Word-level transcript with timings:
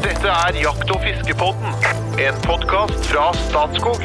Dette 0.00 0.30
er 0.32 0.56
Jakt- 0.56 0.88
og 0.94 1.02
fiskepodden, 1.04 1.74
en 2.24 2.36
podkast 2.46 3.04
fra 3.10 3.26
Statskog. 3.36 4.00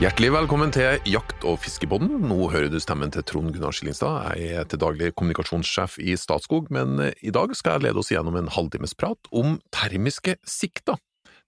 Hjertelig 0.00 0.30
velkommen 0.32 0.72
til 0.72 0.96
Jakt- 1.12 1.44
og 1.44 1.58
fiskepodden. 1.60 2.22
Nå 2.24 2.48
hører 2.54 2.70
du 2.72 2.78
stemmen 2.80 3.12
til 3.12 3.20
Trond 3.28 3.52
Gunnar 3.52 3.76
Skillingstad. 3.76 4.32
Jeg 4.40 4.56
er 4.62 4.64
til 4.64 4.80
daglig 4.80 5.10
kommunikasjonssjef 5.12 5.98
i 6.00 6.16
Statskog, 6.16 6.70
men 6.72 7.12
i 7.20 7.34
dag 7.36 7.52
skal 7.52 7.76
jeg 7.76 7.90
lede 7.90 8.00
oss 8.00 8.12
gjennom 8.14 8.38
en 8.40 8.48
halvtimes 8.48 8.96
prat 8.96 9.28
om 9.28 9.58
termiske 9.76 10.38
sikter. 10.48 10.96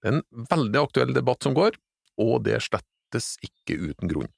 Det 0.03 0.13
er 0.13 0.19
en 0.19 0.49
veldig 0.53 0.83
aktuell 0.83 1.15
debatt 1.17 1.49
som 1.49 1.57
går, 1.57 1.81
og 2.21 2.45
det 2.45 2.61
slettes 2.67 3.39
ikke 3.41 3.79
uten 3.89 4.13
grunn. 4.13 4.29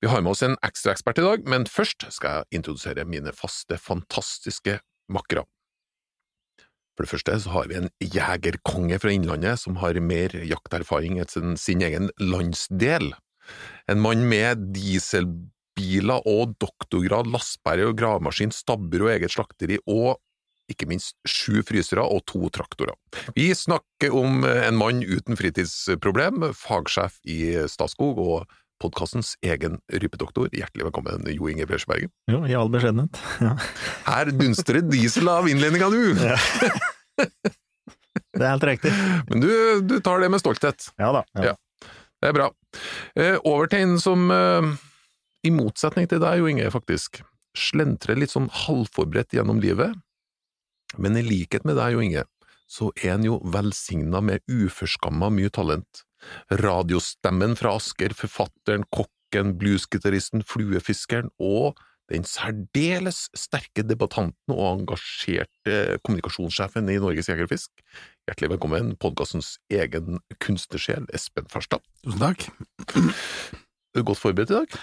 Vi 0.00 0.08
har 0.08 0.22
med 0.22 0.30
oss 0.32 0.44
en 0.46 0.54
ekstraekspert 0.64 1.18
i 1.18 1.26
dag, 1.26 1.42
men 1.50 1.66
først 1.68 2.06
skal 2.14 2.38
jeg 2.38 2.60
introdusere 2.60 3.04
mine 3.04 3.34
faste, 3.36 3.76
fantastiske 3.76 4.78
makkere. 5.12 5.46
For 6.96 7.06
det 7.06 7.12
første 7.14 7.36
så 7.40 7.52
har 7.54 7.68
vi 7.70 7.78
en 7.78 7.88
jegerkonge 8.02 8.98
fra 9.00 9.12
Innlandet 9.14 9.62
som 9.62 9.78
har 9.80 9.96
mer 10.04 10.34
jakterfaring 10.44 11.20
enn 11.22 11.54
sin 11.60 11.84
egen 11.86 12.10
landsdel. 12.20 13.14
En 13.88 14.02
mann 14.04 14.26
med 14.28 14.66
dieselbiler 14.74 16.26
og 16.28 16.58
doktorgrad, 16.60 17.30
lastebærer 17.32 17.88
og 17.88 17.96
gravemaskin, 17.98 18.52
stabber 18.52 19.06
og 19.06 19.14
eget 19.14 19.32
slakteri, 19.32 19.80
og 19.88 20.18
ikke 20.70 20.86
minst 20.90 21.16
sju 21.26 21.64
frysere 21.66 22.04
og 22.04 22.22
to 22.30 22.50
traktorer. 22.54 22.94
Vi 23.34 23.48
snakker 23.56 24.14
om 24.14 24.44
en 24.44 24.78
mann 24.78 25.00
uten 25.02 25.38
fritidsproblem, 25.40 26.50
fagsjef 26.54 27.16
i 27.24 27.40
Statskog 27.70 28.20
og 28.22 28.58
podkastens 28.80 29.34
egen 29.44 29.78
rypedoktor. 29.92 30.48
Hjertelig 30.56 30.88
velkommen, 30.88 31.28
Jo 31.34 31.48
Inge 31.50 31.66
Bjørsberget. 31.68 32.12
Jo, 32.30 32.42
i 32.48 32.56
all 32.56 32.72
beskjedenhet. 32.72 33.20
Ja. 33.44 33.54
Her 34.08 34.32
dunster 34.34 34.80
det 34.80 34.88
diesel 34.92 35.28
av 35.30 35.48
innledninga, 35.50 35.90
du! 35.92 36.14
Ja. 37.20 37.26
Det 38.34 38.46
er 38.46 38.54
helt 38.54 38.64
riktig. 38.64 38.90
Men 39.28 39.42
du, 39.42 39.50
du, 39.84 39.98
tar 40.02 40.22
det 40.22 40.30
med 40.32 40.40
stolthet. 40.40 40.88
Ja 40.98 41.10
da. 41.14 41.20
Ja. 41.36 41.52
Det 42.20 42.30
er 42.30 42.36
bra. 42.36 42.46
Eh, 43.18 43.36
over 43.46 43.68
til 43.70 43.84
en 43.84 43.98
som, 44.00 44.24
eh, 44.32 44.70
i 45.46 45.52
motsetning 45.54 46.08
til 46.08 46.22
deg, 46.22 46.40
Jo 46.40 46.48
Inge, 46.50 46.70
faktisk, 46.72 47.20
slentrer 47.56 48.18
litt 48.18 48.32
sånn 48.32 48.48
halvforberedt 48.64 49.36
gjennom 49.36 49.60
livet. 49.62 49.94
Men 50.98 51.18
i 51.20 51.24
likhet 51.26 51.66
med 51.68 51.78
deg, 51.78 51.94
Jo 51.94 52.04
Inge, 52.04 52.24
så 52.70 52.90
er 53.02 53.16
en 53.16 53.26
jo 53.26 53.40
velsigna 53.44 54.22
med 54.24 54.44
uforskamma 54.48 55.30
mye 55.34 55.52
talent. 55.52 56.04
Radiostemmen 56.60 57.56
fra 57.58 57.76
Asker, 57.78 58.14
forfatteren, 58.16 58.86
kokken, 58.94 59.54
bluesgitaristen, 59.60 60.44
fluefiskeren 60.46 61.30
og 61.38 61.78
den 62.10 62.24
særdeles 62.26 63.28
sterke 63.38 63.84
debattanten 63.86 64.54
og 64.54 64.80
engasjerte 64.80 65.98
kommunikasjonssjefen 66.02 66.90
i 66.90 66.98
Norges 67.02 67.30
Jeger 67.30 67.46
og 67.46 67.52
Fisk. 67.52 67.84
Hjertelig 68.26 68.56
velkommen, 68.56 68.96
podkastens 68.98 69.54
egen 69.70 70.18
kunstnersjel, 70.42 71.06
Espen 71.14 71.46
Farstad. 71.52 71.84
Tusen 72.02 72.24
takk. 72.24 72.48
Er 73.94 74.02
du 74.02 74.08
godt 74.10 74.22
forberedt 74.22 74.50
i 74.50 74.58
dag? 74.58 74.80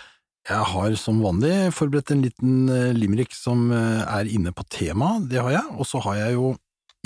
Jeg 0.48 0.64
har 0.72 0.94
som 0.96 1.20
vanlig 1.20 1.74
forberedt 1.76 2.14
en 2.16 2.24
liten 2.24 2.72
eh, 2.72 2.96
limerick 2.96 3.36
som 3.36 3.68
eh, 3.76 4.04
er 4.08 4.30
inne 4.32 4.54
på 4.56 4.64
temaet, 4.72 5.28
det 5.28 5.42
har 5.44 5.52
jeg. 5.58 5.76
Og 5.76 5.88
så 5.90 6.00
har 6.06 6.22
jeg 6.22 6.38
jo, 6.38 6.54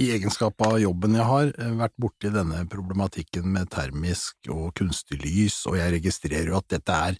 i 0.01 0.09
egenskap 0.15 0.61
av 0.65 0.79
jobben 0.81 1.15
jeg 1.17 1.27
har, 1.27 1.53
eh, 1.53 1.71
vært 1.77 1.95
borti 2.01 2.31
denne 2.33 2.63
problematikken 2.71 3.45
med 3.53 3.69
termisk 3.73 4.49
og 4.49 4.73
kunstig 4.77 5.21
lys, 5.21 5.61
og 5.69 5.77
jeg 5.77 5.95
registrerer 5.99 6.51
jo 6.51 6.57
at 6.57 6.67
dette 6.73 6.97
er 7.11 7.19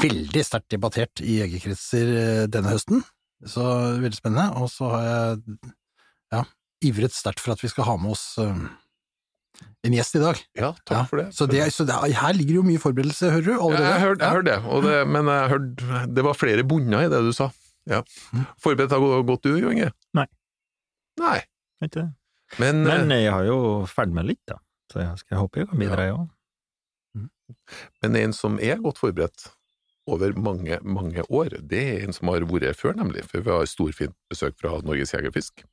veldig 0.00 0.42
sterkt 0.46 0.70
debattert 0.72 1.20
i 1.20 1.40
jegerkretser 1.42 2.48
denne 2.48 2.72
høsten. 2.72 3.02
Så 3.44 3.62
veldig 4.00 4.16
spennende. 4.16 4.48
Og 4.62 4.70
så 4.72 4.88
har 4.94 5.02
jeg 5.04 5.58
ja, 6.32 6.42
ivret 6.88 7.12
sterkt 7.12 7.42
for 7.42 7.52
at 7.52 7.60
vi 7.60 7.68
skal 7.68 7.84
ha 7.90 7.96
med 8.00 8.14
oss 8.14 8.38
en 8.38 9.94
gjest 9.94 10.16
i 10.16 10.22
dag. 10.22 10.40
Ja, 10.56 10.70
takk 10.84 10.96
Ja, 10.96 11.02
for 11.10 11.20
det. 11.20 11.26
Så, 11.36 11.46
det, 11.50 11.60
så 11.74 11.86
det, 11.88 11.98
her 12.16 12.36
ligger 12.36 12.60
jo 12.60 12.64
mye 12.66 12.80
forberedelse, 12.82 13.30
hører 13.34 13.46
du? 13.46 13.52
Ja, 13.52 13.60
Allerede. 13.60 13.90
jeg 13.90 14.04
hørte, 14.06 14.30
hør 14.32 14.46
det, 14.46 14.56
det, 14.88 14.96
men 15.12 15.30
jeg 15.32 15.52
hørte 15.52 16.00
det 16.16 16.24
var 16.26 16.38
flere 16.38 16.64
bunner 16.66 17.06
i 17.06 17.12
det 17.12 17.20
du 17.26 17.32
sa. 17.36 17.50
Ja. 17.86 18.00
Forberedt 18.62 18.94
har 18.96 19.26
gått 19.28 19.46
du, 19.46 19.52
Jo 19.60 19.70
Inge? 19.70 19.92
Nei. 20.16 20.26
Nei. 21.20 21.38
Ikke 21.84 22.00
det. 22.00 22.08
Men, 22.62 22.84
Men 22.86 23.10
eh, 23.10 23.24
jeg 23.26 23.34
har 23.34 23.44
jo 23.48 23.58
ferdig 23.90 24.16
med 24.16 24.30
litt, 24.30 24.42
da. 24.48 24.60
Så 24.92 25.02
jeg 25.02 25.22
skal 25.22 25.42
håpe 25.42 25.62
jeg 25.62 25.70
kan 25.70 25.82
bidra, 25.82 26.06
jeg 26.06 26.16
òg. 26.16 26.32
men 28.02 28.16
en 28.20 28.34
som 28.36 28.58
er 28.62 28.78
godt 28.82 29.00
forberedt 29.02 29.48
over 30.06 30.32
mange, 30.38 30.78
mange 30.86 31.24
år, 31.30 31.56
det 31.66 31.82
er 31.82 32.06
en 32.06 32.14
som 32.14 32.30
har 32.30 32.46
vært 32.46 32.78
før, 32.78 32.94
nemlig, 32.98 33.24
for 33.26 33.42
vi 33.42 33.50
har 33.50 33.66
storfint 33.66 34.14
besøk 34.30 34.54
fra 34.60 34.76
Norges 34.86 35.14
Jegerfisk. 35.14 35.64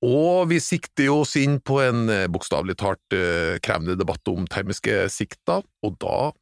og 0.00 0.48
vi 0.48 0.60
sikter 0.62 1.10
oss 1.12 1.36
inn 1.36 1.58
på 1.60 1.80
en 1.82 2.08
eh, 2.08 2.28
bokstavelig 2.30 2.78
talt 2.80 3.16
eh, 3.16 3.58
krevende 3.60 3.98
debatt 3.98 4.28
om 4.32 4.46
termiske 4.46 5.08
sikter, 5.12 5.66
og 5.82 5.98
da 6.00 6.32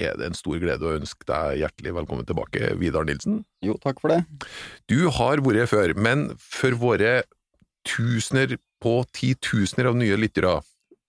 er 0.00 0.16
det 0.18 0.26
en 0.26 0.34
stor 0.38 0.58
glede 0.58 0.86
å 0.86 0.96
ønske 0.96 1.26
deg 1.28 1.60
hjertelig 1.60 1.94
velkommen 1.94 2.26
tilbake, 2.26 2.72
Vidar 2.80 3.04
Nilsen. 3.06 3.42
Jo, 3.62 3.76
takk 3.82 4.00
for 4.02 4.14
det. 4.14 4.24
Du 4.90 5.10
har 5.12 5.42
vært 5.44 5.70
før, 5.70 5.94
men 5.94 6.30
for 6.40 6.74
våre 6.80 7.22
tusener 7.84 8.56
på 8.82 8.96
titusener 9.14 9.90
av 9.90 9.98
nye 9.98 10.16
lyttere, 10.18 10.58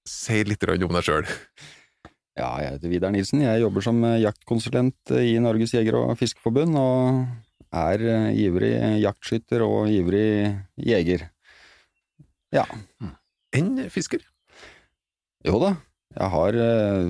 si 0.08 0.44
litt 0.46 0.64
om 0.68 0.96
deg 0.96 1.08
sjøl. 1.08 1.26
Ja, 2.36 2.50
jeg 2.60 2.76
heter 2.76 2.92
Vidar 2.92 3.14
Nilsen. 3.16 3.46
Jeg 3.46 3.64
jobber 3.64 3.84
som 3.84 4.02
eh, 4.04 4.20
jaktkonsulent 4.26 5.16
eh, 5.16 5.32
i 5.32 5.36
Norges 5.40 5.72
jeger- 5.72 5.96
og 6.02 6.18
fiskeforbund, 6.20 6.76
og 6.76 7.76
er 7.76 8.04
eh, 8.12 8.40
ivrig 8.44 8.74
jaktskytter 9.00 9.64
og 9.64 9.88
ivrig 9.92 10.52
jeger. 10.76 11.30
Ja. 12.56 12.66
En 13.56 13.78
fisker. 13.92 14.24
Jo 15.48 15.62
da, 15.62 15.76
jeg 16.16 16.32
har 16.34 16.58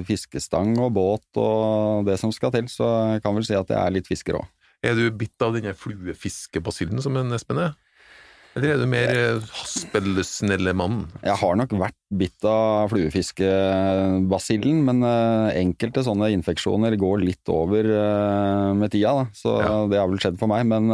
fiskestang 0.05 0.75
og 0.83 0.91
båt 0.97 1.39
og 1.39 2.05
det 2.05 2.19
som 2.21 2.33
skal 2.35 2.51
til, 2.53 2.67
så 2.69 2.89
jeg 3.15 3.23
kan 3.23 3.37
vel 3.37 3.45
si 3.47 3.55
at 3.57 3.69
jeg 3.71 3.79
er 3.79 3.95
litt 3.95 4.09
fisker 4.09 4.37
òg. 4.41 4.49
Er 4.85 4.97
du 4.97 5.07
bitt 5.15 5.41
av 5.41 5.55
denne 5.55 5.73
fluefiskebasillen 5.77 7.01
som 7.01 7.15
en 7.17 7.33
Espen 7.33 7.61
er? 7.63 7.73
Eller 8.55 8.71
er 8.71 8.77
du 8.79 8.85
mer 8.87 9.09
eh, 9.19 9.47
haspelsnelle 9.59 10.71
mann? 10.79 11.01
Jeg 11.25 11.35
har 11.41 11.57
nok 11.59 11.73
vært 11.75 11.97
bitt 12.15 12.45
av 12.47 12.87
fluefiskebasillen, 12.93 14.77
men 14.87 15.03
eh, 15.03 15.57
enkelte 15.59 16.05
sånne 16.07 16.29
infeksjoner 16.37 16.95
går 17.01 17.25
litt 17.25 17.51
over 17.51 17.83
eh, 17.83 18.69
med 18.79 18.93
tida, 18.95 19.11
da. 19.19 19.25
så 19.35 19.57
Ja. 19.59 19.73
det 19.91 19.99
har 19.99 20.07
vel 20.07 20.21
skjedd 20.23 20.39
for 20.39 20.47
meg. 20.51 20.63
Men 20.71 20.87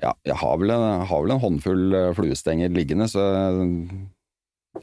ja, 0.00 0.14
jeg 0.26 0.36
har 0.42 0.58
vel 0.58 0.74
en, 0.74 1.06
har 1.06 1.22
vel 1.22 1.36
en 1.36 1.44
håndfull 1.44 1.94
fluestenger 2.18 2.72
liggende, 2.74 3.06
så 3.12 3.22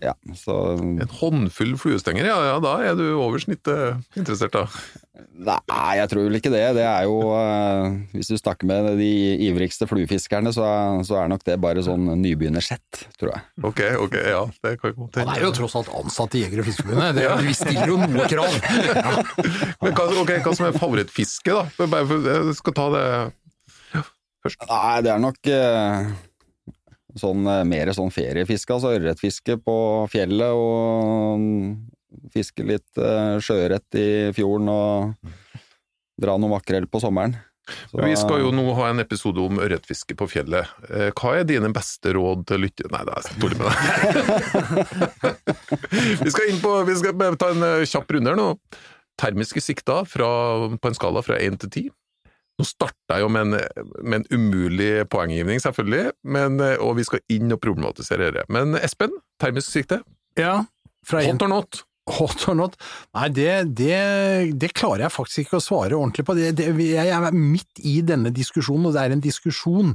ja, 0.03 0.13
så 0.37 0.55
En 0.77 1.09
håndfull 1.19 1.73
fluestenger, 1.79 2.25
ja, 2.29 2.37
ja, 2.51 2.55
da 2.63 2.73
er 2.85 2.97
du 2.99 3.05
over 3.17 3.41
snittet 3.41 4.01
interessert, 4.17 4.53
da. 4.53 4.65
Nei, 5.37 5.95
jeg 5.97 6.09
tror 6.11 6.27
vel 6.27 6.37
ikke 6.37 6.51
det. 6.53 6.61
Det 6.77 6.83
er 6.85 7.07
jo 7.07 7.15
uh, 7.33 7.87
Hvis 8.13 8.29
du 8.29 8.35
snakker 8.37 8.69
med 8.69 8.91
de 8.99 9.07
ivrigste 9.47 9.87
fluefiskerne, 9.89 10.51
så, 10.53 10.65
så 11.07 11.17
er 11.21 11.31
nok 11.31 11.41
det 11.47 11.55
bare 11.61 11.81
sånn 11.85 12.05
nybegynnersett, 12.21 13.03
tror 13.17 13.33
jeg. 13.33 13.45
Ok, 13.65 13.81
ok, 14.05 14.15
ja, 14.33 14.43
det 14.65 14.75
kan 14.81 14.93
godt 14.97 15.17
Han 15.23 15.33
er 15.33 15.45
jo 15.47 15.51
tross 15.57 15.77
alt 15.79 15.89
ansatt 15.97 16.37
i 16.37 16.43
Jeger- 16.45 16.61
og 16.61 16.69
Fiskerforbundet, 16.69 17.17
det- 17.17 17.47
vi 17.47 17.57
stiller 17.57 17.93
jo 17.93 17.97
noe 18.03 18.29
krav. 18.29 18.61
Ja. 18.91 19.17
Men 19.81 19.97
hva, 19.97 20.07
okay, 20.21 20.41
hva 20.45 20.53
som 20.57 20.69
er 20.69 20.77
favorittfiske, 20.77 21.53
da? 21.53 21.65
Bare 21.89 22.05
for, 22.09 22.29
jeg 22.33 22.57
skal 22.61 22.77
ta 22.77 22.87
det 22.93 23.05
først. 24.45 24.67
Nei, 24.69 24.95
det 25.05 25.11
er 25.13 25.21
nok 25.21 25.49
eh, 25.51 26.11
sånn, 27.21 27.43
eh, 27.51 27.63
mer 27.67 27.91
sånn 27.97 28.11
feriefiske, 28.13 28.73
altså 28.77 28.93
ørretfiske 28.97 29.57
på 29.65 29.75
fjellet 30.13 30.53
og 30.55 31.41
mm, 31.41 31.75
fiske 32.33 32.63
litt 32.67 32.97
eh, 33.01 33.37
sjøørret 33.43 33.97
i 33.99 34.07
fjorden 34.37 34.69
og 34.73 35.35
dra 36.21 36.37
noe 36.41 36.49
makrell 36.55 36.87
på 36.89 37.01
sommeren. 37.03 37.35
Så- 37.91 37.99
Vi 37.99 38.13
skal 38.15 38.39
jo 38.45 38.51
nå 38.55 38.63
ha 38.77 38.85
en 38.93 39.01
episode 39.03 39.41
om 39.43 39.59
ørretfiske 39.59 40.15
på 40.15 40.27
fjellet. 40.31 40.69
Eh, 40.87 41.09
Hva 41.11 41.33
er 41.41 41.43
dine 41.49 41.67
beste 41.75 42.13
råd 42.15 42.45
til 42.47 42.63
lytter... 42.63 42.87
Nei, 42.93 43.01
det 43.03 43.17
er 43.17 43.23
dårlig 43.43 43.57
med 43.59 43.67
deg. 43.67 43.77
vi 46.23 46.31
skal 46.31 46.47
inn 46.53 46.61
på 46.63 46.71
Vi 46.87 46.95
skal 47.01 47.35
ta 47.41 47.49
en 47.51 47.65
kjapp 47.83 48.15
runde 48.15 48.31
her 48.31 48.39
nå. 48.39 48.47
Termiske 49.19 49.59
sikter 49.65 50.05
fra, 50.07 50.27
på 50.77 50.87
en 50.91 50.95
skala 50.97 51.23
fra 51.25 51.39
én 51.43 51.57
til 51.59 51.69
ti. 51.73 51.83
Nå 52.57 52.65
starta 52.65 53.19
jeg 53.19 53.25
jo 53.25 53.29
med 53.29 53.45
en, 53.45 53.83
med 54.01 54.23
en 54.23 54.27
umulig 54.33 54.91
poenggivning, 55.13 55.61
selvfølgelig, 55.61 56.15
men, 56.25 56.57
og 56.81 56.95
vi 56.97 57.05
skal 57.05 57.21
inn 57.33 57.53
og 57.53 57.61
problematisere 57.61 58.31
dette. 58.31 58.47
Men 58.53 58.73
Espen, 58.81 59.13
termisk 59.41 59.75
sikte, 59.75 60.01
ja. 60.37 60.63
Fra 61.07 61.21
hot 61.23 61.45
or 61.45 61.53
not? 61.53 61.83
hot 62.07 62.47
or 62.47 62.55
not? 62.55 62.77
Nei, 63.15 63.27
det, 63.35 63.51
det, 63.77 63.97
det 64.59 64.71
klarer 64.77 65.05
jeg 65.05 65.15
faktisk 65.15 65.43
ikke 65.43 65.59
å 65.59 65.63
svare 65.63 65.97
ordentlig 65.97 66.25
på. 66.27 66.37
Det, 66.37 66.53
det, 66.57 66.69
jeg 66.87 67.11
er 67.13 67.35
midt 67.35 67.83
i 67.83 67.99
denne 68.05 68.31
diskusjonen, 68.35 68.87
og 68.89 68.95
det 68.95 69.03
er 69.03 69.15
en 69.15 69.23
diskusjon. 69.23 69.93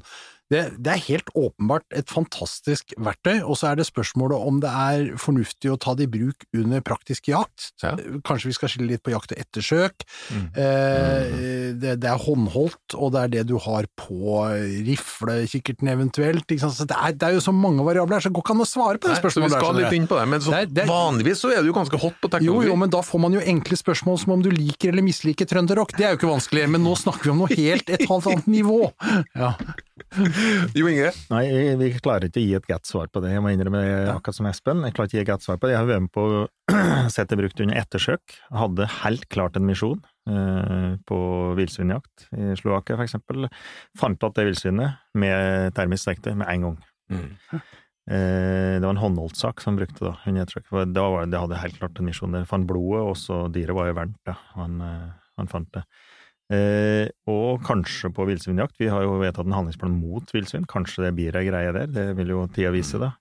Det, 0.53 0.63
det 0.85 0.93
er 0.93 1.03
helt 1.09 1.31
åpenbart 1.39 1.87
et 1.97 2.11
fantastisk 2.13 2.93
verktøy, 3.01 3.41
og 3.43 3.57
så 3.57 3.71
er 3.73 3.79
det 3.81 3.87
spørsmålet 3.89 4.37
om 4.37 4.61
det 4.63 4.69
er 4.73 5.07
fornuftig 5.21 5.73
å 5.73 5.79
ta 5.81 5.95
det 5.97 6.07
i 6.09 6.13
bruk 6.13 6.45
under 6.59 6.83
praktisk 6.85 7.31
jakt. 7.33 7.71
Ja. 7.83 7.95
Kanskje 8.29 8.51
vi 8.51 8.57
skal 8.59 8.69
skille 8.73 8.91
litt 8.93 9.03
på 9.07 9.15
jakt 9.15 9.33
og 9.33 9.41
ettersøk. 9.41 10.05
Mm. 10.33 10.45
Eh, 10.53 11.73
det, 11.81 11.95
det 12.03 12.11
er 12.13 12.21
håndholdt, 12.27 12.97
og 12.99 13.15
det 13.17 13.23
er 13.25 13.33
det 13.39 13.45
du 13.49 13.57
har 13.65 13.89
på 13.99 14.43
riflekikkerten 14.87 15.89
eventuelt. 15.93 16.45
Det, 16.49 16.59
er, 16.63 17.15
det 17.17 17.29
er 17.31 17.37
jo 17.39 17.43
så 17.45 17.55
mange 17.55 17.85
variabler 17.87 18.19
her, 18.19 18.25
så 18.27 18.31
det 18.31 18.37
går 18.39 18.45
ikke 18.47 18.57
an 18.57 18.65
å 18.65 18.69
svare 18.69 19.01
på 19.01 19.09
det 19.09 19.17
Nei, 19.17 19.21
så 19.23 19.27
vi 19.27 19.35
spørsmålet. 19.49 19.79
der, 19.79 19.81
litt 19.87 19.97
inn 20.01 20.09
på 20.11 20.19
det, 20.21 20.27
men 20.33 20.45
så, 20.45 20.51
Det 20.53 20.61
er- 20.63 20.73
det 20.83 20.87
vanligvis 20.91 21.43
så 21.43 21.53
er 21.57 21.63
du 21.65 21.71
jo 21.71 21.77
ganske 21.77 22.01
hot 22.03 22.19
på 22.21 22.29
Jo, 22.29 22.33
teknologi. 22.37 22.69
jo, 22.69 22.77
men 22.85 22.91
da 22.93 23.01
får 23.03 23.21
man 23.25 23.33
jo 23.39 23.41
enkle 23.55 23.77
spørsmål 23.81 24.19
som 24.23 24.33
om 24.37 24.43
du 24.45 24.51
liker 24.51 24.93
eller 24.93 25.03
misliker 25.07 25.49
trønderrock. 25.49 25.97
Det 25.97 26.07
er 26.07 26.15
jo 26.15 26.21
ikke 26.21 26.33
vanskelig, 26.35 26.69
men 26.77 26.85
nå 26.85 26.95
snakker 26.99 27.25
vi 27.31 27.31
om 27.35 27.43
noe 27.45 27.57
helt 27.57 27.89
et 27.91 28.07
halvt 28.09 28.27
annet 28.33 28.47
nivå. 28.61 28.81
Ja. 29.37 29.55
Jo 30.79 30.89
Inge, 30.91 31.11
Nei, 31.33 31.43
vi, 31.81 31.91
klarer 32.03 32.29
ikke 32.29 32.41
å 32.41 32.45
gi 32.45 32.57
et 32.59 32.69
godt 32.69 32.89
svar 32.89 33.11
på 33.13 33.23
det. 33.25 33.35
Jeg 33.35 33.45
må 33.45 33.53
innrømme, 33.53 33.83
akkurat 34.13 34.39
som 34.39 34.49
Espen, 34.51 34.85
jeg 34.87 34.97
klarer 34.97 35.11
ikke 35.11 35.17
å 35.17 35.21
gi 35.21 35.25
et 35.25 35.31
godt 35.33 35.47
svar 35.47 35.61
på 35.61 35.69
det. 35.69 35.75
Jeg 35.75 35.83
har 35.83 35.91
vært 35.91 36.07
med 36.07 36.15
på 36.15 36.27
sett 37.15 37.33
det 37.33 37.41
brukt 37.41 37.63
under 37.65 37.81
ettersøk. 37.83 38.37
Hadde 38.63 38.89
helt 39.03 39.29
klart 39.33 39.59
en 39.59 39.69
misjon 39.69 40.01
eh, 40.31 40.97
på 41.09 41.21
villsvinjakt 41.59 42.29
i 42.39 42.57
Slovakia, 42.61 42.99
for 42.99 43.07
eksempel. 43.07 43.51
Fant 43.99 44.29
at 44.29 44.39
det 44.39 44.49
villsvinet 44.51 45.01
med 45.19 45.77
termisk 45.79 46.07
stekte 46.07 46.37
med 46.39 46.51
en 46.51 46.69
gang. 46.69 46.83
Eh, 48.11 48.79
det 48.79 48.83
var 48.83 48.97
en 48.97 49.03
håndholdt-sak 49.03 49.61
som 49.63 49.77
brukte 49.79 50.03
da, 50.09 50.17
under 50.27 50.43
ettersøk. 50.43 50.67
For 50.71 50.89
Da 50.91 51.05
var, 51.15 51.29
det 51.31 51.39
hadde 51.39 51.61
helt 51.63 51.79
klart 51.79 51.99
en 51.99 52.09
misjon. 52.11 52.33
der. 52.33 52.45
fant 52.45 52.67
blodet, 52.67 53.03
og 53.03 53.17
så 53.17 53.47
dyret 53.53 53.77
var 53.77 53.93
jo 53.93 53.95
da. 54.27 54.37
Han, 54.57 54.81
eh, 54.81 55.13
han 55.39 55.49
fant 55.49 55.71
det. 55.73 55.85
Eh, 56.53 57.09
og 57.33 57.63
kanskje 57.65 58.11
på 58.13 58.27
villsvinjakt. 58.29 58.77
Vi 58.83 58.91
har 58.93 59.07
jo 59.07 59.17
vedtatt 59.23 59.49
en 59.49 59.57
handlingsplan 59.57 59.95
mot 59.97 60.35
villsvin. 60.35 60.69
Kanskje 60.69 61.07
det 61.07 61.15
blir 61.17 61.39
ei 61.39 61.47
greie 61.49 61.73
der. 61.75 61.89
Det 61.91 62.07
vil 62.19 62.35
jo 62.35 62.45
tida 62.53 62.73
vise, 62.75 63.01
da. 63.01 63.15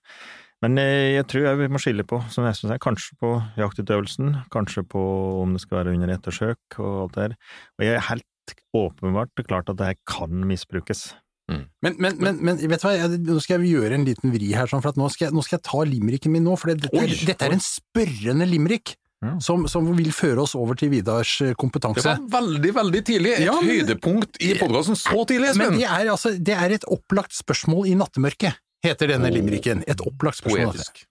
Men 0.62 0.78
eh, 0.78 1.16
jeg 1.16 1.26
tror 1.30 1.48
jeg 1.48 1.60
vi 1.62 1.70
må 1.72 1.80
skille 1.82 2.06
på, 2.06 2.20
som 2.30 2.46
Espen 2.46 2.70
sier, 2.70 2.82
kanskje 2.82 3.16
på 3.22 3.32
jaktutøvelsen, 3.58 4.36
kanskje 4.54 4.84
på 4.86 5.00
om 5.40 5.56
det 5.56 5.64
skal 5.64 5.80
være 5.80 5.96
under 5.96 6.12
ettersøk 6.14 6.78
og 6.78 6.92
alt 7.06 7.16
det 7.16 7.24
der. 7.24 7.34
Og 7.78 7.86
jeg 7.88 7.96
er 7.96 8.06
helt 8.10 8.54
åpenbart 8.76 9.42
klart 9.48 9.72
at 9.72 9.80
det 9.80 9.90
her 9.90 9.98
kan 10.06 10.46
misbrukes. 10.46 11.10
Men, 11.50 11.96
men, 11.98 12.16
men, 12.22 12.38
men 12.40 12.60
vet 12.60 12.80
du 12.80 12.86
hva, 12.86 12.94
jeg, 12.96 13.18
nå 13.26 13.36
skal 13.42 13.60
jeg 13.60 13.74
gjøre 13.74 13.98
en 13.98 14.06
liten 14.06 14.32
vri 14.32 14.52
her, 14.54 14.70
sånn, 14.70 14.82
for 14.84 14.94
at 14.94 15.00
nå, 15.00 15.08
skal 15.12 15.28
jeg, 15.28 15.36
nå 15.36 15.42
skal 15.44 15.58
jeg 15.58 15.66
ta 15.66 15.82
limericken 15.88 16.32
min 16.32 16.46
nå, 16.46 16.54
for 16.56 16.70
det, 16.70 16.86
dette, 16.86 17.00
er, 17.02 17.10
Oi, 17.10 17.26
dette 17.28 17.48
er 17.48 17.56
en 17.56 17.64
spørrende 17.64 18.46
limerick. 18.48 18.94
Ja. 19.22 19.36
Som, 19.44 19.68
som 19.70 19.86
vil 19.94 20.10
føre 20.10 20.42
oss 20.42 20.56
over 20.58 20.74
til 20.78 20.90
Vidars 20.90 21.36
kompetanse. 21.60 22.02
det 22.02 22.26
var 22.26 22.42
veldig, 22.42 22.72
veldig 22.74 23.02
tidlig. 23.06 23.36
Et 23.36 23.44
Ja, 23.46 23.54
men- 23.60 23.70
høydepunkt 23.70 24.40
i 24.42 24.48
podkasten 24.58 24.98
så 24.98 25.22
tidlig, 25.30 25.52
Men 25.54 25.68
Espen! 25.68 25.78
det 25.78 25.86
er, 25.86 26.10
altså, 26.10 26.32
det 26.38 26.56
er 26.58 26.74
et 26.74 26.86
opplagt 26.90 27.36
spørsmål 27.36 27.86
i 27.86 27.94
nattemørket, 27.94 28.58
heter 28.82 29.12
denne 29.14 29.30
oh, 29.30 29.36
limericken. 29.36 29.84
Et 29.86 30.00
opplagt 30.02 30.40
spørsmål. 30.42 30.74
Poetisk. 30.74 31.04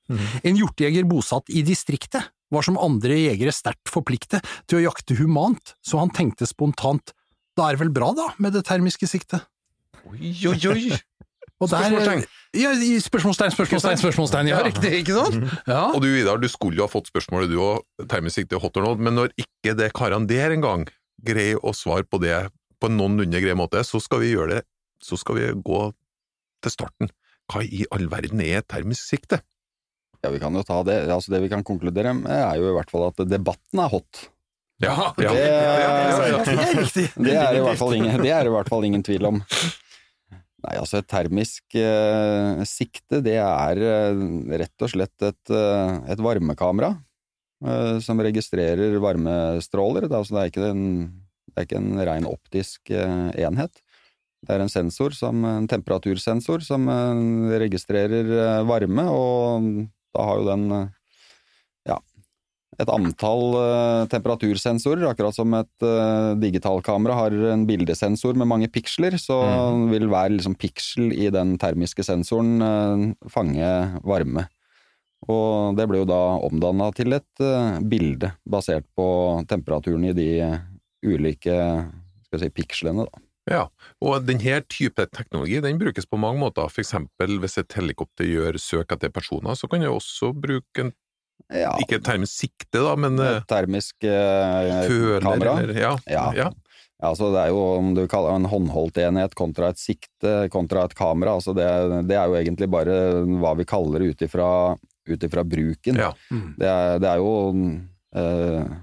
En 0.43 0.59
hjortejeger 0.59 1.07
bosatt 1.07 1.47
i 1.55 1.63
distriktet 1.63 2.27
var 2.51 2.67
som 2.67 2.75
andre 2.77 3.15
jegere 3.15 3.53
sterkt 3.55 3.87
forpliktet 3.87 4.43
til 4.67 4.81
å 4.81 4.85
jakte 4.89 5.15
humant, 5.15 5.77
så 5.79 6.03
han 6.03 6.11
tenkte 6.11 6.43
spontant 6.49 7.13
da 7.55 7.67
er 7.69 7.75
det 7.75 7.81
vel 7.85 7.95
bra 7.95 8.11
da, 8.15 8.29
med 8.39 8.53
det 8.55 8.65
termiske 8.67 9.07
siktet. 9.07 9.43
Oi, 10.07 10.35
oi, 10.51 10.59
oi! 10.71 10.91
Og 11.61 11.69
der- 11.69 11.83
Spørsmålstegn. 11.85 12.23
Ja, 12.57 12.71
spørsmålstegn, 13.05 13.51
spørsmålstegn, 13.53 13.99
spørsmålstegn, 14.01 14.47
ja, 14.49 14.57
Ja. 14.57 14.63
riktig, 14.65 14.91
ikke 15.05 15.13
sant? 15.13 15.51
Ja. 15.67 15.83
Og 15.93 16.01
du 16.01 16.07
Vidar, 16.11 16.37
du 16.41 16.47
skulle 16.49 16.75
jo 16.75 16.87
ha 16.87 16.91
fått 16.91 17.07
spørsmålet 17.11 17.49
du 17.53 17.57
òg, 17.61 17.83
termisk 18.09 18.41
sikte 18.41 18.59
hot 18.59 18.75
or 18.77 18.81
not, 18.83 18.99
men 18.99 19.13
når 19.15 19.29
ikke 19.37 19.75
det 19.77 19.93
karene 19.93 20.27
der 20.27 20.49
engang 20.57 20.87
greier 21.23 21.61
å 21.61 21.71
svare 21.77 22.03
på 22.03 22.19
det 22.19 22.49
på 22.81 22.89
en 22.89 22.97
noenlunde 22.97 23.39
grei 23.39 23.53
måte, 23.53 23.83
så 23.85 24.01
skal 24.01 24.19
vi 24.19 24.33
gjøre 24.33 24.55
det, 24.57 24.63
så 25.03 25.17
skal 25.21 25.35
vi 25.35 25.47
gå 25.61 25.93
til 26.63 26.71
starten. 26.71 27.09
Hva 27.51 27.61
i 27.63 27.85
all 27.91 28.07
verden 28.07 28.41
er 28.41 28.61
termisk 28.63 29.05
sikte? 29.07 29.41
Ja, 30.23 30.29
vi 30.29 30.39
kan 30.39 30.53
jo 30.53 30.61
ta 30.63 30.81
det. 30.83 31.07
Altså, 31.09 31.29
det 31.29 31.41
vi 31.41 31.49
kan 31.49 31.63
konkludere 31.63 32.13
med, 32.13 32.29
er 32.31 32.57
jo 32.57 32.69
i 32.69 32.75
hvert 32.77 32.89
fall 32.91 33.07
at 33.07 33.15
debatten 33.29 33.79
er 33.79 33.87
hot. 33.89 34.27
Ja, 34.81 35.13
det- 35.15 35.25
ja, 35.25 35.33
ja, 35.33 35.77
ja, 35.77 36.27
ja. 36.27 36.43
Det 36.43 36.57
er 36.57 36.73
riktig. 36.81 37.13
Det 37.23 37.33
er, 37.37 37.53
i 37.55 37.59
hvert 37.61 37.77
fall 37.77 37.93
ingen, 37.93 38.17
det 38.21 38.31
er 38.31 38.45
i 38.45 38.49
hvert 38.49 38.67
fall 38.69 38.83
ingen 38.83 39.03
tvil 39.03 39.25
om. 39.27 39.43
Nei, 40.61 40.75
altså 40.77 40.99
et 40.99 41.09
termisk 41.09 41.75
eh, 41.79 42.61
sikte, 42.69 43.21
det 43.25 43.39
er 43.41 43.79
eh, 43.81 44.19
rett 44.61 44.85
og 44.85 44.91
slett 44.93 45.25
et, 45.25 45.53
eh, 45.53 45.93
et 46.13 46.21
varmekamera 46.21 46.91
eh, 47.65 47.97
som 48.05 48.21
registrerer 48.21 48.99
varmestråler. 49.01 50.05
Det 50.05 50.13
er, 50.13 50.19
altså, 50.19 50.35
det 50.37 50.43
er 50.43 50.51
ikke 50.51 50.67
en, 50.69 50.83
det 51.49 51.55
er 51.57 51.67
ikke 51.67 51.81
en 51.81 52.03
ren 52.11 52.29
optisk 52.29 52.93
eh, 52.93 53.31
enhet. 53.41 53.81
Det 54.41 54.53
er 54.53 54.61
en 54.61 54.73
sensor, 54.73 55.17
som, 55.17 55.41
en 55.49 55.69
temperatursensor, 55.69 56.61
som 56.65 56.85
eh, 56.93 57.57
registrerer 57.65 58.61
varme, 58.69 59.07
og 59.09 59.73
da 60.13 60.29
har 60.29 60.43
jo 60.43 60.49
den 60.51 60.67
et 62.81 62.91
antall 62.91 63.57
eh, 63.59 64.03
temperatursensorer, 64.11 65.05
akkurat 65.09 65.35
som 65.35 65.53
et 65.57 65.85
uh, 65.85 66.33
digitalkamera 66.41 67.17
har 67.17 67.35
en 67.53 67.65
bildesensor 67.69 68.37
med 68.39 68.49
mange 68.49 68.69
piksler, 68.73 69.17
så 69.21 69.37
vil 69.91 70.09
hver 70.11 70.33
liksom, 70.33 70.57
piksel 70.59 71.13
i 71.15 71.29
den 71.33 71.55
termiske 71.61 72.05
sensoren 72.05 72.65
eh, 72.65 73.05
fange 73.31 73.71
varme. 74.07 74.47
Og 75.29 75.77
det 75.77 75.85
ble 75.89 76.01
jo 76.01 76.09
da 76.09 76.21
omdanna 76.41 76.89
til 76.97 77.13
et 77.17 77.43
eh, 77.45 77.81
bilde 77.85 78.33
basert 78.49 78.87
på 78.97 79.07
temperaturen 79.49 80.09
i 80.09 80.15
de 80.17 80.29
ulike 81.05 81.57
si, 82.33 82.49
pikslene, 82.49 83.05
da. 83.05 83.27
Ja, 83.49 83.61
og 84.05 84.27
denne 84.27 84.59
type 84.69 85.07
teknologi 85.09 85.57
den 85.63 85.79
brukes 85.81 86.05
på 86.05 86.19
mange 86.21 86.39
måter. 86.43 86.69
For 86.69 86.83
eksempel 86.83 87.39
hvis 87.41 87.57
et 87.57 87.73
helikopter 87.73 88.27
gjør 88.27 88.59
søk 88.61 88.93
etter 88.93 89.09
personer, 89.13 89.57
så 89.57 89.69
kan 89.69 89.81
jeg 89.81 89.93
også 89.93 90.29
bruke 90.37 90.85
en, 90.85 90.91
Ja, 91.49 91.71
ikke 91.81 91.97
et 91.99 92.05
termisk 92.05 92.43
sikte, 92.43 92.81
da, 92.81 92.95
men 92.99 93.17
eh, 93.19 93.37
et 93.39 93.47
termisk 93.49 94.03
eh, 94.07 94.83
føler 94.89 95.25
kamera. 95.25 95.55
eller 95.63 95.79
ja. 95.79 95.95
Ja. 96.05 96.27
ja. 96.37 96.51
Ja, 97.01 97.09
altså 97.09 97.31
det 97.33 97.41
er 97.41 97.49
jo 97.49 97.61
om 97.79 97.95
du 97.97 98.03
kaller 98.05 98.35
det 98.35 98.43
en 98.43 98.51
håndholdt 98.51 98.99
enhet 99.01 99.33
kontra 99.33 99.71
et 99.73 99.81
sikte 99.81 100.35
kontra 100.53 100.83
et 100.85 100.93
kamera, 100.93 101.33
altså 101.39 101.55
det, 101.57 101.65
det 102.05 102.13
er 102.13 102.29
jo 102.29 102.37
egentlig 102.37 102.69
bare 102.69 102.97
hva 103.41 103.55
vi 103.57 103.65
kaller 103.65 104.05
det 104.05 104.11
ut 104.13 105.25
ifra 105.25 105.43
bruken. 105.43 105.97
Ja. 105.97 106.11
Det, 106.29 106.67
er, 106.69 107.01
det 107.01 107.09
er 107.09 107.23
jo 107.23 107.31
eh, 108.21 108.75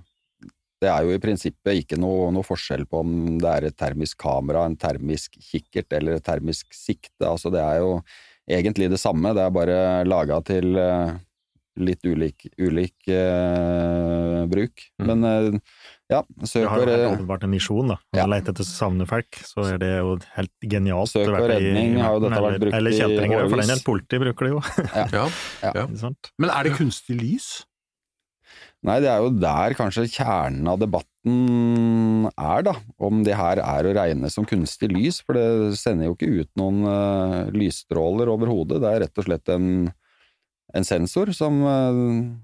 Det 0.82 0.90
er 0.90 1.06
jo 1.06 1.14
i 1.14 1.20
prinsippet 1.22 1.84
ikke 1.84 1.98
noe, 1.98 2.32
noe 2.34 2.46
forskjell 2.46 2.88
på 2.90 3.04
om 3.04 3.14
det 3.38 3.52
er 3.52 3.68
et 3.68 3.78
termisk 3.78 4.18
kamera, 4.26 4.66
en 4.66 4.76
termisk 4.78 5.38
kikkert 5.38 5.94
eller 6.00 6.18
et 6.18 6.26
termisk 6.26 6.74
sikte. 6.74 7.22
Altså 7.22 7.54
det 7.54 7.62
er 7.62 7.80
jo 7.84 8.00
egentlig 8.50 8.90
det 8.90 8.98
samme, 8.98 9.30
det 9.36 9.46
er 9.46 9.54
bare 9.54 9.80
laga 10.08 10.42
til 10.42 10.74
eh, 10.74 11.14
litt 11.78 12.04
ulik, 12.06 12.46
ulik 12.58 12.94
uh, 13.10 14.44
bruk. 14.50 14.84
Mm. 15.00 15.06
Men 15.10 15.24
uh, 15.54 15.58
ja, 16.10 16.22
Det 16.40 16.48
søk 16.50 16.66
har 16.72 16.82
jo 16.82 16.88
helt 16.90 17.12
åpenbart 17.18 17.44
en 17.44 17.52
misjon, 17.52 17.88
da. 17.92 17.98
Å 18.14 18.20
Ja. 18.20 18.26
lete 18.30 18.52
etter 18.54 18.64
savnefolk, 18.66 19.40
så 19.44 19.66
er 19.74 19.78
det 19.82 19.90
jo 19.98 20.16
helt 20.36 20.54
genialt. 20.64 21.12
Søk 21.12 21.28
og 21.28 21.36
være 21.38 21.58
i- 21.58 21.64
redning 21.68 21.98
har 22.00 22.14
jo 22.16 22.20
dette 22.26 22.38
eller, 22.38 22.50
vært 22.50 22.64
brukt 22.66 22.78
Eller 22.80 22.90
i 22.90 22.98
kjeltringer, 23.00 23.38
for 23.48 23.48
den 23.48 23.58
årevis. 23.58 23.72
del. 23.74 23.84
politi 23.88 24.22
bruker 24.24 24.44
det 24.48 24.52
jo. 24.54 24.60
ja. 25.18 25.26
ja. 25.74 25.86
sant? 26.04 26.32
Men 26.38 26.50
er 26.54 26.68
det 26.68 26.76
kunstig 26.78 27.18
lys? 27.20 27.48
Nei, 28.86 29.00
det 29.02 29.08
er 29.10 29.18
jo 29.24 29.32
der 29.34 29.74
kanskje 29.74 30.04
kjernen 30.06 30.68
av 30.70 30.78
debatten 30.78 32.28
er, 32.38 32.62
da. 32.62 32.74
Om 33.02 33.24
det 33.26 33.34
her 33.34 33.58
er 33.58 33.88
å 33.90 33.94
regne 33.96 34.30
som 34.30 34.46
kunstig 34.46 34.92
lys, 34.94 35.18
for 35.26 35.34
det 35.34 35.74
sender 35.80 36.06
jo 36.06 36.14
ikke 36.14 36.30
ut 36.44 36.50
noen 36.60 36.84
uh, 36.86 37.50
lysstråler 37.50 38.30
overhodet. 38.30 38.78
Det 38.84 38.92
er 38.92 39.02
rett 39.02 39.18
og 39.18 39.26
slett 39.26 39.50
en, 39.50 39.66
en 40.76 40.84
sensor 40.84 41.32
som 41.36 41.62
uh, 41.64 42.02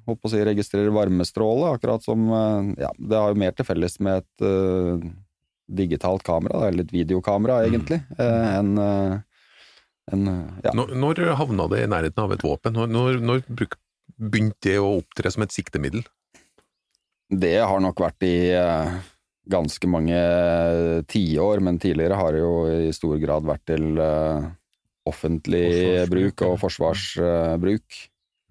holdt 0.09 0.25
å 0.25 0.33
si, 0.33 0.41
registrerer 0.47 0.95
varmestråle, 0.95 1.75
akkurat 1.77 2.05
som 2.07 2.25
uh, 2.33 2.73
Ja, 2.81 2.91
det 2.97 3.21
har 3.21 3.35
jo 3.35 3.43
mer 3.43 3.53
til 3.57 3.69
felles 3.69 3.99
med 4.01 4.23
et 4.23 4.47
uh, 4.47 5.05
digitalt 5.69 6.25
kamera, 6.25 6.69
eller 6.69 6.87
et 6.87 6.95
videokamera, 6.95 7.63
egentlig, 7.69 8.01
uh, 8.17 8.49
enn 8.59 8.75
uh, 8.81 9.15
enn, 10.13 10.29
uh, 10.29 10.61
ja. 10.65 10.73
Når, 10.77 10.97
når 11.01 11.25
havna 11.41 11.69
det 11.73 11.85
i 11.85 11.91
nærheten 11.91 12.25
av 12.25 12.33
et 12.37 12.45
våpen? 12.45 12.77
Når, 12.77 12.93
når, 12.93 13.21
når 13.25 13.45
begynte 14.19 14.69
det 14.69 14.79
å 14.81 14.97
opptre 14.99 15.33
som 15.33 15.45
et 15.45 15.55
siktemiddel? 15.55 16.05
Det 17.35 17.57
har 17.61 17.81
nok 17.83 18.03
vært 18.05 18.25
i 18.27 18.37
eh, 18.55 18.97
ganske 19.51 19.89
mange 19.91 20.19
tiår, 21.11 21.63
men 21.65 21.81
tidligere 21.83 22.19
har 22.21 22.37
det 22.37 22.43
jo 22.43 22.55
i 22.89 22.93
stor 22.95 23.17
grad 23.23 23.47
vært 23.49 23.65
til 23.73 24.01
eh, 24.01 24.51
offentlig 25.09 26.05
bruk 26.13 26.45
og 26.47 26.59
forsvarsbruk. 26.63 28.03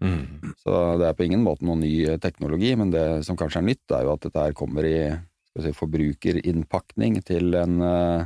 Mm. 0.04 0.54
Så 0.60 0.76
det 1.00 1.08
er 1.08 1.16
på 1.18 1.26
ingen 1.26 1.44
måte 1.46 1.66
noen 1.66 1.84
ny 1.84 1.94
eh, 2.06 2.20
teknologi, 2.22 2.74
men 2.80 2.92
det 2.94 3.24
som 3.28 3.40
kanskje 3.40 3.62
er 3.62 3.70
nytt, 3.72 3.84
er 3.96 4.06
jo 4.06 4.14
at 4.18 4.28
dette 4.28 4.46
her 4.46 4.56
kommer 4.58 4.88
i 4.88 4.98
skal 5.54 5.68
si, 5.68 5.76
forbrukerinnpakning 5.78 7.20
til 7.26 7.56
en 7.60 7.80
eh, 7.88 8.26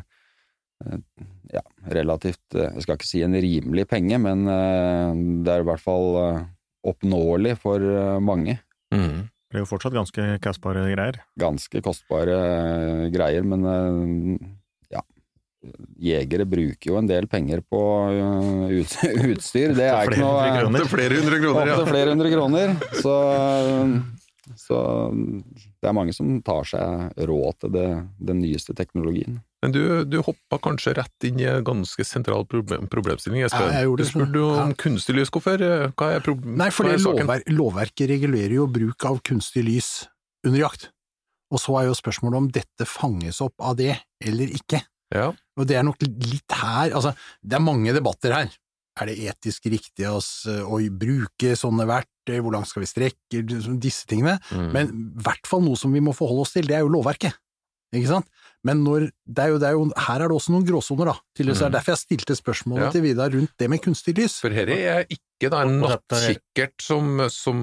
eh, 0.85 1.01
ja, 1.53 1.63
relativt 1.93 2.57
Jeg 2.57 2.83
skal 2.83 2.97
ikke 2.97 3.07
si 3.07 3.23
en 3.23 3.37
rimelig 3.39 3.87
penge, 3.87 4.17
men 4.19 4.43
det 5.45 5.53
er 5.53 5.63
i 5.63 5.67
hvert 5.69 5.79
fall 5.79 6.09
oppnåelig 6.87 7.53
for 7.61 7.83
mange. 8.19 8.57
Mm. 8.91 9.29
Det 9.47 9.55
er 9.55 9.63
jo 9.63 9.69
fortsatt 9.69 9.95
ganske 9.95 10.25
kostbare 10.43 10.83
greier. 10.91 11.21
ganske 11.39 11.81
kostbare 11.85 13.07
greier, 13.15 13.47
men. 13.47 13.63
Jegere 16.01 16.45
bruker 16.49 16.91
jo 16.91 16.99
en 16.99 17.09
del 17.09 17.27
penger 17.31 17.63
på 17.65 17.81
uh, 18.11 18.67
utstyr. 19.33 19.75
Det 19.77 19.89
er 19.89 20.11
ikke 20.11 20.21
noe 20.21 20.67
Opptil 20.67 20.91
flere 20.91 21.19
hundre 21.21 21.41
kroner, 21.41 21.73
Opptil 21.73 21.85
ja. 21.85 21.89
flere 21.91 22.13
hundre 22.15 22.31
kroner. 22.33 22.77
Så, 23.01 23.15
så 24.61 24.79
det 25.81 25.89
er 25.89 25.95
mange 25.95 26.15
som 26.15 26.39
tar 26.45 26.67
seg 26.67 27.21
råd 27.29 27.61
til 27.63 27.73
det, 27.75 27.87
den 28.29 28.41
nyeste 28.43 28.75
teknologien. 28.77 29.39
Men 29.63 29.73
du, 29.73 29.81
du 30.05 30.19
hoppa 30.21 30.59
kanskje 30.61 30.93
rett 30.99 31.25
inn 31.25 31.39
i 31.41 31.47
en 31.49 31.63
ganske 31.65 32.05
sentral 32.05 32.45
problem, 32.49 32.85
problemstilling, 32.91 33.41
Espen. 33.47 33.71
Ja, 33.71 33.79
jeg 33.81 33.89
gjorde 33.89 34.05
du 34.05 34.11
spurte 34.11 34.43
jo 34.43 34.49
om 34.53 34.73
Ja. 34.73 34.77
kunstig 34.83 35.15
lys. 35.17 35.31
Hvorfor? 35.33 35.63
Hva 35.97 36.11
er, 36.13 36.21
prob 36.25 36.45
Nei, 36.45 36.69
for 36.73 36.85
hva 36.85 36.93
er 36.93 37.01
saken? 37.01 37.25
lovver 37.25 37.57
lovverket 37.57 38.11
regulerer 38.13 38.59
jo 38.59 38.67
bruk 38.69 39.07
av 39.09 39.17
kunstig 39.25 39.65
lys 39.65 39.89
under 40.45 40.61
jakt. 40.61 40.91
Og 41.53 41.61
så 41.63 41.77
er 41.79 41.87
jo 41.87 41.95
spørsmålet 41.97 42.41
om 42.41 42.49
dette 42.51 42.87
fanges 42.87 43.39
opp 43.43 43.55
av 43.63 43.77
det, 43.79 43.95
eller 44.23 44.51
ikke. 44.51 44.81
Ja. 45.15 45.29
Og 45.57 45.67
det 45.69 45.77
er 45.79 45.85
nok 45.87 46.01
litt 46.03 46.51
her, 46.51 46.91
altså, 46.91 47.13
det 47.43 47.55
er 47.57 47.63
mange 47.63 47.93
debatter 47.95 48.33
her. 48.35 48.49
Er 48.97 49.05
det 49.11 49.17
etisk 49.29 49.67
riktig 49.69 50.07
å, 50.09 50.17
å 50.17 50.77
bruke 50.89 51.51
sånne 51.55 51.85
verktøy, 51.85 52.39
hvor 52.41 52.55
langt 52.55 52.67
skal 52.71 52.81
vi 52.81 52.89
strekke, 52.89 53.43
disse 53.77 54.07
tingene? 54.09 54.39
Mm. 54.49 54.69
Men 54.73 54.89
i 54.89 55.23
hvert 55.27 55.45
fall 55.47 55.61
noe 55.61 55.77
som 55.77 55.93
vi 55.93 56.01
må 56.01 56.15
forholde 56.17 56.47
oss 56.47 56.55
til, 56.55 56.65
det 56.65 56.79
er 56.79 56.81
jo 56.85 56.89
lovverket. 56.95 57.37
Ikke 57.95 58.09
sant? 58.09 58.27
Men 58.67 58.81
når, 58.83 59.05
det 59.23 59.43
er 59.45 59.51
jo, 59.53 59.59
det 59.61 59.67
er 59.69 59.75
jo, 59.77 59.83
her 60.09 60.23
er 60.25 60.27
det 60.27 60.35
også 60.35 60.51
noen 60.51 60.65
gråsoner, 60.67 61.11
da. 61.13 61.15
Til, 61.37 61.51
så 61.53 61.61
det 61.61 61.67
er 61.69 61.75
derfor 61.77 61.93
jeg 61.93 62.01
stilte 62.01 62.35
spørsmålet 62.35 62.87
Ja. 62.87 62.89
til 62.97 63.05
Vidar 63.05 63.31
rundt 63.31 63.53
det 63.61 63.69
med 63.71 63.83
kunstig 63.85 64.17
lys. 64.17 64.39
For 64.43 64.51
dette 64.51 64.75
er 64.75 65.05
ikke 65.13 65.51
da 65.53 65.61
en 65.63 65.77
er- 65.77 65.93
nattkikkert 65.93 66.81
som, 66.83 67.13
som 67.31 67.61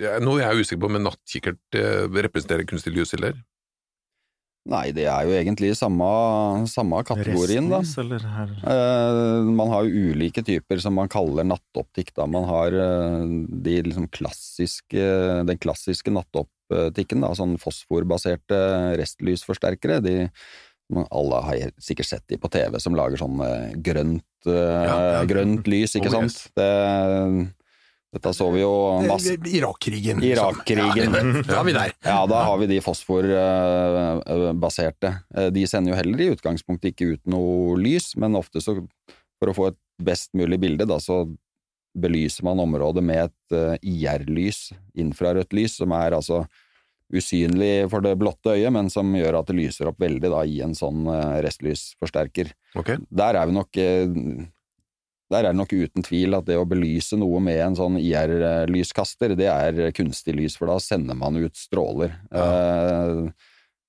ja, 0.00 0.16
Nå 0.24 0.38
er 0.42 0.56
usikker 0.58 0.80
på 0.82 0.88
om 0.90 0.96
en 0.98 1.06
nattkikkert 1.06 1.78
eh, 1.78 2.08
representerer 2.26 2.66
kunstig 2.68 2.96
lys, 2.96 3.12
eller? 3.20 3.36
Nei, 4.66 4.88
det 4.90 5.04
er 5.06 5.28
jo 5.28 5.34
egentlig 5.38 5.68
samme, 5.78 6.06
samme 6.66 6.98
kategorien, 7.06 7.68
da. 7.70 7.78
Eh, 8.66 9.50
man 9.54 9.70
har 9.70 9.86
jo 9.86 10.10
ulike 10.10 10.42
typer 10.42 10.80
som 10.82 10.96
man 10.98 11.10
kaller 11.12 11.46
nattoptikk. 11.46 12.10
Da. 12.16 12.26
Man 12.26 12.48
har 12.50 12.74
eh, 12.74 13.20
de 13.62 13.76
liksom 13.86 14.08
klassiske, 14.10 15.06
den 15.46 15.60
klassiske 15.62 16.10
nattoptikken, 16.10 17.22
da, 17.22 17.30
sånn 17.38 17.54
fosforbaserte 17.62 18.58
restlysforsterkere. 18.98 20.00
De, 20.02 20.16
alle 21.10 21.42
har 21.46 21.70
sikkert 21.82 22.10
sett 22.10 22.26
de 22.30 22.38
på 22.42 22.50
TV 22.50 22.80
som 22.82 22.98
lager 22.98 23.22
sånn 23.22 23.38
eh, 23.46 23.70
grønt, 23.86 24.26
eh, 24.50 24.82
Ja, 24.90 24.98
ja. 25.20 25.22
grønt 25.30 25.70
lys, 25.70 25.94
ikke 25.98 26.10
Oh, 26.10 26.18
sant. 26.26 26.42
Det, 26.58 26.68
dette 28.14 28.30
så 28.32 28.46
vi 28.54 28.60
jo 28.62 28.70
masse 29.04 29.34
Irak-krigen. 29.50 30.20
liksom. 30.22 30.30
Irak-krigen. 30.30 31.12
Da 31.48 31.58
er 31.60 31.64
vi 31.66 31.72
der. 31.76 31.90
Ja, 32.06 32.20
da 32.30 32.38
har 32.46 32.56
vi 32.62 32.66
de 32.70 32.78
fosforbaserte. 32.84 35.10
Eh, 35.36 35.50
De 35.52 35.66
sender 35.68 35.92
jo 35.92 35.98
heller 35.98 36.20
i 36.24 36.30
utgangspunktet 36.36 36.92
ikke 36.94 37.10
ut 37.16 37.22
noe 37.28 37.76
lys, 37.80 38.12
men 38.20 38.36
ofte 38.38 38.60
så, 38.64 38.72
for 39.40 39.46
å 39.52 39.56
få 39.56 39.64
et 39.72 39.78
best 40.02 40.30
mulig 40.36 40.58
bilde, 40.62 40.86
da, 40.88 40.98
så 41.02 41.24
belyser 41.96 42.44
man 42.44 42.60
området 42.60 43.02
med 43.04 43.24
et 43.30 43.52
eh, 43.56 43.76
IR-lys, 43.88 44.72
infrarødt 45.00 45.52
lys, 45.56 45.76
som 45.80 45.92
er 45.96 46.12
altså 46.18 46.42
usynlig 47.14 47.86
for 47.92 48.00
det 48.02 48.16
blotte 48.18 48.50
øyet, 48.56 48.72
men 48.74 48.88
som 48.90 49.12
gjør 49.14 49.38
at 49.38 49.46
det 49.50 49.54
lyser 49.60 49.86
opp 49.92 50.00
veldig 50.02 50.30
da, 50.32 50.40
i 50.44 50.58
en 50.64 50.74
sånn 50.76 51.06
eh, 51.12 51.38
restlysforsterker. 51.46 52.50
Okay. 52.76 52.96
Der 53.08 53.34
er 53.40 53.46
vi 53.48 53.52
nok 53.56 53.78
eh, 53.80 54.08
der 55.30 55.42
er 55.44 55.50
det 55.52 55.56
nok 55.58 55.72
uten 55.74 56.02
tvil 56.06 56.34
at 56.38 56.44
det 56.46 56.56
å 56.60 56.66
belyse 56.68 57.16
noe 57.18 57.40
med 57.42 57.58
en 57.64 57.74
sånn 57.78 57.96
IR-lyskaster, 57.98 59.34
det 59.38 59.48
er 59.50 59.90
kunstig 59.96 60.36
lys, 60.38 60.56
for 60.58 60.70
da 60.70 60.78
sender 60.82 61.16
man 61.18 61.36
ut 61.40 61.56
stråler. 61.58 62.14
Ja. 62.30 63.26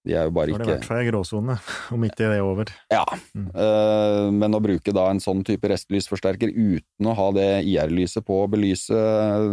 De 0.08 0.14
er 0.16 0.24
jo 0.30 0.32
bare 0.32 0.54
ikke 0.54 0.64
Da 0.64 0.64
er 0.64 0.68
det 0.68 0.72
i 0.72 0.72
ikke 0.72 0.78
hvert 0.78 0.88
fall 0.88 1.02
en 1.02 1.10
gråsone, 1.12 1.56
om 1.98 2.04
ikke 2.08 2.18
det 2.22 2.28
er 2.38 2.46
over. 2.46 2.70
Ja. 2.94 3.04
Mm. 3.36 3.48
Eh, 3.52 4.28
Men 4.40 4.56
å 4.56 4.62
bruke 4.64 4.94
da 4.96 5.10
en 5.12 5.20
sånn 5.20 5.42
type 5.48 5.68
restlysforsterker 5.68 6.54
uten 6.56 7.10
å 7.12 7.16
ha 7.18 7.26
det 7.36 7.48
IR-lyset 7.68 8.24
på 8.26 8.38
å 8.46 8.48
belyse 8.52 8.96
eh, 8.96 9.50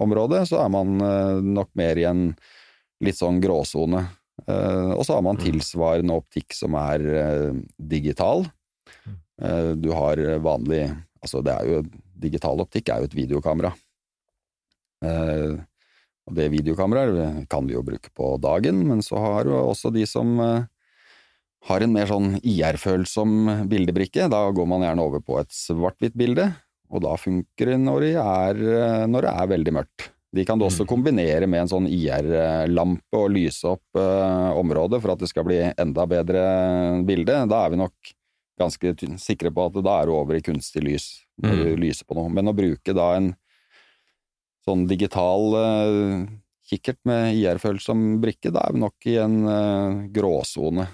området, 0.00 0.46
så 0.48 0.62
er 0.64 0.72
man 0.72 0.96
eh, 1.04 1.42
nok 1.44 1.68
mer 1.76 2.00
i 2.00 2.06
en 2.08 2.30
litt 3.04 3.18
sånn 3.20 3.42
gråsone. 3.44 4.06
Eh, 4.48 4.90
Og 4.96 5.04
så 5.04 5.18
har 5.18 5.22
man 5.26 5.36
Mm. 5.36 5.44
tilsvarende 5.44 6.16
optikk 6.16 6.56
som 6.56 6.74
er 6.80 7.04
eh, 7.20 7.52
digital. 7.76 8.46
Mm. 9.04 9.18
Eh, 9.42 9.74
Du 9.84 9.92
har 9.92 10.16
vanlig 10.40 10.86
Altså, 11.20 11.42
det 11.44 11.52
er 11.52 11.68
jo 11.68 11.82
Digital 12.20 12.60
optikk 12.60 12.90
er 12.92 13.00
jo 13.00 13.08
et 13.08 13.16
videokamera. 13.16 13.72
Eh, 15.04 15.58
Og 16.28 16.36
det 16.36 16.50
videokameraet 16.52 17.48
kan 17.50 17.66
vi 17.66 17.74
jo 17.74 17.82
bruke 17.82 18.10
på 18.14 18.34
dagen, 18.38 18.82
men 18.86 19.00
så 19.02 19.18
har 19.18 19.48
jo 19.48 19.56
også 19.72 19.90
de 19.94 20.04
som 20.06 20.36
eh, 20.44 20.68
har 21.66 21.82
en 21.82 21.92
mer 21.96 22.06
sånn 22.06 22.36
IR-følsom 22.38 23.66
bildebrikke. 23.70 24.28
Da 24.30 24.44
går 24.54 24.68
man 24.68 24.84
gjerne 24.84 25.06
over 25.08 25.24
på 25.24 25.40
et 25.40 25.50
svart-hvitt 25.50 26.14
bilde, 26.20 26.46
og 26.92 27.02
da 27.06 27.16
funker 27.18 27.72
det 27.72 27.80
når 27.82 28.06
det 28.06 28.12
er, 28.20 28.62
eh, 28.76 29.06
når 29.10 29.26
det 29.26 29.32
er 29.32 29.50
veldig 29.56 29.74
mørkt. 29.80 30.10
De 30.30 30.44
kan 30.46 30.60
du 30.60 30.68
også 30.68 30.86
kombinere 30.86 31.48
med 31.50 31.64
en 31.64 31.72
sånn 31.72 31.88
IR-lampe 31.90 33.18
og 33.18 33.32
lyse 33.34 33.66
opp 33.66 33.98
eh, 33.98 34.50
området 34.60 35.00
for 35.02 35.16
at 35.16 35.24
det 35.24 35.32
skal 35.32 35.48
bli 35.48 35.58
enda 35.72 36.06
bedre 36.06 36.44
bilde. 37.08 37.40
Da 37.50 37.64
er 37.64 37.74
vi 37.74 37.80
nok 37.80 38.12
ganske 38.60 38.92
sikre 39.20 39.50
på 39.54 39.66
at 39.70 39.78
da 39.82 39.96
er 40.02 40.10
du 40.10 40.14
over 40.18 40.36
i 40.38 40.44
kunstig 40.44 40.84
lys 40.86 41.08
når 41.40 41.56
Mm. 41.56 41.64
du 41.64 41.80
lyser 41.80 42.04
på 42.04 42.14
noe. 42.18 42.28
Men 42.28 42.50
å 42.50 42.56
bruke 42.56 42.92
da 42.94 43.14
en 43.16 43.30
sånn 44.68 44.86
digital 44.90 45.54
uh, 45.56 46.26
kikkert 46.68 47.00
med 47.08 47.34
IR-følsom 47.40 48.20
brikke, 48.22 48.52
da 48.52 48.66
er 48.68 48.76
vi 48.76 48.82
nok 48.84 49.06
i 49.08 49.16
en 49.22 49.38
uh, 49.48 50.02
gråsone. 50.12 50.84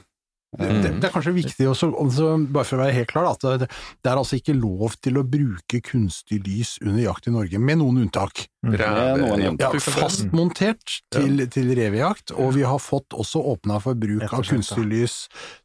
Det, 0.57 0.69
det, 0.83 0.91
det 1.03 1.09
er 1.09 1.13
kanskje 1.13 1.35
viktig 1.37 1.69
også, 1.69 1.91
også, 1.93 2.31
bare 2.53 2.67
for 2.69 2.79
å 2.79 2.85
være 2.85 2.97
helt 2.97 3.11
klar, 3.11 3.29
at 3.35 3.45
det, 3.61 3.69
det 3.69 4.11
er 4.11 4.21
altså 4.21 4.39
ikke 4.39 4.55
lov 4.57 4.97
til 5.05 5.21
å 5.21 5.25
bruke 5.27 5.81
kunstig 5.85 6.41
lys 6.47 6.77
under 6.85 7.03
jakt 7.03 7.29
i 7.29 7.35
Norge, 7.35 7.61
med 7.61 7.81
noen 7.83 8.07
unntak. 8.07 8.47
Med 8.67 8.81
noen 9.21 9.59
Ja, 9.61 9.71
fastmontert 9.83 10.99
til, 11.15 11.45
til 11.53 11.71
revejakt, 11.79 12.33
og 12.35 12.55
vi 12.57 12.65
har 12.67 12.81
fått 12.83 13.15
også 13.15 13.43
åpna 13.53 13.79
for 13.85 13.99
bruk 13.99 14.25
av 14.27 14.47
kunstig 14.49 14.87
lys. 14.89 15.19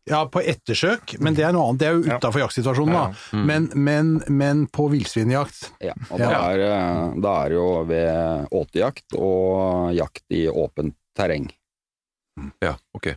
Ja, 0.09 0.25
på 0.29 0.43
ettersøk, 0.43 1.15
men 1.23 1.37
det 1.37 1.47
er 1.47 1.55
noe 1.55 1.71
annet, 1.71 1.81
det 1.81 1.89
er 1.89 1.97
jo 1.97 2.17
utafor 2.17 2.43
jaktsituasjonen, 2.43 2.93
da. 2.97 3.05
Mm. 3.31 3.47
Men, 3.47 3.69
men, 3.87 4.13
men 4.27 4.67
på 4.73 4.89
villsvinjakt, 4.91 5.71
Ja, 5.81 5.95
og 6.09 6.21
da 6.21 6.31
er, 6.51 6.65
eh, 6.67 7.17
da 7.23 7.35
er 7.45 7.57
jo 7.57 7.65
ved 7.89 8.53
åtejakt 8.61 9.17
og 9.17 9.95
jakt 9.95 10.25
i 10.35 10.45
åpent 10.51 10.97
terreng. 11.17 11.49
Ja, 12.63 12.75
ok. 12.97 13.13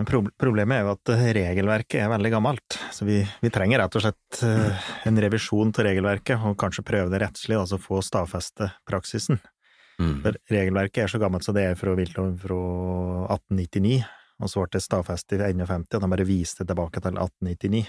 Men 0.00 0.08
problemet 0.40 0.74
er 0.74 0.82
jo 0.82 0.92
at 0.96 1.10
eh, 1.14 1.28
regelverket 1.36 2.00
er 2.02 2.10
veldig 2.10 2.30
gammelt, 2.34 2.78
så 2.90 3.06
vi, 3.06 3.20
vi 3.44 3.50
trenger 3.54 3.78
rett 3.78 3.94
og 3.94 4.02
slett 4.02 4.40
eh, 4.42 4.86
en 5.06 5.20
revisjon 5.22 5.70
til 5.74 5.86
regelverket, 5.86 6.42
og 6.42 6.56
kanskje 6.58 6.82
prøve 6.86 7.12
det 7.12 7.20
rettslig, 7.22 7.54
altså 7.60 7.78
få 7.78 8.00
stadfeste 8.02 8.72
praksisen. 8.90 9.38
Mm. 10.02 10.16
For 10.24 10.38
regelverket 10.50 11.04
er 11.04 11.12
så 11.12 11.20
gammelt 11.22 11.46
så 11.46 11.54
det 11.54 11.68
er 11.68 11.78
fra 11.78 11.94
viltloven 11.94 12.34
fra 12.42 12.58
1899, 13.36 14.00
og 14.42 14.50
så 14.50 14.64
ble 14.64 14.74
det 14.74 14.82
stadfestet 14.82 15.38
i 15.38 15.52
51, 15.52 15.86
og 15.94 16.02
de 16.02 16.10
bare 16.16 16.26
viste 16.26 16.66
tilbake 16.66 17.04
til 17.04 17.14
1899. 17.14 17.84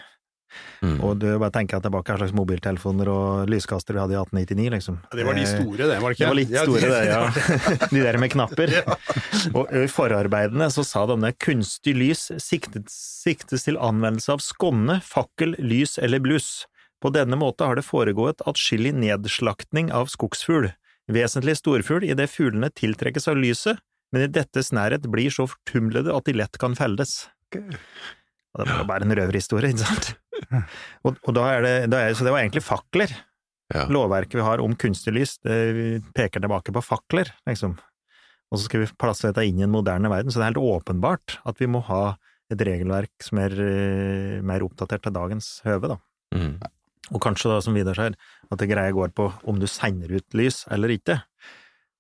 Mm. 0.86 1.00
Og 1.04 1.18
du 1.20 1.28
bare 1.42 1.52
tenker 1.54 1.82
tilbake 1.84 2.14
hva 2.14 2.20
slags 2.22 2.36
mobiltelefoner 2.38 3.10
og 3.12 3.50
lyskaster 3.52 3.96
vi 3.96 4.02
hadde 4.04 4.16
i 4.16 4.20
1899, 4.22 4.68
liksom. 4.76 5.00
det 5.12 5.26
var 5.28 5.38
de 5.38 5.46
Eh, 5.46 5.52
store, 5.52 5.88
det, 5.90 5.98
var 6.02 6.14
det 6.14 6.16
ikke? 6.16 6.24
Det 6.24 6.30
var 6.30 6.40
litt 6.40 6.54
Ja, 6.54 6.64
store, 6.64 6.92
det, 6.92 7.02
ja. 7.10 7.22
De 7.96 8.04
der 8.06 8.20
med 8.22 8.32
knapper. 8.34 8.76
Og 9.54 9.74
i 9.76 9.88
forarbeidene 9.92 10.70
så 10.74 10.86
sa 10.88 11.06
de 11.10 11.18
at 11.28 11.40
kunstig 11.44 11.96
lys 11.98 12.30
siktes, 12.42 12.96
siktes 13.26 13.68
til 13.68 13.80
anvendelse 13.82 14.32
av 14.36 14.44
skonne, 14.44 15.00
fakkel, 15.06 15.58
lys 15.60 15.98
eller 16.02 16.24
bluss. 16.24 16.66
På 17.04 17.12
denne 17.14 17.38
måte 17.38 17.68
har 17.68 17.78
det 17.78 17.86
foregått 17.86 18.44
atskillig 18.50 18.96
nedslaktning 18.98 19.92
av 19.94 20.10
skogsfugl, 20.14 20.72
vesentlig 21.12 21.58
storfugl 21.60 22.08
idet 22.08 22.32
fuglene 22.32 22.72
tiltrekkes 22.74 23.30
av 23.30 23.38
lyset, 23.38 23.82
men 24.14 24.26
i 24.26 24.32
dettes 24.32 24.72
nærhet 24.74 25.06
blir 25.12 25.34
så 25.34 25.46
fortumlede 25.50 26.14
at 26.16 26.26
de 26.26 26.38
lett 26.40 26.58
kan 26.62 26.78
feldes. 26.78 27.26
Og 28.56 28.64
det 28.64 28.72
var 28.72 28.80
jo 28.80 28.88
bare 28.88 29.06
en 29.06 29.16
røverhistorie, 29.20 29.74
ikke 29.74 29.84
sant? 29.84 30.14
Og, 31.06 31.16
og 31.16 31.32
da 31.38 31.48
er 31.54 31.66
det, 31.66 31.74
da 31.94 32.04
er, 32.04 32.16
så 32.18 32.28
det 32.28 32.34
var 32.36 32.44
egentlig 32.44 32.66
fakler 32.66 33.12
Ja. 33.74 33.88
lovverket 33.90 34.38
vi 34.38 34.44
har 34.46 34.62
om 34.62 34.76
kunstig 34.78 35.16
lys, 35.16 35.40
det 35.42 36.04
peker 36.14 36.44
tilbake 36.44 36.74
på 36.76 36.84
fakler, 36.86 37.32
liksom. 37.50 37.80
Og 38.54 38.60
så 38.60 38.68
skal 38.68 38.84
vi 38.84 38.92
plasse 39.02 39.26
dette 39.26 39.46
inn 39.48 39.58
i 39.58 39.66
en 39.66 39.74
moderne 39.74 40.12
verden, 40.12 40.30
så 40.30 40.38
det 40.38 40.46
er 40.46 40.52
helt 40.54 40.76
åpenbart 40.78 41.40
at 41.50 41.58
vi 41.62 41.70
må 41.74 41.82
ha 41.88 42.18
et 42.54 42.62
regelverk 42.62 43.26
som 43.26 43.42
er 43.42 43.56
eh, 43.58 44.42
mer 44.46 44.62
oppdatert 44.66 45.02
til 45.08 45.16
dagens 45.16 45.50
høve, 45.66 45.96
da. 45.96 45.98
Mm. 46.38 46.60
Og 47.14 47.22
kanskje 47.22 47.50
da, 47.52 47.58
som 47.62 47.74
Vidar 47.78 47.98
sier, 47.98 48.14
at 48.50 48.62
det 48.62 48.70
greia 48.70 48.94
går 48.94 49.14
på 49.18 49.32
om 49.50 49.58
du 49.62 49.68
sender 49.70 50.14
ut 50.14 50.38
lys 50.38 50.64
eller 50.74 50.94
ikke. 50.94 51.20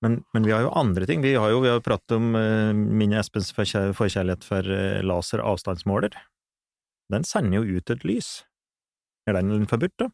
Men, 0.06 0.20
men 0.36 0.46
vi 0.46 0.54
har 0.54 0.65
jo 0.65 0.74
andre 0.77 1.08
ting. 1.10 1.22
Vi 1.25 1.34
har 1.38 1.50
jo 1.54 1.62
vi 1.63 1.72
har 1.72 1.82
pratet 1.86 2.18
om 2.18 2.34
uh, 2.38 2.74
min 2.74 3.13
og 3.13 3.22
Espens 3.22 3.51
forkjærlighet 3.56 4.46
for 4.46 4.65
uh, 4.65 5.01
laser 5.06 5.42
avstandsmåler. 5.46 6.18
Den 7.13 7.24
sender 7.27 7.62
jo 7.62 7.77
ut 7.77 7.91
et 7.93 8.05
lys. 8.07 8.29
Er 9.27 9.38
den 9.38 9.67
forbudt, 9.69 9.93
da? 10.01 10.07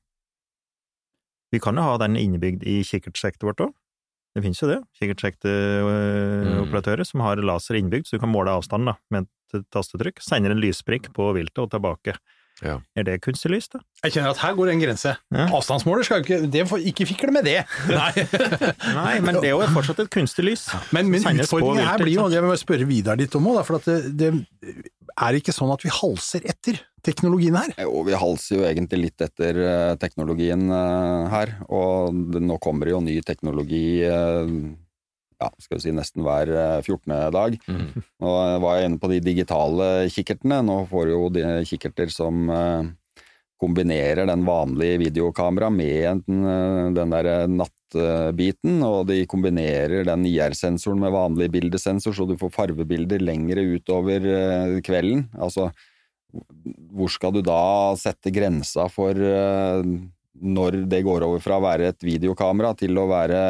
Vi 1.51 1.59
kan 1.59 1.75
jo 1.75 1.81
ha 1.83 1.97
den 1.99 2.15
innebygd 2.19 2.63
i 2.67 2.83
kikkertsektet 2.87 3.43
vårt 3.47 3.61
òg. 3.65 3.71
Det 4.31 4.39
finnes 4.45 4.61
jo 4.61 4.67
det, 4.69 4.77
kikkertsekteoperatører 4.95 7.03
som 7.03 7.19
har 7.25 7.35
laser 7.43 7.75
innbygd, 7.75 8.05
så 8.07 8.15
du 8.15 8.21
kan 8.23 8.31
måle 8.31 8.53
avstanden 8.55 8.87
da, 8.93 8.95
med 9.11 9.27
et 9.51 9.67
tastetrykk. 9.75 10.23
Sender 10.23 10.51
en 10.53 10.63
lysprikk 10.63 11.11
på 11.15 11.23
viltet 11.35 11.59
og 11.59 11.67
tilbake. 11.73 12.13
Ja. 12.61 12.77
Er 12.95 13.03
det 13.07 13.21
kunstig 13.25 13.49
lys, 13.51 13.67
da? 13.73 13.79
Jeg 14.05 14.11
kjenner 14.15 14.31
at 14.35 14.41
her 14.43 14.53
går 14.55 14.67
en 14.71 14.81
grense. 14.83 15.11
Ja. 15.33 15.45
Avstandsmåler 15.57 16.03
skal 16.05 16.17
jo 16.21 16.25
ikke 16.27 16.39
det 16.53 16.63
får, 16.69 16.79
Ikke 16.91 17.05
fikle 17.09 17.31
med 17.33 17.43
det! 17.47 17.61
Nei. 17.89 18.13
Nei, 18.95 19.15
men 19.25 19.33
det 19.41 19.47
er 19.49 19.55
jo 19.55 19.61
fortsatt 19.73 19.99
et 20.05 20.11
kunstig 20.13 20.43
lys. 20.45 20.63
Men, 20.93 21.09
men 21.09 21.19
utfordring 21.19 21.43
utfordringen 21.43 21.89
her 21.89 21.99
blir 22.03 22.15
jo, 22.15 22.21
og 22.27 22.33
jeg 22.35 22.41
vil 22.43 22.51
bare 22.53 22.61
spørre 22.61 22.85
Vidar 22.87 23.15
litt 23.19 23.35
om 23.35 23.47
òg, 23.51 23.59
for 23.67 23.75
at 23.81 23.85
det, 23.89 23.97
det 24.19 24.29
er 25.15 25.33
det 25.33 25.41
ikke 25.41 25.55
sånn 25.55 25.73
at 25.73 25.83
vi 25.85 25.93
halser 25.93 26.45
etter 26.49 26.79
teknologien 27.05 27.57
her. 27.57 27.73
Jo, 27.81 28.03
vi 28.07 28.17
halser 28.17 28.59
jo 28.59 28.67
egentlig 28.67 29.01
litt 29.07 29.25
etter 29.25 29.57
eh, 29.65 29.95
teknologien 30.01 30.67
eh, 30.69 31.25
her, 31.33 31.55
og 31.73 32.37
nå 32.37 32.59
kommer 32.61 32.87
det 32.87 32.95
jo 32.95 33.03
ny 33.05 33.17
teknologi 33.25 34.01
eh, 34.05 34.55
ja, 35.41 35.49
skal 35.57 35.79
vi 35.79 35.83
si 35.87 35.93
nesten 35.97 36.25
hver 36.25 36.53
eh, 36.53 36.79
14. 36.85 37.15
dag. 37.33 37.57
Mm. 37.65 38.07
Nå 38.21 38.33
var 38.61 38.77
jeg 38.77 38.91
inne 38.91 39.01
på 39.01 39.09
de 39.09 39.21
digitale 39.25 39.91
kikkertene. 40.13 40.61
Nå 40.67 40.83
får 40.91 41.07
du 41.09 41.15
jo 41.15 41.23
de 41.33 41.45
kikkerter 41.65 42.13
som 42.13 42.51
kombinerer 43.61 44.25
den 44.25 44.45
vanlige 44.45 44.97
videokamera 44.97 45.69
med 45.69 46.05
en, 46.09 46.45
eh, 46.45 46.93
den 46.97 47.13
der 47.13 47.47
nattbiten, 47.95 48.81
og 48.83 49.07
de 49.09 49.25
kombinerer 49.25 50.05
den 50.07 50.25
IR-sensoren 50.25 50.99
med 50.99 51.11
vanlig 51.11 51.49
bildesensor, 51.51 52.13
så 52.13 52.25
du 52.25 52.37
får 52.37 52.53
farvebilder 52.55 53.21
lengre 53.21 53.61
utover 53.77 54.25
eh, 54.25 54.81
kvelden. 54.81 55.27
Altså, 55.39 55.71
hvor 56.91 57.11
skal 57.11 57.33
du 57.35 57.41
da 57.41 57.95
sette 57.99 58.31
grensa 58.31 58.87
for 58.89 59.11
eh, 59.15 59.81
når 60.41 60.83
det 60.89 61.03
går 61.03 61.25
over 61.27 61.41
fra 61.43 61.59
å 61.59 61.65
være 61.65 61.91
et 61.91 62.03
videokamera 62.03 62.73
til 62.79 62.97
å 62.97 63.09
være 63.11 63.41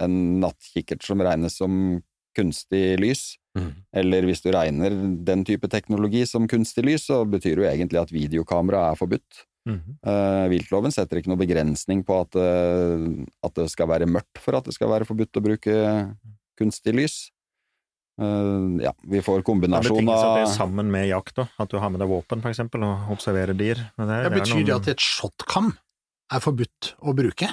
en 0.00 0.16
nattkikkert 0.40 1.04
som 1.04 1.20
regnes 1.20 1.58
som 1.60 2.00
kunstig 2.36 2.98
lys? 3.00 3.36
Mm. 3.58 3.70
Eller 3.92 4.26
hvis 4.28 4.42
du 4.44 4.50
regner 4.54 4.94
den 5.26 5.44
type 5.44 5.68
teknologi 5.68 6.24
som 6.26 6.48
kunstig 6.48 6.86
lys, 6.86 7.06
så 7.10 7.24
betyr 7.28 7.56
det 7.58 7.64
jo 7.64 7.70
egentlig 7.70 8.00
at 8.00 8.14
videokamera 8.14 8.90
er 8.90 8.98
forbudt. 8.98 9.44
Eh, 9.68 10.44
viltloven 10.54 10.94
setter 10.94 11.20
ikke 11.20 11.30
noe 11.32 11.40
begrensning 11.40 12.00
på 12.06 12.16
at, 12.22 12.38
uh, 12.38 13.26
at 13.44 13.58
det 13.58 13.68
skal 13.72 13.90
være 13.90 14.08
mørkt 14.08 14.40
for 14.40 14.56
at 14.56 14.64
det 14.66 14.74
skal 14.76 14.90
være 14.92 15.08
forbudt 15.08 15.36
å 15.36 15.44
bruke 15.44 15.76
kunstig 16.60 16.96
lys. 16.96 17.18
Uh, 18.20 18.80
ja, 18.82 18.92
vi 19.08 19.22
får 19.24 19.40
Det 19.40 19.48
kombinasjon 19.48 20.08
at 20.12 20.24
det 20.36 20.44
er 20.44 20.52
sammen 20.52 20.90
med 20.92 21.08
jakt, 21.08 21.36
da. 21.38 21.46
At 21.60 21.72
du 21.72 21.78
har 21.80 21.92
med 21.92 22.02
deg 22.02 22.10
våpen, 22.10 22.42
for 22.44 22.52
eksempel, 22.52 22.84
og 22.84 23.12
observerer 23.14 23.56
dyr. 23.56 23.80
Men 24.00 24.10
det, 24.12 24.18
det 24.26 24.34
betyr 24.40 24.60
det 24.60 24.66
noen- 24.68 24.80
at 24.80 24.92
et 24.92 25.04
shotcam 25.04 25.72
er 26.30 26.44
forbudt 26.44 26.94
å 27.00 27.16
bruke? 27.16 27.48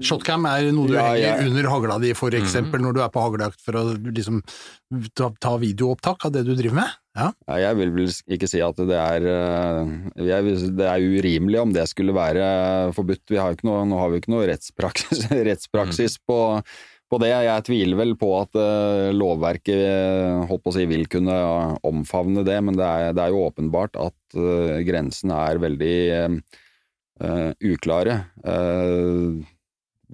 Shotcam 0.00 0.46
er 0.48 0.70
noe 0.72 0.88
du 0.88 0.94
Ja, 0.96 1.10
henger 1.10 1.42
ja. 1.42 1.48
under 1.50 1.66
hagla 1.68 1.98
di, 2.00 2.14
for 2.16 2.32
eksempel, 2.32 2.80
når 2.80 2.94
du 2.96 3.00
er 3.04 3.10
på 3.12 3.20
haglejakt 3.20 3.60
for 3.60 3.76
å 3.76 3.82
liksom 4.00 4.38
ta, 5.12 5.28
ta 5.36 5.52
videoopptak 5.60 6.24
av 6.28 6.32
det 6.32 6.46
du 6.46 6.54
driver 6.56 6.78
med? 6.78 6.94
Ja. 7.18 7.26
ja, 7.44 7.58
Jeg 7.60 7.76
vil 7.76 7.92
vel 7.98 8.14
ikke 8.32 8.48
si 8.48 8.62
at 8.64 8.80
det 8.88 8.96
er 8.96 9.26
eh, 9.28 9.90
jeg, 10.30 10.54
Det 10.78 10.86
er 10.88 11.04
urimelig 11.04 11.60
om 11.60 11.74
det 11.76 11.84
skulle 11.90 12.14
være 12.16 12.46
forbudt. 12.96 13.26
Vi 13.28 13.36
har 13.36 13.52
ikke 13.52 13.68
noe, 13.68 13.84
nå 13.84 14.00
har 14.00 14.14
vi 14.14 14.22
ikke 14.22 14.32
noe 14.32 14.48
rettspraksis, 14.48 15.28
rettspraksis 15.50 16.16
på, 16.24 16.40
på 17.12 17.20
det. 17.20 17.34
Jeg 17.44 17.68
tviler 17.68 18.00
vel 18.00 18.16
på 18.16 18.32
at 18.40 18.56
uh, 18.56 19.12
lovverket 19.12 19.76
eh, 19.76 20.40
holdt 20.48 20.72
å 20.72 20.76
si, 20.78 20.88
vil 20.88 21.04
kunne 21.12 21.36
omfavne 21.84 22.48
det, 22.48 22.56
men 22.64 22.80
det 22.80 22.88
er, 22.88 23.12
det 23.12 23.26
er 23.26 23.36
jo 23.36 23.44
åpenbart 23.50 24.00
at 24.00 24.40
uh, 24.40 24.80
grensene 24.88 25.44
er 25.52 25.60
veldig 25.68 25.96
uh, 27.20 27.52
uklare. 27.60 28.22
Eh, 28.44 29.51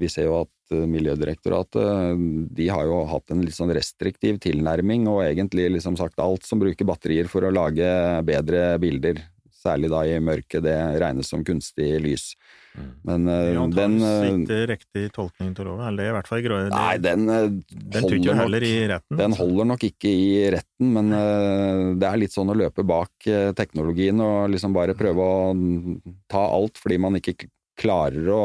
vi 0.01 0.11
ser 0.13 0.29
jo 0.29 0.37
at 0.43 0.75
eh, 0.77 0.85
Miljødirektoratet 0.91 2.23
de 2.59 2.69
har 2.73 2.87
jo 2.89 3.03
hatt 3.11 3.35
en 3.35 3.43
litt 3.45 3.57
sånn 3.57 3.73
restriktiv 3.75 4.41
tilnærming, 4.45 5.09
og 5.11 5.25
egentlig 5.27 5.69
liksom 5.77 5.99
sagt 6.01 6.21
alt 6.23 6.47
som 6.49 6.63
bruker 6.63 6.89
batterier 6.89 7.31
for 7.31 7.47
å 7.47 7.55
lage 7.55 7.89
bedre 8.29 8.71
bilder, 8.83 9.23
særlig 9.59 9.91
da 9.93 10.05
i 10.07 10.17
mørket, 10.23 10.63
det 10.65 10.79
regnes 11.03 11.31
som 11.31 11.45
kunstig 11.47 11.91
lys. 12.05 12.33
Men 13.07 13.27
eh, 13.31 13.49
er 13.49 13.57
jo 13.57 13.67
den 13.73 13.97
eh, 14.05 14.27
ikke 14.31 14.59
riktig 14.71 15.05
tolkning 15.17 15.55
til 15.57 15.69
loven. 15.69 15.87
Eller 15.89 16.03
det 16.03 16.07
er 16.07 16.13
i 16.13 16.17
hvert 16.19 16.31
fall 16.31 16.45
grå. 16.45 16.59
Nei, 16.73 16.95
den, 17.03 17.25
den 17.27 18.09
holder 18.09 18.39
nok 18.39 18.67
i 18.69 18.75
retten. 18.93 19.21
den 19.23 19.39
holder 19.39 19.71
nok 19.73 19.87
ikke 19.89 20.13
i 20.13 20.29
retten, 20.55 20.93
men 20.95 21.15
uh, 21.15 21.97
det 21.99 22.11
er 22.11 22.23
litt 22.23 22.35
sånn 22.35 22.53
å 22.53 22.59
løpe 22.59 22.85
bak 22.87 23.31
uh, 23.31 23.51
teknologien 23.59 24.21
og 24.25 24.53
liksom 24.55 24.77
bare 24.77 24.97
prøve 24.99 25.25
å 25.25 25.41
ta 26.31 26.45
alt 26.55 26.79
fordi 26.79 27.01
man 27.03 27.19
ikke 27.19 27.37
klarer 27.79 28.31
å 28.35 28.45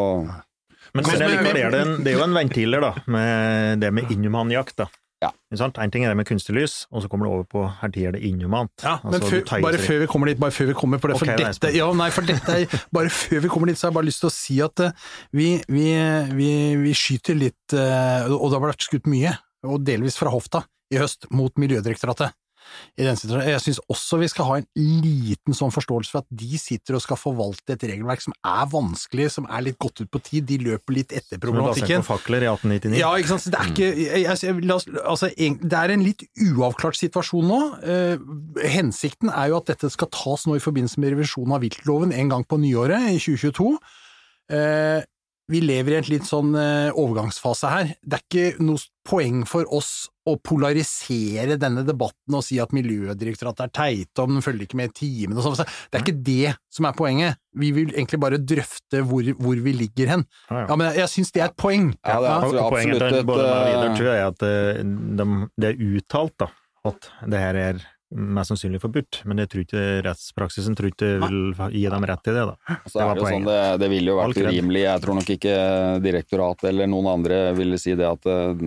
Men, 0.94 1.06
Men- 1.06 1.20
men, 1.20 1.20
men- 1.20 1.32
likevel 1.38 1.58
er 1.66 1.72
det, 1.74 1.80
en, 1.88 2.04
det 2.04 2.12
er 2.14 2.20
jo 2.20 2.24
en 2.28 2.36
ventiler, 2.38 2.84
da, 2.84 2.92
med 3.08 3.80
det 3.82 3.94
med 3.94 4.12
inhumanjakt, 4.14 4.76
da. 4.78 4.90
Ja. 5.24 5.30
En 5.56 5.92
ting 5.92 6.04
er 6.04 6.12
det 6.12 6.18
med 6.20 6.28
kunstig 6.28 6.52
lys, 6.58 6.74
og 6.92 7.02
så 7.04 7.08
kommer 7.10 7.26
det 7.26 7.32
over 7.34 7.46
på 7.48 7.62
her 7.80 7.92
er 8.10 8.12
det 8.18 8.22
inhumant. 8.28 8.74
Ja, 8.84 8.98
men 9.06 9.14
Altså, 9.16 9.30
før, 9.32 9.62
bare 9.64 9.80
før 9.80 10.00
vi 10.02 10.08
kommer 10.12 10.28
dit, 10.28 10.40
bare 10.42 10.52
før 10.52 10.68
vi 10.68 10.74
kommer 10.76 11.00
på 11.00 11.08
det, 11.08 11.18
for 11.18 11.26
Ok, 11.30 11.32
er 11.32 11.46
dette, 11.54 11.72
ja, 11.78 11.88
nei, 11.96 12.10
for 12.12 12.28
dette 12.28 12.58
er, 12.60 12.76
bare 12.92 13.10
før 13.10 13.40
vi 13.46 13.52
kommer 13.54 13.72
dit, 13.72 13.80
så 13.80 13.88
har 13.88 13.94
jeg 13.94 13.98
bare 14.02 14.10
lyst 14.10 14.20
til 14.20 14.28
å 14.28 14.34
si 14.36 14.60
at 14.66 14.84
uh, 14.84 14.92
vi, 15.32 15.48
vi, 15.72 15.86
vi, 16.36 16.50
vi 16.84 16.94
skyter 16.98 17.40
litt, 17.40 17.64
uh, 17.72 18.28
og 18.36 18.52
det 18.52 18.60
har 18.60 18.66
vært 18.68 18.84
skutt 18.90 19.08
mye, 19.08 19.32
og 19.64 19.86
delvis 19.88 20.20
fra 20.20 20.34
hofta, 20.34 20.66
i 20.92 21.00
høst, 21.00 21.30
mot 21.32 21.56
Miljødirektoratet. 21.58 22.36
I 22.98 23.04
den 23.08 23.16
situasjonen. 23.18 23.50
Jeg 23.50 23.62
syns 23.64 23.80
også 23.90 24.20
vi 24.22 24.28
skal 24.32 24.46
ha 24.50 24.58
en 24.62 24.68
liten 24.78 25.54
sånn 25.58 25.72
forståelse 25.74 26.12
for 26.14 26.24
at 26.24 26.30
de 26.30 26.58
sitter 26.62 26.98
og 26.98 27.02
skal 27.06 27.18
forvalte 27.18 27.74
et 27.76 27.86
regelverk 27.90 28.22
som 28.22 28.34
er 28.46 28.66
vanskelig, 28.72 29.30
som 29.34 29.48
er 29.50 29.66
litt 29.68 29.78
gått 29.82 30.02
ut 30.04 30.12
på 30.14 30.22
tid, 30.24 30.46
de 30.50 30.58
løper 30.64 30.94
litt 31.00 31.12
etter 31.16 31.38
problematikken. 31.42 32.04
Som 32.04 32.04
er 32.04 32.04
basert 32.04 32.08
på 32.08 32.18
fakler 32.18 32.46
i 32.46 32.50
1899. 32.52 33.00
Ja, 33.02 33.12
ikke 33.18 33.34
sant. 33.34 33.50
Det 33.54 33.60
er 33.62 33.72
ikke 33.74 33.90
jeg, 33.94 34.24
jeg, 34.24 35.00
altså, 35.04 35.32
en- 35.38 35.60
Det 35.64 35.80
er 35.80 35.90
en 35.94 36.04
litt 36.04 36.24
uavklart 36.38 36.96
situasjon 37.00 37.48
nå. 37.48 37.62
Eh, 37.84 38.18
hensikten 38.70 39.30
er 39.34 39.50
jo 39.50 39.58
at 39.58 39.66
dette 39.74 39.90
skal 39.92 40.08
tas 40.14 40.46
nå 40.46 40.56
i 40.56 40.64
forbindelse 40.64 40.98
med 41.00 41.14
revisjonen 41.16 41.54
av 41.58 41.62
viltloven 41.62 42.14
en 42.14 42.30
gang 42.30 42.44
på 42.46 42.60
nyåret, 42.62 43.10
i 43.14 43.18
2022. 43.20 43.78
Eh, 44.54 45.02
vi 45.52 45.60
lever 45.64 45.94
i 45.94 46.00
en 46.00 46.10
litt 46.10 46.28
sånn 46.28 46.54
eh, 46.56 46.90
overgangsfase 46.96 47.72
her. 47.72 47.94
Det 48.00 48.20
er 48.20 48.24
ikke 48.24 48.64
noe 48.64 48.80
poeng 49.04 49.42
for 49.50 49.68
oss 49.76 50.08
å 50.24 50.38
polarisere 50.40 51.58
denne 51.60 51.84
debatten 51.84 52.38
og 52.38 52.46
si 52.48 52.56
at 52.64 52.72
Miljødirektoratet 52.76 53.66
er 53.66 53.74
teite 53.76 54.24
og 54.24 54.32
den 54.32 54.46
følger 54.46 54.64
ikke 54.64 54.80
med 54.80 54.94
i 54.94 54.96
timen 55.02 55.42
og 55.42 55.58
sånn. 55.60 55.74
Det 55.92 56.00
er 56.00 56.06
ikke 56.06 56.24
det 56.30 56.54
som 56.72 56.88
er 56.88 56.96
poenget. 56.96 57.42
Vi 57.60 57.74
vil 57.76 57.92
egentlig 57.92 58.22
bare 58.24 58.40
drøfte 58.40 59.04
hvor, 59.10 59.28
hvor 59.44 59.64
vi 59.66 59.76
ligger 59.84 60.14
hen. 60.16 60.26
Ja, 60.48 60.78
men 60.78 60.88
jeg, 60.90 61.02
jeg 61.04 61.14
syns 61.18 61.36
det 61.36 61.44
er 61.44 61.52
et 61.52 61.60
poeng. 61.60 61.92
Ja, 62.00 62.22
det 62.24 62.30
er 62.30 62.38
absolutt 62.38 62.72
Poenget 62.74 63.04
til 63.04 63.28
både 63.28 63.50
meg 63.50 63.74
og 63.76 63.84
eh, 63.84 63.98
tror 64.00 64.08
jeg 64.08 64.22
er 64.22 64.30
at 64.32 64.48
eh, 64.48 64.86
de, 65.20 65.28
det 65.60 65.74
er 65.74 65.84
uttalt 65.90 66.38
da, 66.40 66.48
at 66.88 67.12
det 67.36 67.44
her 67.44 67.60
er 67.60 67.84
mest 68.14 68.52
sannsynlig 68.54 68.82
forbudt, 68.84 69.22
men 69.30 69.42
jeg 69.44 69.52
tror 69.52 69.64
ikke 69.66 69.84
rettspraksisen 70.08 70.78
tror 70.78 70.92
ikke 70.92 71.12
vil 71.24 71.38
gi 71.74 71.84
dem 71.94 72.08
rett 72.10 72.24
til 72.26 72.38
det. 72.38 72.46
da. 72.50 72.78
Så 72.88 72.98
Det 72.98 73.04
er 73.04 73.10
var 73.10 73.20
det, 73.20 73.24
jo 73.24 73.32
sånn, 73.36 73.48
det, 73.48 73.60
det 73.84 73.90
ville 73.94 74.14
jo 74.14 74.18
vært 74.20 74.42
urimelig. 74.42 74.84
Jeg 74.86 75.04
tror 75.06 75.20
nok 75.20 75.32
ikke 75.38 75.56
direktoratet 76.04 76.70
eller 76.72 76.92
noen 76.92 77.12
andre 77.14 77.40
ville 77.58 77.80
si 77.82 77.96
det 78.00 78.10
at 78.10 78.30
eh, 78.30 78.66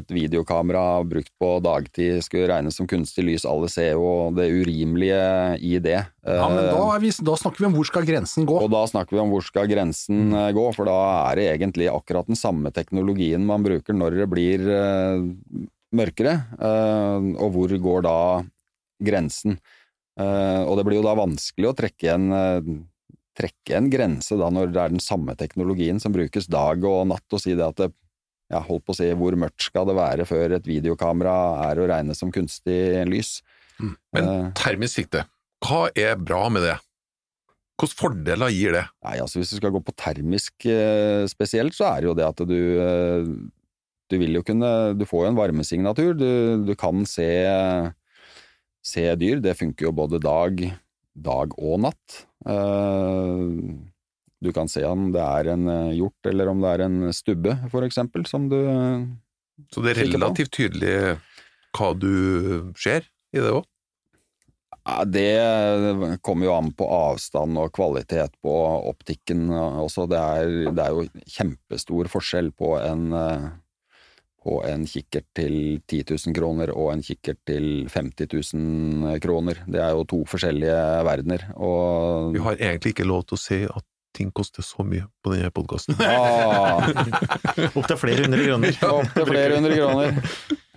et 0.00 0.14
videokamera 0.14 0.84
brukt 1.06 1.32
på 1.40 1.52
dagtid 1.64 2.22
skulle 2.26 2.48
regnes 2.52 2.78
som 2.78 2.88
kunstig 2.90 3.26
lys. 3.26 3.48
Alle 3.48 3.70
ser 3.72 3.92
jo 3.94 4.30
det 4.36 4.48
urimelige 4.54 5.22
i 5.60 5.76
det. 5.82 6.00
Ja, 6.26 6.48
men 6.52 6.60
Eh, 6.60 6.72
da, 6.74 6.84
er 6.94 7.02
vi, 7.02 7.10
da 7.26 7.36
snakker 7.38 7.64
vi 7.64 7.68
om 7.70 7.76
hvor 7.78 7.88
skal 7.88 8.06
grensen 8.08 8.46
gå. 8.48 8.60
Og 8.60 8.70
da 8.72 8.84
snakker 8.90 9.16
vi 9.16 9.22
om 9.22 9.32
hvor 9.32 9.44
skal 9.46 9.68
grensen 9.70 10.30
mm. 10.32 10.38
gå, 10.56 10.66
for 10.76 10.88
da 10.90 11.00
er 11.30 11.40
det 11.40 11.48
egentlig 11.54 11.90
akkurat 11.92 12.28
den 12.30 12.38
samme 12.38 12.72
teknologien 12.74 13.44
man 13.46 13.64
bruker 13.66 13.96
når 13.96 14.22
det 14.22 14.30
blir 14.32 14.64
eh, 14.76 15.26
mørkere. 15.96 16.36
Eh, 16.58 17.30
og 17.40 17.54
hvor 17.56 17.76
går 17.88 18.06
da 18.06 18.16
grensen? 19.00 19.58
Eh, 20.20 20.62
og 20.66 20.76
det 20.78 20.86
blir 20.86 20.98
jo 20.98 21.06
da 21.06 21.14
vanskelig 21.18 21.70
å 21.70 21.76
trekke 21.76 22.12
en, 22.12 22.26
eh, 22.34 22.72
trekke 23.38 23.76
en 23.78 23.88
grense 23.92 24.36
da 24.36 24.50
når 24.52 24.72
det 24.74 24.82
er 24.82 24.92
den 24.96 25.04
samme 25.04 25.36
teknologien 25.38 26.00
som 26.02 26.12
brukes 26.12 26.48
dag 26.50 26.82
og 26.84 27.06
natt, 27.12 27.26
og 27.32 27.40
si 27.40 27.54
det 27.54 27.64
at 27.64 27.78
det, 27.80 27.92
ja, 28.50 28.60
holdt 28.66 28.84
på 28.88 28.92
å 28.92 28.98
si, 28.98 29.06
hvor 29.14 29.36
mørkt 29.38 29.62
skal 29.62 29.86
det 29.86 29.94
være 29.96 30.26
før 30.26 30.56
et 30.56 30.66
videokamera 30.66 31.34
er 31.70 31.80
å 31.80 31.88
regne 31.88 32.16
som 32.18 32.32
kunstig 32.34 33.06
lys? 33.08 33.38
Men 34.12 34.26
Eh, 34.26 34.48
termisk 34.58 34.98
sikte, 34.98 35.24
hva 35.64 35.88
er 35.96 36.18
bra 36.18 36.48
med 36.52 36.66
det? 36.66 36.76
Hvilke 37.80 37.96
fordeler 37.96 38.52
gir 38.52 38.74
det? 38.76 38.82
Nei, 39.06 39.14
altså 39.22 39.40
hvis 39.40 39.54
du 39.54 39.56
skal 39.56 39.72
gå 39.72 39.80
på 39.80 39.94
termisk 39.96 40.66
spesielt, 41.32 41.72
så 41.72 41.86
er 41.94 42.02
det 42.02 42.10
jo 42.10 42.16
det 42.18 42.26
at 42.26 42.42
du 42.44 42.60
Du 44.10 44.18
vil 44.18 44.34
jo 44.36 44.42
kunne 44.42 44.92
Du 44.98 45.06
får 45.06 45.24
jo 45.24 45.30
en 45.30 45.38
varmesignatur. 45.38 46.12
Du, 46.12 46.66
du 46.66 46.74
kan 46.76 47.06
se, 47.08 47.24
se 48.84 49.06
dyr. 49.20 49.40
Det 49.44 49.56
funker 49.58 49.88
jo 49.88 49.94
både 49.96 50.20
dag, 50.22 50.60
dag 51.14 51.56
og 51.58 51.80
natt. 51.86 52.20
Eh, 52.48 53.46
du 54.40 54.52
kan 54.56 54.70
se 54.72 54.84
om 54.88 55.10
det 55.14 55.24
er 55.24 55.52
en 55.54 55.66
eh, 55.68 55.96
hjort 55.98 56.30
eller 56.30 56.52
om 56.52 56.62
det 56.62 56.76
er 56.76 56.86
en 56.86 57.00
stubbe, 57.16 57.56
for 57.72 57.86
eksempel, 57.86 58.24
som 58.28 58.48
du 58.48 58.60
Så 59.72 59.84
det 59.84 59.92
er 59.92 60.06
relativt 60.14 60.54
tydelig 60.56 60.94
hva 61.76 61.92
du 61.94 62.72
ser 62.78 63.04
i 63.36 63.42
det 63.42 63.52
òg? 63.52 63.66
Ja, 64.80 65.04
Det 65.04 66.20
kommer 66.24 66.48
jo 66.48 66.54
an 66.56 66.70
på 66.72 66.86
avstand 66.88 67.58
og 67.60 67.74
kvalitet 67.76 68.32
på 68.42 68.54
optikken 68.88 69.50
også. 69.52 70.08
Det 70.08 70.18
er, 70.18 70.72
det 70.72 70.86
er 70.86 70.96
jo 70.96 71.04
kjempestor 71.36 72.08
forskjell 72.10 72.48
på 72.56 72.72
en, 72.80 73.12
på 74.40 74.58
en 74.64 74.86
kikkert 74.88 75.26
til 75.36 75.54
10 75.84 76.04
000 76.16 76.34
kroner 76.36 76.70
og 76.72 76.92
en 76.94 77.02
kikkert 77.04 77.38
til 77.46 77.86
50 77.92 78.30
000 78.54 79.20
kroner. 79.20 79.60
Det 79.68 79.80
er 79.84 79.90
jo 79.92 80.04
to 80.08 80.22
forskjellige 80.24 80.78
verdener, 81.04 81.44
og 81.60 82.32
Vi 82.32 82.40
har 82.46 82.56
egentlig 82.56 82.94
ikke 82.94 83.04
lov 83.08 83.26
til 83.28 83.36
å 83.36 83.40
si 83.42 83.60
at 83.68 83.84
ting 84.16 84.32
koster 84.34 84.64
så 84.66 84.82
mye 84.82 85.04
på 85.22 85.34
denne 85.36 85.52
podkasten. 85.54 85.94
ah, 86.02 86.80
Opptil 87.78 87.96
flere 88.00 88.24
hundre 88.26 88.42
kroner. 88.48 88.80
Opptil 88.90 89.28
flere 89.28 89.58
hundre 89.60 89.76
kroner. 89.76 90.16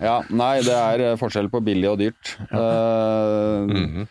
Ja, 0.04 0.20
nei, 0.30 0.58
det 0.62 0.74
er 0.76 1.02
eh, 1.08 1.16
forskjell 1.18 1.48
på 1.50 1.62
billig 1.66 1.88
og 1.90 1.98
dyrt. 2.04 2.36
Eh, 2.52 3.64
Mhm. 3.64 4.04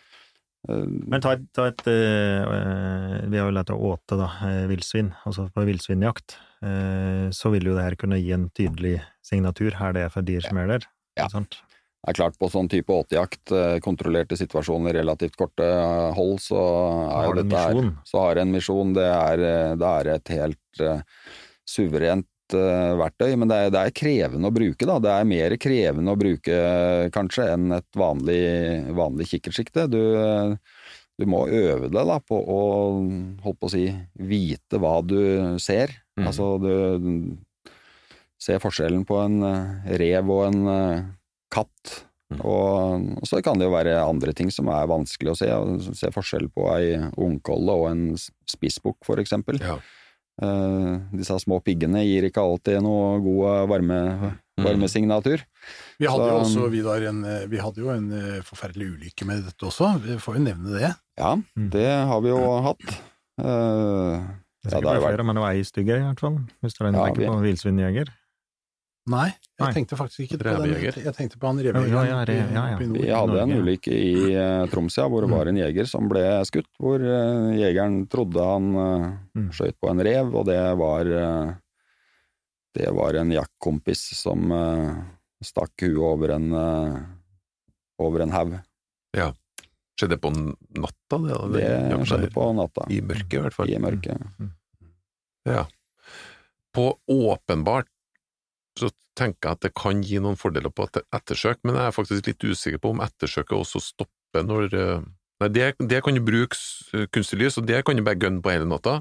eh, 0.68 0.84
Men 1.08 1.20
ta, 1.20 1.32
et- 1.38 1.48
ta 1.54 1.66
et 1.70 1.86
eh, 1.86 3.24
Vi 3.30 3.38
har 3.38 3.48
jo 3.48 3.54
lært 3.56 3.70
å 3.72 3.78
åte, 3.94 4.16
da, 4.18 4.28
villsvin. 4.68 5.12
Altså 5.26 5.48
på 5.54 5.64
villsvinjakt, 5.64 6.36
så 7.34 7.50
vil 7.52 7.68
jo 7.68 7.76
det 7.76 7.84
her 7.84 7.96
kunne 8.00 8.16
gi 8.20 8.32
en 8.36 8.48
tydelig 8.56 8.96
signatur. 9.26 9.74
Her 9.76 9.92
det 9.96 10.06
er 10.06 10.12
for 10.14 10.26
dyr 10.26 10.44
som 10.46 10.60
er 10.62 10.70
der. 10.70 10.86
Ja. 11.18 11.28
Det 12.04 12.12
er 12.12 12.16
klart, 12.18 12.34
på 12.36 12.50
sånn 12.52 12.68
type 12.68 12.92
åtejakt, 12.92 13.48
eh, 13.56 13.78
kontrollerte 13.80 14.36
situasjoner, 14.36 14.92
relativt 14.98 15.38
korte 15.40 15.64
eh, 15.64 16.10
hold, 16.12 16.36
så 16.44 16.60
er 17.08 17.30
jo 17.30 17.36
dette 17.38 17.62
her. 17.62 17.78
Så 18.04 18.20
har 18.20 18.40
en 18.42 18.52
misjon. 18.52 18.92
Det 18.92 19.06
er, 19.08 19.44
eh, 19.48 19.76
det 19.80 19.92
er 20.00 20.10
et 20.12 20.32
helt 20.34 20.82
uh, 20.84 21.00
suverent 21.64 22.56
eh, 22.60 22.92
verktøy, 23.00 23.32
men 23.40 23.48
det 23.48 23.56
er, 23.56 23.72
det 23.72 23.86
er 23.86 23.96
krevende 23.96 24.52
å 24.52 24.54
bruke, 24.54 24.84
da. 24.90 24.98
Det 25.00 25.14
er 25.14 25.30
mer 25.32 25.56
krevende 25.64 26.12
å 26.12 26.20
bruke, 26.20 26.60
eh, 26.60 27.08
kanskje, 27.14 27.48
enn 27.54 27.78
et 27.78 27.88
vanlig, 27.96 28.44
vanlig 29.00 29.30
kikkertsikte. 29.32 29.88
Du, 29.88 30.00
eh, 30.20 30.84
du 31.16 31.28
må 31.30 31.46
øve 31.48 31.88
deg 31.88 32.12
da 32.12 32.20
på 32.20 32.36
å, 32.36 32.62
holdt 33.46 33.60
på 33.64 33.70
å 33.70 33.74
si, 33.78 33.86
vite 34.20 34.82
hva 34.82 34.98
du 35.00 35.56
ser. 35.62 36.03
Mhm. 36.16 36.26
Altså, 36.30 36.48
du 36.62 37.36
ser 38.38 38.60
forskjellen 38.62 39.04
på 39.08 39.16
en 39.24 39.38
eh, 39.42 39.96
rev 39.98 40.30
og 40.30 40.42
en 40.50 40.66
eh, 40.68 41.04
katt. 41.54 42.04
Mm. 42.32 42.40
Og, 42.40 43.08
og 43.20 43.26
så 43.28 43.40
kan 43.44 43.58
det 43.60 43.66
jo 43.68 43.74
være 43.74 43.96
andre 44.02 44.32
ting 44.36 44.50
som 44.52 44.68
er 44.72 44.86
vanskelig 44.90 45.32
å 45.34 45.36
se. 45.38 45.48
Se 45.94 46.10
forskjell 46.14 46.48
på 46.54 46.68
ei 46.76 46.94
ungkolle 47.20 47.74
og 47.82 47.90
en 47.90 48.04
spissbukk, 48.50 48.98
for 49.06 49.20
eksempel. 49.22 49.60
Ja. 49.62 49.76
Uh, 50.42 50.98
disse 51.14 51.36
små 51.38 51.60
piggene 51.62 52.00
gir 52.02 52.24
ikke 52.26 52.42
alltid 52.42 52.80
noe 52.82 53.20
god 53.22 53.68
varme, 53.70 54.00
Mm. 54.54 54.64
varmesignatur. 54.68 55.40
Vi 55.98 56.06
hadde 56.06 56.26
jo 56.30 56.34
også, 56.40 56.68
Vidar, 56.70 57.02
en, 57.08 57.22
vi 57.50 57.58
hadde 57.58 57.80
jo 57.82 57.88
en 57.90 58.04
forferdelig 58.46 58.86
ulykke 58.92 59.26
med 59.26 59.40
dette 59.48 59.66
også. 59.66 59.88
Vi 60.04 60.14
får 60.22 60.36
jo 60.38 60.42
nevne 60.44 60.74
det. 60.78 60.90
Ja, 61.18 61.32
Mm. 61.58 61.70
det 61.74 61.88
har 62.06 62.20
vi 62.22 62.28
jo 62.30 62.38
hatt. 62.62 62.84
Eh, 63.42 64.28
Det 64.64 64.72
er 64.72 64.76
ja, 64.76 64.80
sikkert 64.80 64.82
det 64.84 64.88
har 64.88 64.96
jo 64.96 65.04
vært 65.04 65.14
flere, 65.14 65.24
men 65.28 65.36
det 65.36 65.42
var 65.44 65.52
ei 65.54 65.64
stygge, 65.68 65.96
i 66.00 66.04
hvert 66.08 66.20
fall. 66.24 66.36
Hvis 66.64 66.74
du 66.78 66.84
Ja, 66.84 66.90
tenker 67.04 67.20
vi- 67.20 67.26
på 67.28 67.40
villsvinjeger. 67.44 68.08
Nei, 69.06 69.26
jeg 69.28 69.60
Nei. 69.60 69.72
tenkte 69.76 69.96
faktisk 70.00 70.20
ikke 70.24 70.38
på 70.40 70.64
den. 70.64 70.80
Jeg 70.80 71.12
tenkte 71.12 71.36
på 71.36 71.46
han 71.50 71.58
Ja, 71.60 71.72
revejegeren 71.72 71.92
ja, 71.92 72.06
ja, 72.08 72.24
re- 72.24 72.52
ja, 72.54 72.62
ja. 72.72 72.76
Vi 72.78 73.10
hadde 73.12 73.42
en 73.42 73.52
ulykke 73.60 73.92
i 73.92 74.32
uh, 74.32 74.66
Troms, 74.72 74.96
ja, 74.96 75.04
hvor 75.12 75.20
det 75.20 75.28
var 75.28 75.46
en 75.50 75.56
jeger 75.60 75.84
som 75.86 76.08
ble 76.08 76.22
skutt. 76.48 76.70
Hvor 76.80 76.96
uh, 77.04 77.52
jegeren 77.52 78.08
trodde 78.08 78.40
han 78.40 78.70
uh, 78.74 79.12
Mm. 79.36 79.50
skjøt 79.52 79.76
på 79.82 79.90
en 79.90 80.00
rev, 80.00 80.34
og 80.34 80.46
det 80.46 80.56
var 80.78 81.04
eh, 81.04 81.54
Det 82.74 82.88
var 82.96 83.14
en 83.20 83.30
jaktkompis 83.30 84.00
som 84.16 84.50
eh, 84.50 84.94
stakk 85.44 85.76
huet 85.84 85.98
over 86.00 86.30
en 86.30 86.48
uh, 86.54 86.96
over 88.00 88.22
en 88.22 88.30
haug. 88.30 88.56
Skjedde 89.94 90.18
på 90.18 90.32
natta, 90.34 91.18
det? 91.22 91.30
da? 91.30 91.48
Det 91.54 91.64
det 91.92 91.98
skjedde 92.10 92.30
på 92.34 92.50
natta. 92.58 92.86
I 92.90 93.00
mørket, 93.06 93.36
i 93.38 93.42
hvert 93.44 93.56
fall. 93.56 93.70
I 93.70 93.80
mørket. 93.82 94.38
Ja. 95.46 95.66
På 96.74 96.88
åpenbart 97.06 97.90
så 98.80 98.90
tenker 99.14 99.48
jeg 99.50 99.58
at 99.58 99.66
det 99.68 99.74
kan 99.78 100.00
gi 100.02 100.18
noen 100.22 100.38
fordeler 100.38 100.72
på 100.74 100.88
ettersøk, 100.90 101.60
men 101.62 101.78
jeg 101.78 101.86
er 101.86 101.94
faktisk 101.94 102.26
litt 102.26 102.42
usikker 102.42 102.82
på 102.82 102.90
om 102.96 103.02
ettersøket 103.04 103.54
også 103.54 103.82
stopper 103.82 104.46
når 104.46 104.74
eh, 104.74 105.04
Nei, 105.42 105.48
det, 105.50 105.64
det 105.90 105.98
kan 106.06 106.14
jo 106.14 106.22
brukes 106.22 106.60
kunstig 107.10 107.40
lys, 107.40 107.56
og 107.58 107.66
det 107.66 107.80
kan 107.86 107.98
jo 107.98 108.04
bare 108.06 108.20
gønne 108.22 108.38
på 108.42 108.52
hele 108.52 108.68
natta. 108.70 109.00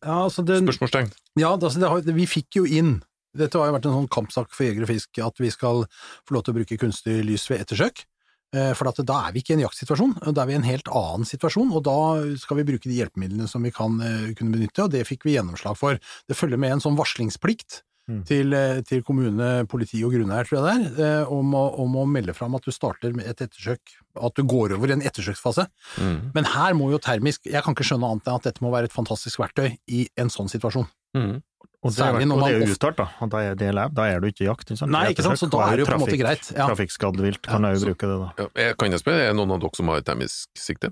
Ja, 0.00 0.22
altså 0.24 0.40
det, 0.42 0.62
Spørsmålstegn. 0.64 1.10
ja, 1.38 1.50
altså 1.52 2.00
det 2.02 2.14
vi 2.16 2.24
fikk 2.26 2.56
jo 2.58 2.64
inn 2.66 2.96
Dette 3.36 3.60
har 3.60 3.68
jo 3.68 3.74
vært 3.76 3.86
en 3.86 3.94
sånn 3.98 4.08
kampsak 4.10 4.54
for 4.56 4.64
jeger 4.64 4.86
og 4.86 4.88
fisk, 4.88 5.20
at 5.20 5.40
vi 5.42 5.50
skal 5.52 5.84
få 6.24 6.34
lov 6.34 6.46
til 6.46 6.54
å 6.54 6.56
bruke 6.56 6.78
kunstig 6.80 7.18
lys 7.28 7.44
ved 7.50 7.66
ettersøk. 7.66 8.06
Eh, 8.54 8.72
For 8.78 8.88
at 8.88 9.00
da 9.06 9.26
er 9.26 9.32
vi 9.34 9.42
ikke 9.42 9.54
i 9.54 9.58
en 9.58 9.64
jaktsituasjon, 9.66 10.14
da 10.32 10.42
er 10.42 10.46
vi 10.46 10.54
i 10.54 10.60
en 10.60 10.68
helt 10.68 10.86
annen 10.88 11.26
situasjon, 11.26 11.72
og 11.74 11.82
da 11.84 12.36
skal 12.38 12.60
vi 12.60 12.68
bruke 12.68 12.88
de 12.88 13.00
hjelpemidlene 13.00 13.48
som 13.50 13.62
vi 13.66 13.72
kan 13.74 13.98
eh, 14.00 14.30
kunne 14.38 14.54
benytte, 14.54 14.84
og 14.84 14.92
det 14.94 15.06
fikk 15.08 15.26
vi 15.26 15.34
gjennomslag 15.34 15.76
for. 15.76 15.98
Det 16.28 16.38
følger 16.38 16.60
med 16.60 16.76
en 16.76 16.84
sånn 16.84 16.98
varslingsplikt 16.98 17.82
Mm. 18.06 18.20
til, 18.22 18.52
eh, 18.54 18.80
til 18.86 19.02
kommune, 19.02 19.66
politi 19.66 19.98
og 20.06 20.12
grunneier, 20.14 20.46
tror 20.46 20.62
jeg 20.62 20.94
det 20.94 21.02
er, 21.02 21.24
om 21.26 21.50
å, 21.58 21.64
om 21.82 21.96
å 21.98 22.04
melde 22.06 22.32
fram 22.38 22.54
at 22.54 22.62
du 22.62 22.70
starter 22.70 23.12
med 23.12 23.26
et 23.26 23.40
ettersøk, 23.42 23.80
at 24.22 24.36
du 24.38 24.44
går 24.46 24.76
over 24.76 24.86
i 24.86 24.94
en 24.94 25.02
ettersøksfase. 25.02 25.66
Mm. 25.98 26.30
Men 26.36 26.44
her 26.52 26.76
må 26.78 26.92
jo 26.92 27.00
termisk, 27.02 27.50
jeg 27.50 27.64
kan 27.64 27.74
ikke 27.74 27.82
skjønne 27.88 28.06
annet 28.06 28.28
enn 28.30 28.38
at 28.38 28.46
dette 28.46 28.62
må 28.62 28.70
være 28.70 28.84
et 28.84 28.94
fantastisk 28.94 29.42
verktøy 29.42 29.74
i 29.90 30.06
en 30.22 30.30
sånn 30.30 30.46
situasjon. 30.46 30.86
Mm. 31.18 31.42
Og 31.86 31.92
det, 31.92 31.98
Særlig 32.00 32.24
er, 32.24 32.28
man 32.32 32.36
og 32.36 32.42
det 32.42 32.56
er 32.56 32.64
jo 32.66 32.74
uttalt, 32.74 32.98
da. 32.98 33.28
Da 33.32 33.40
er 33.46 33.58
det 33.60 33.68
lab, 33.76 33.92
Da 33.94 34.06
er 34.10 34.22
du 34.22 34.26
ikke 34.28 34.42
i 34.42 34.48
jakt. 34.48 34.66
Ikke 34.66 34.80
sant? 34.80 34.92
Nei, 34.94 35.04
ikke 35.14 35.26
sant, 35.26 35.38
så 35.38 35.48
da 35.52 35.62
er 35.68 35.78
det 35.78 35.84
jo 35.84 35.88
på 35.92 35.96
en 35.96 36.02
måte 36.02 36.18
greit. 36.20 36.50
Ja. 36.50 36.66
Trafikkskadd 36.70 37.20
vilt 37.22 37.42
kan 37.46 37.66
Ja, 37.66 37.72
jo 37.76 37.84
bruke 37.86 38.10
det, 38.10 38.16
da. 38.22 38.48
Ja, 38.58 38.74
kan 38.80 38.96
jeg 38.96 39.02
spørre, 39.04 39.22
er 39.28 39.30
det 39.30 39.38
noen 39.38 39.54
av 39.54 39.62
dere 39.62 39.78
som 39.78 39.92
har 39.92 40.02
termisk 40.06 40.50
sikte? 40.58 40.90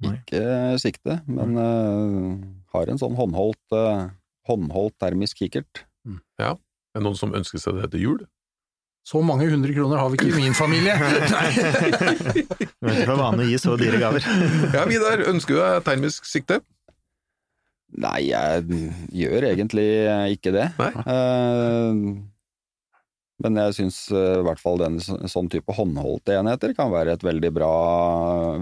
Nei. 0.00 0.14
Ikke 0.16 0.42
sikte, 0.80 1.20
men 1.28 1.56
uh, 1.60 2.40
har 2.72 2.88
en 2.88 3.00
sånn 3.02 3.16
håndholdt, 3.18 3.60
uh, 3.76 4.08
håndholdt 4.48 4.96
termisk 5.02 5.42
kikkert. 5.44 5.84
Ja, 6.40 6.54
Er 6.90 7.02
det 7.02 7.04
noen 7.04 7.18
som 7.18 7.34
ønsker 7.36 7.60
seg 7.60 7.76
det 7.82 7.90
til 7.92 8.06
jul? 8.06 8.22
Så 9.06 9.20
mange 9.24 9.46
hundre 9.48 9.72
kroner 9.74 10.00
har 10.00 10.10
vi 10.12 10.18
ikke 10.18 10.30
i 10.32 10.42
min 10.44 10.56
familie. 10.56 10.96
Nei. 11.34 11.50
Du 12.80 12.88
er 12.88 12.96
ikke 12.96 13.10
for 13.10 13.20
vane 13.20 13.44
å 13.44 13.48
gi 13.48 13.58
så 13.60 13.74
dyre 13.76 13.98
gaver. 14.00 14.24
Ja, 14.72 14.84
Vidar, 14.88 15.20
ønsker 15.28 15.56
du 15.56 15.60
deg 15.60 15.82
termisk 15.84 16.24
sikte? 16.28 16.60
Nei, 17.98 18.30
jeg 18.30 18.80
gjør 19.10 19.48
egentlig 19.50 19.88
ikke 20.36 20.52
det. 20.54 20.68
Eh, 21.10 21.96
men 23.40 23.56
jeg 23.56 23.76
syns 23.78 23.98
eh, 24.12 24.38
i 24.38 24.44
hvert 24.46 24.60
fall 24.62 24.78
den 24.82 24.98
sånn 25.00 25.48
type 25.50 25.74
håndholdte 25.74 26.36
enheter 26.38 26.74
kan 26.76 26.92
være 26.92 27.16
et 27.16 27.24
veldig 27.24 27.50
bra, 27.56 27.74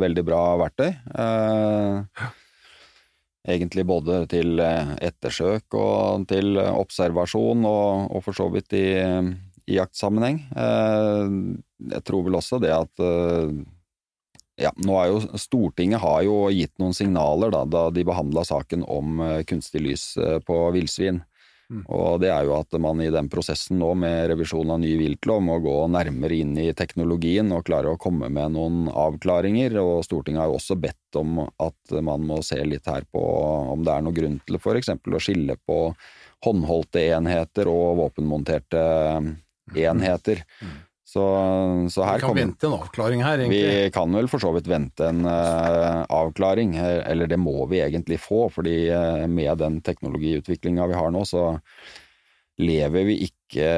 veldig 0.01 0.25
bra 0.27 0.43
verktøy. 0.63 0.93
Uh, 1.13 2.29
egentlig 3.49 3.85
både 3.89 4.23
til 4.31 4.63
ettersøk 4.63 5.77
og 5.77 6.29
til 6.31 6.61
observasjon, 6.61 7.67
og, 7.69 8.15
og 8.15 8.25
for 8.25 8.39
så 8.39 8.49
vidt 8.55 8.77
i, 8.79 8.87
i 9.69 9.81
jaktsammenheng. 9.81 10.45
Jeg 10.55 12.05
tror 12.07 12.27
vel 12.29 12.39
også 12.39 12.61
det 12.63 12.75
at 12.77 13.09
ja, 14.59 14.73
nå 14.83 14.99
er 14.99 15.13
jo 15.13 15.39
Stortinget 15.39 16.03
har 16.03 16.23
jo 16.27 16.49
gitt 16.51 16.75
noen 16.83 16.97
signaler 16.97 17.53
da, 17.55 17.65
da 17.65 17.89
de 17.95 18.05
behandla 18.07 18.45
saken 18.47 18.85
om 18.91 19.21
eh, 19.23 19.43
kunstig 19.49 19.85
lys 19.85 20.11
eh, 20.19 20.39
på 20.45 20.61
villsvin. 20.75 21.23
Mm. 21.69 21.83
Og 21.93 22.23
det 22.23 22.31
er 22.33 22.47
jo 22.49 22.55
at 22.57 22.73
man 22.81 23.01
i 23.05 23.11
den 23.13 23.29
prosessen 23.29 23.77
nå 23.79 23.91
med 24.01 24.31
revisjon 24.31 24.71
av 24.73 24.81
ny 24.81 24.95
viltlov 24.97 25.43
må 25.45 25.59
gå 25.61 25.75
nærmere 25.93 26.39
inn 26.41 26.55
i 26.57 26.71
teknologien 26.73 27.53
og 27.53 27.67
klare 27.69 27.93
å 27.93 28.01
komme 28.01 28.31
med 28.33 28.55
noen 28.57 28.87
avklaringer. 28.89 29.77
Og 29.83 30.01
Stortinget 30.07 30.43
har 30.43 30.49
jo 30.49 30.57
også 30.57 30.79
bedt 30.81 31.21
om 31.21 31.43
at 31.45 31.99
man 32.05 32.25
må 32.25 32.41
se 32.47 32.59
litt 32.65 32.89
her 32.89 33.05
på 33.13 33.21
om 33.75 33.85
det 33.85 33.95
er 33.95 34.07
noen 34.07 34.17
grunn 34.17 34.41
til 34.49 34.59
eksempel 34.81 35.19
å 35.19 35.23
skille 35.23 35.59
på 35.69 35.79
håndholdte 36.47 37.05
enheter 37.19 37.69
og 37.69 37.99
våpenmonterte 38.01 38.83
enheter. 39.77 40.45
Så, 41.09 41.23
så 41.91 42.05
her 42.05 42.15
Vi 42.15 42.21
kan 42.21 42.29
kommer 42.29 42.43
vente 42.43 42.67
en 42.69 42.73
avklaring 42.77 43.23
her, 43.25 43.39
vi 43.49 43.91
kan 43.95 44.13
vel 44.13 44.27
for 44.29 44.45
så 44.45 44.51
vidt 44.53 44.67
vente 44.69 45.07
en 45.09 45.25
uh, 45.25 46.05
avklaring, 46.05 46.75
eh, 46.77 47.01
eller 47.09 47.31
det 47.31 47.39
må 47.41 47.65
vi 47.71 47.81
egentlig 47.81 48.19
få, 48.21 48.51
fordi 48.53 48.93
uh, 48.93 49.25
med 49.25 49.57
den 49.63 49.81
teknologiutviklinga 49.81 50.85
vi 50.91 50.99
har 51.01 51.09
nå, 51.15 51.25
så 51.25 51.57
lever 52.61 53.09
vi 53.09 53.17
ikke 53.25 53.71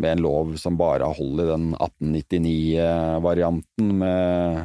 med 0.00 0.10
en 0.14 0.24
lov 0.24 0.56
som 0.56 0.80
bare 0.80 1.12
holder 1.12 1.52
den 1.52 1.76
1899-varianten 1.76 3.92
med 4.00 4.64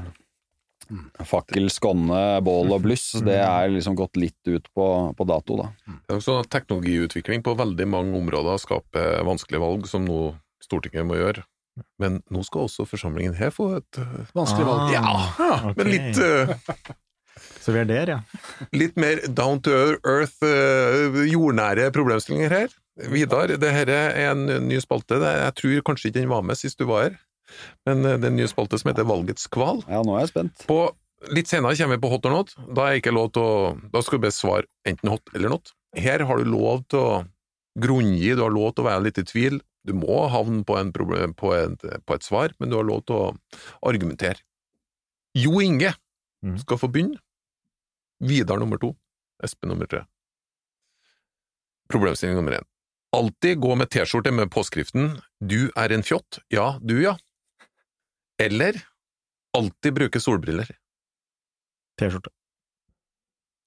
fakkel, 1.27 1.67
skonne, 1.69 2.39
bål 2.41 2.71
og 2.71 2.87
bluss. 2.87 3.11
Det 3.19 3.43
er 3.43 3.67
liksom 3.75 3.99
gått 3.99 4.15
litt 4.17 4.47
ut 4.47 4.71
på, 4.73 5.11
på 5.11 5.23
dato, 5.27 5.59
da. 5.59 5.67
Det 5.85 6.15
er 6.15 6.21
jo 6.21 6.23
sånn 6.23 6.47
Teknologiutvikling 6.49 7.43
på 7.43 7.59
veldig 7.59 7.87
mange 7.91 8.15
områder 8.23 8.63
skaper 8.63 9.27
vanskelige 9.27 9.67
valg, 9.67 9.83
som 9.91 10.07
nå 10.07 10.31
Stortinget 10.63 11.07
må 11.07 11.19
gjøre. 11.19 11.45
Men 12.01 12.19
nå 12.31 12.43
skal 12.47 12.67
også 12.67 12.85
forsamlingen 12.89 13.35
her 13.37 13.53
få 13.55 13.69
et 13.77 13.99
eh, 14.01 14.31
Vanskelig 14.35 14.65
valg. 14.67 14.91
Ja, 14.93 15.13
okay. 15.69 15.75
men 15.77 15.89
litt, 15.93 16.19
uh, 16.19 17.55
Så 17.59 17.75
vi 17.75 17.81
er 17.83 17.89
der, 17.89 18.13
ja. 18.15 18.19
litt 18.75 18.99
mer 18.99 19.21
down 19.27 19.61
to 19.63 19.73
earth, 19.73 20.39
uh, 20.43 21.19
jordnære 21.29 21.89
problemstillinger 21.95 22.55
her. 22.55 22.77
Vidar, 23.09 23.53
det 23.61 23.71
her 23.71 23.91
er 23.95 24.17
en 24.33 24.47
ny 24.67 24.79
spalte. 24.83 25.21
Jeg 25.23 25.55
tror 25.55 25.83
kanskje 25.87 26.09
ikke 26.09 26.19
den 26.19 26.31
var 26.31 26.43
med 26.43 26.59
sist 26.59 26.81
du 26.81 26.87
var 26.89 27.07
her, 27.07 27.19
men 27.87 28.03
det 28.03 28.17
er 28.17 28.31
en 28.33 28.39
ny 28.41 28.47
spalte 28.51 28.79
som 28.81 28.91
heter 28.91 29.07
Valgets 29.07 29.47
kval. 29.51 29.85
Ja, 29.87 30.03
nå 30.03 30.17
er 30.17 30.25
jeg 30.25 30.33
spent. 30.33 30.65
På, 30.67 30.81
litt 31.31 31.51
senere 31.51 31.79
kommer 31.79 31.95
vi 31.95 32.03
på 32.03 32.11
hot 32.11 32.27
or 32.27 32.35
not. 32.41 32.55
Da 32.75 32.89
er 32.89 32.99
ikke 32.99 33.15
lov 33.15 33.31
til 33.35 33.45
å 33.45 33.55
Da 33.93 34.03
skal 34.03 34.19
du 34.19 34.27
bare 34.27 34.35
svare 34.35 34.67
enten 34.87 35.13
hot 35.13 35.31
eller 35.35 35.55
not. 35.55 35.71
Her 35.97 36.25
har 36.27 36.43
du 36.43 36.51
lov 36.51 36.83
til 36.91 36.99
å 36.99 37.21
grunngi, 37.79 38.35
du 38.35 38.43
har 38.43 38.53
lov 38.53 38.73
til 38.75 38.83
å 38.83 38.89
være 38.89 39.05
litt 39.07 39.21
i 39.21 39.25
tvil. 39.27 39.59
Du 39.87 39.93
må 39.95 40.27
havne 40.29 40.63
på, 40.67 40.75
en 40.77 40.91
problem, 40.93 41.33
på, 41.33 41.53
et, 41.55 41.83
på 42.05 42.15
et 42.17 42.23
svar, 42.25 42.51
men 42.59 42.69
du 42.69 42.75
har 42.77 42.83
lov 42.87 43.05
til 43.07 43.15
å 43.15 43.27
argumentere. 43.89 44.41
Jo 45.37 45.59
Inge 45.61 45.93
Mhm. 46.43 46.57
skal 46.61 46.77
få 46.79 46.87
begynne. 46.91 47.17
Vidar 48.23 48.57
nummer 48.59 48.77
to. 48.79 48.93
Espen 49.43 49.69
nummer 49.69 49.85
tre. 49.91 50.05
Problemstilling 51.89 52.35
nummer 52.37 52.51
én. 52.59 52.65
Alltid 53.11 53.59
gå 53.59 53.75
med 53.75 53.89
T-skjorte 53.89 54.31
med 54.31 54.51
påskriften 54.53 55.21
Du 55.41 55.71
er 55.75 55.91
en 55.91 56.03
fjott. 56.03 56.39
Ja, 56.53 56.77
du 56.81 57.01
ja. 57.01 57.17
Eller 58.39 58.77
alltid 59.57 59.93
bruke 59.97 60.19
solbriller. 60.21 60.69
T-skjorte. 61.99 62.29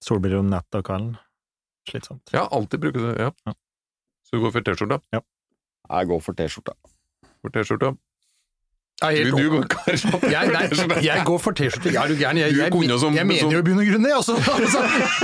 Solbriller 0.03 0.39
om 0.39 0.49
natta 0.51 0.79
og 0.81 0.85
kvelden. 0.89 1.17
Slitsomt. 1.91 2.31
Ja, 2.33 2.47
alltid 2.55 2.81
bruke 2.81 3.03
det. 3.03 3.17
Ja. 3.21 3.33
Ja. 3.45 3.55
Så 4.25 4.39
du 4.39 4.41
går 4.47 4.53
for 4.55 4.61
T-skjorta? 4.65 5.01
Jeg 5.91 6.07
går 6.09 6.21
for 6.23 6.33
T-skjorta. 6.39 6.73
For 7.43 7.51
T-skjorta. 7.59 7.93
Jeg, 9.03 9.25
Du, 9.27 9.35
du 9.35 9.51
går 9.51 9.65
jeg, 10.31 10.47
nei, 10.55 10.99
jeg 11.03 11.23
går 11.27 11.39
for 11.43 11.51
T-skjorte. 11.59 11.91
Jeg 11.91 11.99
er 11.99 12.13
jo 12.13 12.17
gæren. 12.21 12.39
Jeg, 12.39 12.53
jeg, 12.55 12.71
jeg, 12.71 13.17
jeg 13.17 13.27
mener 13.27 13.51
jo 13.51 13.59
i 13.59 13.65
bunn 13.67 13.81
og 13.83 13.87
grunn 13.89 14.05
det. 14.07 14.13
Altså, 14.15 14.37
altså, 14.39 14.79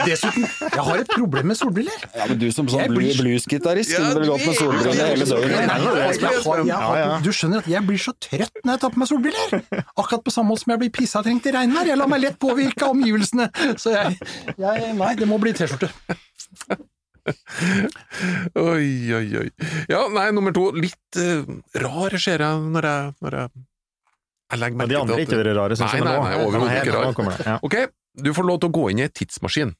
dessuten, 0.08 0.46
jeg 0.64 0.82
har 0.88 0.96
et 1.04 1.12
problem 1.12 1.46
med 1.52 1.54
solbriller. 1.60 1.94
Ja, 2.16 2.26
men 2.26 2.40
du 2.42 2.48
som 2.50 2.66
sånn 2.72 2.90
bluesgitarist 2.96 3.94
kunne 3.94 4.16
vel 4.18 4.26
gått 4.32 4.42
med 4.42 4.50
er- 4.50 4.58
solbriller 4.58 5.12
hele 5.12 5.24
døgnet. 5.30 7.22
Du 7.22 7.30
skjønner 7.38 7.62
at 7.62 7.70
jeg 7.70 7.86
blir 7.86 8.02
så 8.02 8.16
trøtt 8.18 8.58
når 8.64 8.72
jeg 8.74 8.82
tar 8.82 8.90
på 8.96 9.02
meg 9.04 9.12
solbriller. 9.12 9.48
Akkurat 9.94 10.26
på 10.26 10.34
samme 10.34 10.50
måte 10.50 10.66
som 10.66 10.74
jeg 10.74 10.82
blir 10.82 10.92
pissetrengt 10.98 11.46
i 11.46 11.54
regnvær. 11.60 11.86
Jeg 11.92 12.02
lar 12.02 12.10
meg 12.10 12.24
lett 12.26 12.38
påvirke 12.42 12.82
av 12.88 12.96
omgivelsene. 12.98 13.46
Så 13.78 13.94
jeg, 13.94 14.18
jeg 14.58 14.94
Nei, 14.98 15.14
det 15.22 15.30
må 15.30 15.38
bli 15.38 15.54
T-skjorte. 15.54 15.94
Oi, 18.68 18.88
oi, 19.18 19.26
oi. 19.42 19.48
Ja, 19.90 20.04
nei, 20.12 20.28
nummer 20.36 20.54
to. 20.56 20.68
Litt 20.76 21.18
uh, 21.20 21.48
rar 21.82 22.16
ser 22.20 22.44
jeg 22.44 22.70
når 22.76 22.88
jeg, 22.88 23.12
når 23.24 23.36
jeg, 23.40 23.64
jeg 24.48 24.62
legger 24.62 24.78
til 24.78 24.86
at 24.86 24.92
de 24.92 24.98
andre 25.02 25.20
ikke 25.24 25.40
vært 25.42 25.52
rare, 25.60 25.78
syns 25.78 25.96
jeg. 25.96 26.06
nei, 26.06 26.16
nei, 26.24 26.40
overhodet 26.46 26.80
ikke 26.80 26.96
rar. 26.96 27.12
det. 27.18 27.46
Ja. 27.50 27.58
Ok, 27.68 27.78
du 28.24 28.32
får 28.36 28.48
lov 28.48 28.62
til 28.62 28.72
å 28.72 28.76
gå 28.78 28.88
inn 28.92 29.02
i 29.02 29.06
en 29.06 29.14
tidsmaskin. 29.20 29.74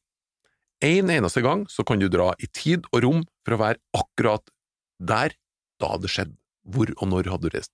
En 0.89 1.11
eneste 1.11 1.43
gang 1.43 1.65
så 1.73 1.83
kan 1.87 1.99
du 1.99 2.07
dra 2.13 2.31
i 2.39 2.47
tid 2.55 2.87
og 2.93 3.03
rom 3.03 3.25
for 3.47 3.57
å 3.57 3.63
være 3.65 3.83
akkurat 3.99 4.45
der 4.99 5.35
da 5.83 5.97
det 5.99 6.13
skjedde. 6.13 6.37
Hvor 6.69 6.91
og 6.99 7.09
når 7.09 7.31
hadde 7.33 7.49
du 7.49 7.55
reist? 7.57 7.73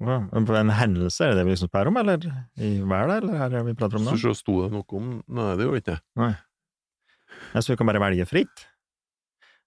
Ja, 0.00 0.22
En 0.32 0.72
hendelse, 0.72 1.20
er 1.24 1.32
det 1.32 1.42
det 1.42 1.44
vi 1.46 1.52
liksom 1.52 1.68
spør 1.68 1.90
om, 1.90 1.98
eller 2.00 2.22
i 2.56 2.78
hverdag, 2.80 3.22
eller 3.22 3.42
er 3.44 3.50
det 3.52 3.60
vi 3.66 3.74
prater 3.76 4.00
om 4.00 4.08
det? 4.08 4.16
Så 4.22 4.32
sto 4.34 4.62
det 4.64 4.70
noe 4.72 4.96
om 4.96 5.10
Nei, 5.28 5.50
det 5.58 5.66
gjorde 5.66 5.82
ikke 5.82 5.90
det. 5.92 6.30
Ja, 7.52 7.60
så 7.60 7.72
vi 7.72 7.76
kan 7.80 7.90
bare 7.90 8.00
velge 8.00 8.26
fritt? 8.28 8.64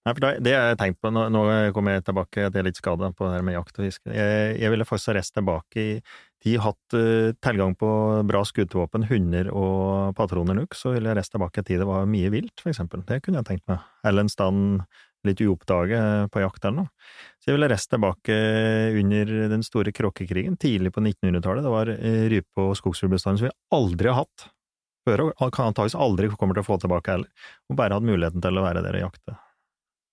Nei, 0.06 0.13
for 0.13 0.38
det 0.46 0.52
har 0.54 0.68
jeg 0.70 0.78
tenkt 0.78 1.00
på, 1.02 1.10
nå, 1.10 1.24
nå 1.34 1.41
kommer 1.74 1.96
jeg 1.96 2.04
tilbake, 2.06 2.44
at 2.46 2.54
jeg 2.54 2.62
er 2.62 2.68
litt 2.68 2.78
skada 2.78 3.10
på 3.10 3.26
det 3.26 3.39
her 3.39 3.46
med 3.48 3.56
jakt 3.56 3.80
og 3.80 3.88
fiske. 3.88 4.12
Jeg, 4.13 4.52
jeg 4.62 4.70
ville 4.70 4.86
faktisk 4.86 5.10
ha 5.10 5.15
reist 5.18 5.34
tilbake 5.34 5.82
i 5.82 5.94
De 6.46 6.52
har 6.54 6.68
hatt 6.68 6.94
uh, 6.94 7.32
tilgang 7.41 7.74
på 7.80 7.89
bra 8.30 8.44
skuddvåpen, 8.46 9.08
hunder 9.10 9.50
og 9.50 10.13
patroner 10.20 10.60
nok, 10.60 10.78
så 10.78 10.94
ville 10.94 11.10
jeg 11.10 11.18
reist 11.18 11.34
tilbake 11.34 11.63
i 11.63 11.65
tid 11.72 11.82
det 11.82 11.89
var 11.89 12.06
mye 12.12 12.30
vilt, 12.30 12.54
for 12.62 12.70
eksempel. 12.70 13.02
Det 13.08 13.18
kunne 13.26 13.41
jeg 13.41 13.50
tenkt 13.50 13.65
meg. 13.72 13.88
Eller 14.06 14.28
en 14.28 14.30
stand 14.30 14.84
litt 15.26 15.41
uoppdaget 15.41 16.30
på 16.30 16.44
jakt 16.44 16.68
eller 16.68 16.84
noe. 16.84 17.08
Så 17.41 17.50
jeg 17.50 17.58
ville 17.58 17.70
reist 17.72 17.89
tilbake 17.89 18.36
under 19.02 19.32
den 19.56 19.65
store 19.65 19.94
kråkekrigen, 19.96 20.60
tidlig 20.62 20.94
på 20.94 21.02
1900-tallet. 21.02 21.65
Det 21.65 21.74
var 21.74 21.91
eh, 21.96 22.28
rype- 22.36 22.68
og 22.68 22.78
skogsfuglbestanden 22.78 23.41
som 23.41 23.50
vi 23.50 23.56
aldri 23.74 24.13
har 24.13 24.22
hatt 24.22 24.46
før, 25.06 25.28
og 25.32 25.41
antakeligvis 25.50 25.98
aldri 25.98 26.30
kommer 26.38 26.58
til 26.58 26.65
å 26.65 26.70
få 26.70 26.78
tilbake 26.82 27.18
heller, 27.18 27.50
og 27.70 27.82
bare 27.82 27.98
hatt 27.98 28.06
muligheten 28.06 28.46
til 28.46 28.62
å 28.62 28.68
være 28.70 28.86
der 28.86 29.02
og 29.02 29.08
jakte. 29.08 29.39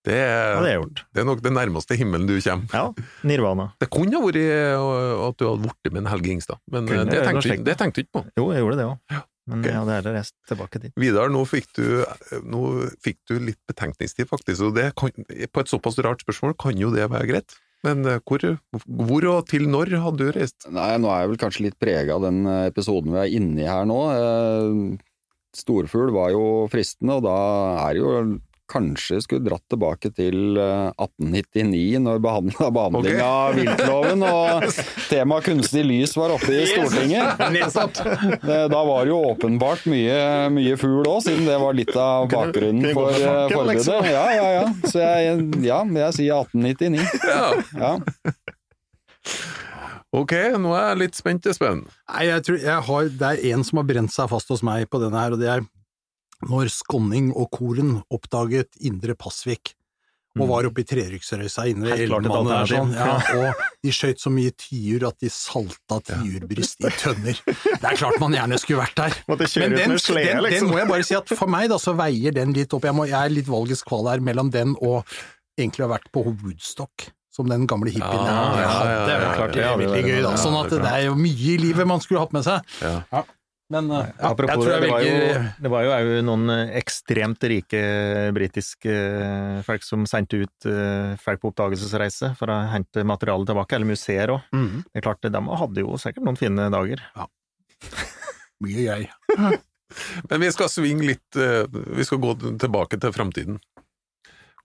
Det 0.02 0.16
Ja, 0.18 0.58
er, 0.58 0.62
det 0.64 0.70
jeg 0.72 0.80
gjort. 0.80 1.02
det 1.14 1.20
er 1.22 1.26
nok 1.28 1.42
den 1.44 1.54
nærmeste 1.54 1.96
himmelen 1.98 2.26
du 2.26 2.34
kommer. 2.42 2.72
Ja, 2.74 2.86
nirvana. 3.28 3.68
Det 3.78 3.86
kunne 3.94 4.18
ha 4.18 4.22
vært 4.24 4.40
eh, 4.42 5.26
at 5.28 5.36
du 5.38 5.44
hadde 5.46 5.62
blitt 5.68 5.92
med 5.92 6.00
en 6.02 6.08
Helge 6.10 6.32
Ingstad, 6.34 6.58
men 6.72 6.88
eh, 6.88 6.90
Kunne 6.90 7.04
det 7.06 7.20
det, 7.20 7.26
tenkte, 7.28 7.58
det 7.68 7.76
tenkte 7.78 8.00
du 8.02 8.06
ikke 8.06 8.16
på. 8.18 8.24
Jo, 8.40 8.48
jeg 8.56 8.64
gjorde 8.64 8.80
det 8.80 8.88
òg, 8.88 9.20
men 9.46 9.58
okay. 9.60 9.70
jeg 9.70 9.78
hadde 9.80 9.98
heller 10.00 10.16
reist 10.18 10.34
tilbake 10.50 10.82
dit. 10.82 10.94
Vidar, 10.98 11.30
nå 11.34 11.44
fikk 11.46 11.70
du, 11.78 11.84
nå 12.42 12.62
fikk 13.02 13.20
du 13.30 13.36
litt 13.42 13.60
betenkningstid, 13.70 14.26
faktisk, 14.30 14.66
og 14.70 14.74
det 14.80 14.88
kan, 14.98 15.14
på 15.14 15.62
et 15.62 15.70
såpass 15.70 15.98
rart 16.02 16.26
spørsmål 16.26 16.58
kan 16.58 16.78
jo 16.78 16.90
det 16.94 17.06
være 17.10 17.30
greit. 17.30 17.56
Men 17.86 18.04
eh, 18.06 18.20
hvor, 18.26 18.42
hvor 19.06 19.24
og 19.30 19.46
til 19.50 19.66
når 19.70 19.96
hadde 20.02 20.18
du 20.22 20.34
reist? 20.34 20.66
Nei, 20.70 20.92
nå 21.02 21.10
er 21.10 21.24
jeg 21.24 21.32
vel 21.32 21.42
kanskje 21.46 21.64
litt 21.70 21.78
prega 21.82 22.14
av 22.18 22.26
den 22.26 22.44
eh, 22.46 22.68
episoden 22.70 23.14
vi 23.14 23.22
er 23.22 23.34
inne 23.38 23.62
i 23.64 23.70
her 23.70 23.86
nå. 23.90 23.98
Eh, 24.18 25.18
Storfugl 25.58 26.14
var 26.14 26.30
jo 26.32 26.44
fristende, 26.72 27.18
og 27.18 27.26
da 27.26 27.36
er 27.84 27.98
det 27.98 28.02
jo 28.02 28.12
kanskje 28.72 29.18
skulle 29.24 29.44
dratt 29.46 29.62
tilbake 29.70 30.10
til 30.16 30.56
eh, 30.58 30.88
1899, 30.96 32.00
når 32.06 32.22
behandla 32.24 32.70
behandling 32.74 33.18
Ok. 33.18 33.24
av 33.26 33.58
viltloven 33.60 34.24
og 34.26 34.66
temaet 35.12 35.46
kunstig 35.50 35.84
lys 35.86 36.16
var 36.18 36.34
oppe 36.38 36.50
i 36.56 36.66
Stortinget. 36.72 37.42
Yes. 37.62 37.74
da 37.76 38.80
var 38.88 39.04
det 39.04 39.12
jo 39.12 39.18
åpenbart 39.32 39.84
mye, 39.92 40.16
mye 40.56 40.76
fugl 40.80 41.04
òg, 41.10 41.20
siden 41.26 41.44
det 41.46 41.58
var 41.60 41.76
litt 41.76 41.92
av 42.00 42.30
bakgrunnen 42.32 42.94
for 42.96 43.12
eh, 43.12 43.44
forbudet. 43.52 43.76
liksom. 43.76 44.08
Ja, 44.08 44.24
ja, 44.38 44.48
ja. 44.56 44.64
Så 44.88 45.02
jeg, 45.04 45.44
ja, 45.68 45.82
jeg 46.00 46.16
sier 46.18 46.40
1899. 46.40 47.04
Ja, 47.28 47.44
Ja. 47.76 47.92
ok, 50.12 50.32
nå 50.60 50.72
er 50.76 50.88
jeg 50.92 51.00
litt 51.04 51.16
spent, 51.18 51.46
Espen. 51.48 51.84
Nei, 52.10 52.24
jeg 52.28 52.44
tror 52.48 52.58
jeg 52.64 52.86
har, 52.88 53.06
det 53.20 53.28
er 53.32 53.44
en 53.54 53.62
som 53.66 53.80
har 53.80 53.86
brent 53.88 54.12
seg 54.12 54.28
fast 54.32 54.50
hos 54.52 54.64
meg 54.66 54.88
på 54.92 55.00
denne 55.02 55.18
her, 55.22 55.36
og 55.36 55.40
det 55.42 55.48
er 55.54 55.62
når 56.48 56.72
Skonning 56.72 57.30
og 57.34 57.50
Koren 57.54 58.00
oppdaget 58.12 58.80
Indre 58.82 59.14
Pasvik. 59.18 59.74
Og 60.40 60.48
var 60.48 60.64
oppe 60.64 60.80
i 60.80 60.86
Trerykksrøysa 60.88 61.66
inne 61.68 61.90
ved 61.90 61.98
Helt 62.00 62.08
klart 62.08 62.24
et 62.24 62.30
Elvemann 62.32 62.62
og 62.62 62.70
sånn. 62.70 62.92
Ja, 62.96 63.16
og 63.36 63.64
de 63.84 63.92
skøyt 63.92 64.22
så 64.22 64.30
mye 64.32 64.52
tiur 64.56 65.04
at 65.10 65.18
de 65.20 65.28
salta 65.28 65.98
tiurbryst 66.08 66.80
i 66.88 66.92
tønner. 67.02 67.42
Det 67.44 67.90
er 67.90 67.98
klart 68.00 68.16
man 68.22 68.32
gjerne 68.38 68.56
skulle 68.62 68.80
vært 68.80 68.96
der. 68.96 69.18
Men 69.28 69.42
den, 69.42 69.50
slede, 69.52 69.76
den, 69.76 69.92
den 69.92 70.44
liksom. 70.46 70.70
må 70.72 70.78
jeg 70.80 70.88
bare 70.88 71.04
si 71.04 71.18
at 71.18 71.34
for 71.36 71.52
meg 71.52 71.68
da, 71.68 71.76
så 71.82 71.92
veier 71.98 72.32
den 72.32 72.56
litt 72.56 72.72
opp. 72.72 72.88
Jeg, 72.88 72.96
må, 72.96 73.04
jeg 73.10 73.18
er 73.20 73.34
litt 73.34 73.50
valgets 73.52 73.84
kval 73.84 74.08
her 74.08 74.24
mellom 74.24 74.48
den 74.54 74.72
og 74.80 75.02
egentlig 75.60 75.84
å 75.84 75.90
ha 75.90 75.98
vært 75.98 76.08
på 76.16 76.24
Woodstock. 76.30 77.10
Som 77.32 77.48
den 77.48 77.62
gamle 77.64 77.88
hippien 77.88 78.26
Ja, 78.28 78.40
ja, 78.60 78.64
ja, 78.68 79.04
Det 79.08 79.12
er 79.14 79.22
klart 79.38 79.54
ja, 79.56 79.62
det 79.62 79.62
er 79.64 79.78
veldig 79.80 80.00
gøy, 80.04 80.18
da. 80.18 80.32
ja, 80.34 80.40
Sånn 80.40 80.56
at 80.58 80.66
er 80.68 80.82
det 80.82 80.90
er 80.98 81.04
jo 81.06 81.14
mye 81.16 81.46
i 81.54 81.54
livet 81.62 81.88
man 81.88 82.02
skulle 82.04 82.20
hatt 82.20 82.34
med 82.36 82.44
seg. 82.44 82.74
Ja. 82.84 83.22
Men 83.72 83.88
uh, 83.88 84.02
ja, 84.02 84.10
jeg 84.18 84.28
Apropos 84.28 84.66
tror 84.66 84.74
det, 84.82 84.90
var, 84.90 85.04
jo, 85.06 85.40
det 85.64 85.72
var 85.72 85.86
jo 85.86 85.92
òg 85.96 86.10
noen 86.26 86.52
eh, 86.52 86.74
ekstremt 86.82 87.46
rike 87.48 87.80
britiske 88.36 88.92
eh, 88.92 89.58
folk 89.64 89.86
som 89.86 90.04
sendte 90.08 90.42
ut 90.42 90.68
folk 91.22 91.42
på 91.42 91.52
oppdagelsesreise 91.52 92.34
for 92.38 92.52
å 92.52 92.58
hente 92.72 93.04
materiale 93.06 93.48
tilbake, 93.48 93.76
eller 93.78 93.92
museer 93.94 94.34
òg. 94.34 94.46
Mhm. 94.54 94.84
Det 94.90 95.00
er 95.00 95.06
klart, 95.06 95.24
de 95.24 95.42
hadde 95.62 95.84
jo 95.84 95.98
sikkert 96.00 96.26
noen 96.28 96.40
fine 96.40 96.68
dager. 96.72 97.04
mye 98.62 98.86
jeg. 98.86 99.10
Men 100.30 100.40
vi 100.40 100.52
skal 100.54 100.70
svinge 100.72 101.04
litt, 101.04 101.36
vi 101.36 102.04
skal 102.08 102.20
gå 102.22 102.36
tilbake 102.62 102.96
til 103.00 103.12
framtiden. 103.12 103.58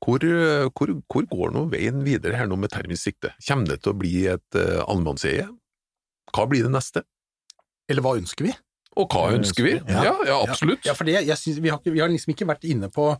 Hvor, 0.04 0.24
hvor, 0.78 0.94
hvor 1.10 1.26
går 1.32 1.56
nå 1.56 1.66
veien 1.74 2.04
videre 2.06 2.38
her 2.40 2.48
nå 2.48 2.56
med 2.60 2.72
termisk 2.72 3.10
sikte? 3.10 3.34
Kommer 3.44 3.74
det 3.74 3.82
til 3.82 3.92
å 3.92 3.98
bli 3.98 4.14
et 4.30 4.60
uh, 4.60 4.86
allemannseie? 4.86 5.50
Hva 6.32 6.46
blir 6.48 6.68
det 6.68 6.72
neste? 6.72 7.04
Eller 7.90 8.06
hva 8.06 8.16
ønsker 8.20 8.48
vi? 8.48 8.54
Og 8.98 9.08
hva 9.14 9.28
ønsker 9.36 9.64
vi? 9.68 9.74
ønsker 9.78 9.94
vi. 9.94 10.06
Ja, 10.08 10.14
ja, 10.26 10.38
absolutt. 10.48 10.86
Ja, 10.88 10.94
for 10.98 11.06
det, 11.10 11.20
jeg 11.28 11.38
synes, 11.38 11.60
vi, 11.62 11.70
har 11.70 11.78
ikke, 11.82 11.94
vi 11.94 12.02
har 12.02 12.10
liksom 12.10 12.34
ikke 12.34 12.48
vært 12.50 12.66
inne 12.70 12.90
på 12.94 13.12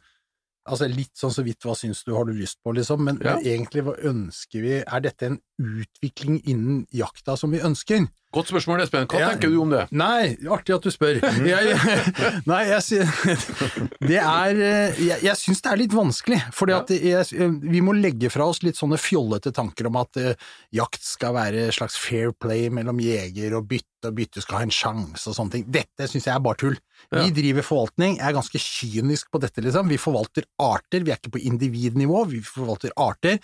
altså 0.68 0.88
litt 0.92 1.14
sånn 1.16 1.32
så 1.32 1.44
vidt 1.46 1.64
hva 1.64 1.76
syns 1.80 2.02
du, 2.04 2.12
har 2.18 2.26
du 2.28 2.34
lyst 2.36 2.58
på, 2.66 2.74
liksom, 2.76 3.00
men, 3.08 3.20
Ja. 3.24 3.36
men 3.38 3.46
egentlig 3.48 3.86
hva 3.88 3.94
ønsker 4.10 4.62
vi? 4.66 4.74
Er 4.84 5.00
dette 5.06 5.30
en 5.30 5.38
utvikling 5.58 6.42
innen 6.46 6.86
jakta 6.94 7.38
som 7.38 7.52
vi 7.52 7.62
ønsker? 7.64 8.08
Godt 8.36 8.50
spørsmål, 8.52 8.82
Espen. 8.84 9.06
Hva 9.08 9.22
jeg, 9.22 9.38
tenker 9.38 9.52
du 9.54 9.62
om 9.64 9.70
det? 9.72 9.86
Nei, 9.96 10.34
artig 10.52 10.76
at 10.76 10.84
du 10.84 10.92
spør. 10.92 11.22
Jeg, 11.48 11.78
nei, 12.50 12.60
jeg 12.68 13.08
Det 14.10 14.20
er 14.20 14.60
eh, 14.60 15.00
Jeg, 15.00 15.22
jeg 15.24 15.40
syns 15.40 15.64
det 15.64 15.72
er 15.72 15.80
litt 15.80 15.96
vanskelig, 15.96 16.42
for 16.54 16.68
Ja. 16.68 16.82
vi 16.84 17.82
må 17.82 17.96
legge 17.96 18.30
fra 18.34 18.50
oss 18.52 18.60
litt 18.68 18.76
sånne 18.78 19.00
fjollete 19.00 19.54
tanker 19.56 19.88
om 19.88 19.96
at 20.02 20.20
uh, 20.20 20.34
jakt 20.76 21.00
skal 21.08 21.38
være 21.38 21.70
slags 21.72 21.96
fair 21.98 22.34
play 22.36 22.68
mellom 22.74 23.00
jeger 23.00 23.56
og 23.58 23.70
bytte, 23.72 24.12
og 24.12 24.18
bytte 24.20 24.44
skal 24.44 24.60
ha 24.60 24.68
en 24.68 24.76
sjanse 24.76 25.32
og 25.32 25.38
sånne 25.38 25.56
ting. 25.56 25.66
Dette 25.74 26.10
syns 26.12 26.28
jeg 26.28 26.36
er 26.36 26.44
bare 26.44 26.60
tull. 26.60 26.76
Ja. 27.08 27.24
Vi 27.24 27.32
driver 27.40 27.66
forvaltning, 27.66 28.20
jeg 28.20 28.28
er 28.28 28.36
ganske 28.36 28.62
kynisk 28.62 29.32
på 29.32 29.42
dette, 29.42 29.64
liksom. 29.64 29.88
Vi 29.90 30.00
forvalter 30.02 30.46
arter, 30.62 31.06
vi 31.08 31.16
er 31.16 31.22
ikke 31.22 31.38
på 31.38 31.44
individnivå, 31.48 32.26
vi 32.30 32.44
forvalter 32.46 32.94
arter. 33.00 33.40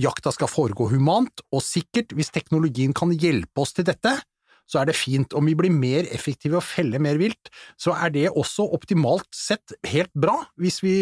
Jakta 0.00 0.32
skal 0.34 0.50
foregå 0.50 0.88
humant 0.94 1.43
og 1.54 1.64
sikkert. 1.64 2.14
Hvis 2.16 2.32
teknologien 2.34 2.94
kan 2.96 3.12
hjelpe 3.14 3.64
oss 3.64 3.74
til 3.76 3.86
dette, 3.88 4.16
så 4.70 4.80
er 4.80 4.88
det 4.88 4.96
fint. 4.96 5.34
Om 5.36 5.48
vi 5.48 5.54
blir 5.58 5.72
mer 5.72 6.08
effektive 6.14 6.58
og 6.58 6.64
feller 6.64 7.02
mer 7.02 7.18
vilt, 7.20 7.50
så 7.80 7.94
er 7.96 8.12
det 8.14 8.30
også 8.32 8.66
optimalt 8.76 9.28
sett 9.36 9.74
helt 9.90 10.12
bra, 10.16 10.38
hvis 10.60 10.80
vi, 10.84 10.94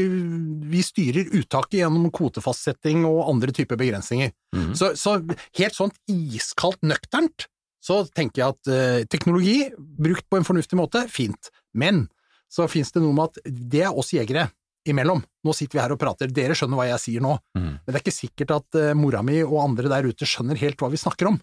vi 0.72 0.82
styrer 0.84 1.30
uttaket 1.38 1.80
gjennom 1.82 2.10
kvotefastsetting 2.14 3.06
og 3.08 3.28
andre 3.30 3.54
typer 3.54 3.78
begrensninger. 3.80 4.34
Mhm. 4.56 4.72
Så, 4.78 4.92
så 4.98 5.18
helt 5.58 5.78
sånn 5.78 5.94
iskaldt 6.10 6.82
nøkternt, 6.86 7.46
så 7.82 8.02
tenker 8.14 8.42
jeg 8.42 8.54
at 8.54 8.70
eh, 8.70 9.04
teknologi, 9.10 9.56
brukt 9.78 10.28
på 10.30 10.38
en 10.38 10.46
fornuftig 10.46 10.78
måte, 10.78 11.06
fint. 11.10 11.50
Men 11.74 12.06
så 12.52 12.68
finnes 12.70 12.92
det 12.94 13.02
noe 13.02 13.16
med 13.16 13.32
at 13.32 13.54
det 13.72 13.86
er 13.88 13.96
oss 13.98 14.12
jegere. 14.14 14.50
Imellom. 14.88 15.22
Nå 15.44 15.52
sitter 15.54 15.78
vi 15.78 15.82
her 15.84 15.92
og 15.94 15.98
prater, 16.00 16.30
dere 16.32 16.54
skjønner 16.58 16.78
hva 16.80 16.88
jeg 16.90 17.00
sier 17.04 17.22
nå, 17.24 17.36
Mm. 17.56 17.78
men 17.84 17.86
det 17.86 17.94
er 17.98 18.02
ikke 18.04 18.14
sikkert 18.16 18.50
at 18.56 18.78
uh, 18.78 18.92
mora 18.98 19.22
mi 19.22 19.40
og 19.42 19.58
andre 19.62 19.88
der 19.90 20.08
ute 20.10 20.26
skjønner 20.26 20.56
helt 20.58 20.78
hva 20.80 20.90
vi 20.90 20.96
snakker 21.00 21.28
om. 21.30 21.40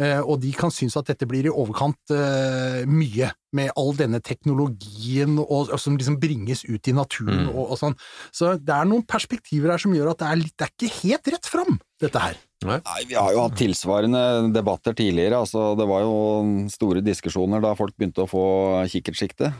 Uh, 0.00 0.22
og 0.24 0.40
de 0.40 0.50
kan 0.56 0.70
synes 0.72 0.96
at 0.96 1.06
dette 1.10 1.26
blir 1.28 1.44
i 1.46 1.52
overkant 1.52 1.98
uh, 2.14 2.84
mye, 2.88 3.28
med 3.52 3.70
all 3.76 3.92
denne 3.96 4.20
teknologien 4.24 5.38
og, 5.40 5.68
og 5.72 5.78
som 5.80 5.96
liksom 5.96 6.18
bringes 6.20 6.64
ut 6.68 6.88
i 6.88 6.94
naturen 6.96 7.46
Mm. 7.46 7.50
og, 7.54 7.72
og 7.74 7.78
sånn. 7.80 7.96
Så 8.34 8.54
det 8.58 8.72
er 8.74 8.88
noen 8.88 9.04
perspektiver 9.08 9.70
her 9.74 9.78
som 9.82 9.92
gjør 9.94 10.10
at 10.14 10.22
det 10.22 10.28
er, 10.30 10.40
litt, 10.40 10.54
det 10.56 10.66
er 10.66 10.72
ikke 10.74 10.94
helt 11.02 11.30
rett 11.34 11.48
fram, 11.52 11.78
dette 12.00 12.22
her. 12.22 12.36
Nei, 12.66 12.80
Vi 13.06 13.14
har 13.14 13.32
jo 13.36 13.44
hatt 13.44 13.54
tilsvarende 13.60 14.22
debatter 14.52 14.96
tidligere. 14.98 15.38
altså 15.44 15.76
Det 15.78 15.86
var 15.86 16.02
jo 16.02 16.16
store 16.72 17.04
diskusjoner 17.06 17.60
da 17.62 17.74
folk 17.78 17.94
begynte 17.96 18.24
å 18.24 18.30
få 18.30 18.42
kikkertsikte. 18.90 19.52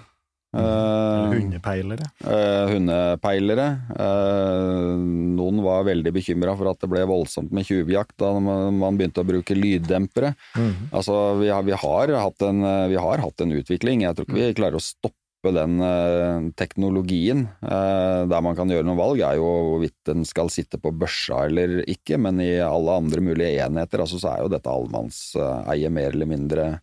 Eller 0.57 1.27
Eh, 1.29 1.41
hundepeilere. 1.43 2.07
eh, 2.25 2.67
hundepeilere. 2.73 3.67
Eh, 4.01 4.97
noen 5.37 5.63
var 5.63 5.85
veldig 5.85 6.13
bekymra 6.15 6.57
for 6.57 6.71
at 6.71 6.81
det 6.81 6.89
ble 6.89 7.05
voldsomt 7.05 7.53
med 7.53 7.67
tjuvjakt 7.69 8.17
da 8.17 8.33
man 8.41 8.79
man 8.79 8.97
begynte 8.97 9.21
å 9.21 9.29
bruke 9.29 9.55
lyddempere. 9.55 10.35
Mhm. 10.57 10.89
Altså, 10.93 11.39
vi 11.39 11.49
har, 11.49 11.63
vi, 11.63 11.73
har 11.73 12.09
en, 12.09 12.89
vi 12.89 12.97
har 12.97 13.19
hatt 13.19 13.41
en 13.41 13.53
utvikling. 13.53 14.03
Jeg 14.03 14.17
tror 14.17 14.27
ikke 14.27 14.41
vi 14.41 14.55
klarer 14.55 14.81
å 14.81 14.81
stoppe 14.81 15.53
den 15.53 16.53
teknologien. 16.57 17.47
Eh, 17.63 18.27
der 18.27 18.41
man 18.41 18.57
kan 18.57 18.69
gjøre 18.69 18.85
noen 18.89 18.99
valg, 18.99 19.21
er 19.21 19.37
jo 19.37 19.45
hvorvidt 19.45 20.01
den 20.07 20.25
skal 20.25 20.49
sitte 20.49 20.81
på 20.81 20.91
børsa 20.97 21.45
eller 21.47 21.85
ikke, 21.87 22.19
men 22.19 22.41
i 22.41 22.57
alle 22.59 22.97
andre 23.05 23.21
mulige 23.21 23.67
enheter 23.69 24.01
altså, 24.01 24.19
så 24.19 24.33
er 24.33 24.43
jo 24.43 24.49
dette 24.49 24.67
allemannseie 24.73 25.91
mer 25.91 26.11
eller 26.17 26.27
mindre 26.27 26.81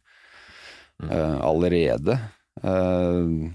eh, 1.04 1.38
allerede. 1.42 2.20
Eh, 2.64 3.50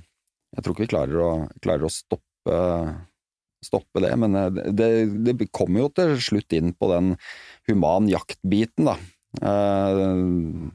jeg 0.57 0.65
tror 0.65 0.75
ikke 0.75 0.87
vi 0.87 0.93
klarer 0.95 1.23
å, 1.23 1.31
klarer 1.63 1.87
å 1.87 1.93
stoppe, 1.93 2.59
stoppe 3.65 4.03
det, 4.05 4.13
men 4.21 4.37
eh, 4.37 4.51
det, 4.75 4.91
det 5.29 5.49
kommer 5.55 5.87
jo 5.87 5.95
til 5.95 6.19
slutt 6.21 6.59
inn 6.59 6.75
på 6.77 6.91
den 6.93 7.15
human 7.71 8.11
jakt-biten, 8.11 8.91
da. 8.91 8.99
Eh, 9.41 9.99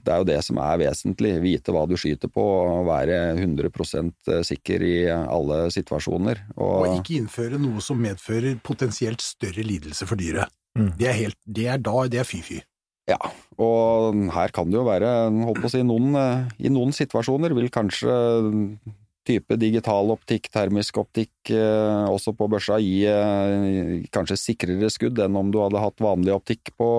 Det 0.05 0.13
er 0.13 0.21
jo 0.21 0.27
det 0.29 0.39
som 0.47 0.59
er 0.63 0.79
vesentlig, 0.85 1.33
vite 1.43 1.75
hva 1.75 1.85
du 1.89 1.97
skyter 1.99 2.31
på 2.31 2.43
og 2.43 2.85
være 2.87 3.35
100% 3.35 4.31
sikker 4.47 4.85
i 4.85 4.95
alle 5.11 5.65
situasjoner. 5.75 6.45
Og 6.55 6.77
Og, 6.85 6.93
ikke 7.01 7.19
innføre 7.19 7.59
noe 7.61 7.83
som 7.83 7.99
medfører 8.01 8.61
potensielt 8.63 9.21
større 9.25 9.65
lidelse 9.65 10.07
for 10.07 10.15
dyret. 10.19 10.53
Mm. 10.75 10.93
Det 10.99 11.07
er 11.07 11.19
helt, 11.19 11.37
det 11.47 11.67
er 11.71 11.83
da, 11.83 12.07
det 12.11 12.19
er 12.23 12.27
fy-fy. 12.27 12.61
Ja, 13.09 13.17
og 13.61 14.19
her 14.33 14.53
kan 14.55 14.69
det 14.71 14.79
jo 14.79 14.85
være, 14.87 15.15
holdt 15.45 15.63
på 15.63 15.69
å 15.69 15.73
si, 15.73 15.81
noen, 15.85 16.13
eh, 16.19 16.45
i 16.65 16.71
noen 16.73 16.93
situasjoner 16.95 17.53
vil 17.57 17.71
kanskje 17.73 18.13
type 19.25 19.57
digital 19.57 20.11
optikk, 20.13 20.49
termisk 20.53 20.99
optikk, 21.01 21.33
eh, 21.49 22.05
også 22.11 22.35
på 22.37 22.47
børsa, 22.51 22.77
gi 22.81 23.05
eh, 23.09 24.05
kanskje 24.13 24.37
sikrere 24.37 24.89
skudd 24.93 25.21
enn 25.23 25.37
om 25.39 25.49
du 25.53 25.59
hadde 25.63 25.81
hatt 25.81 26.03
vanlig 26.03 26.35
optikk 26.35 26.73
på, 26.77 26.89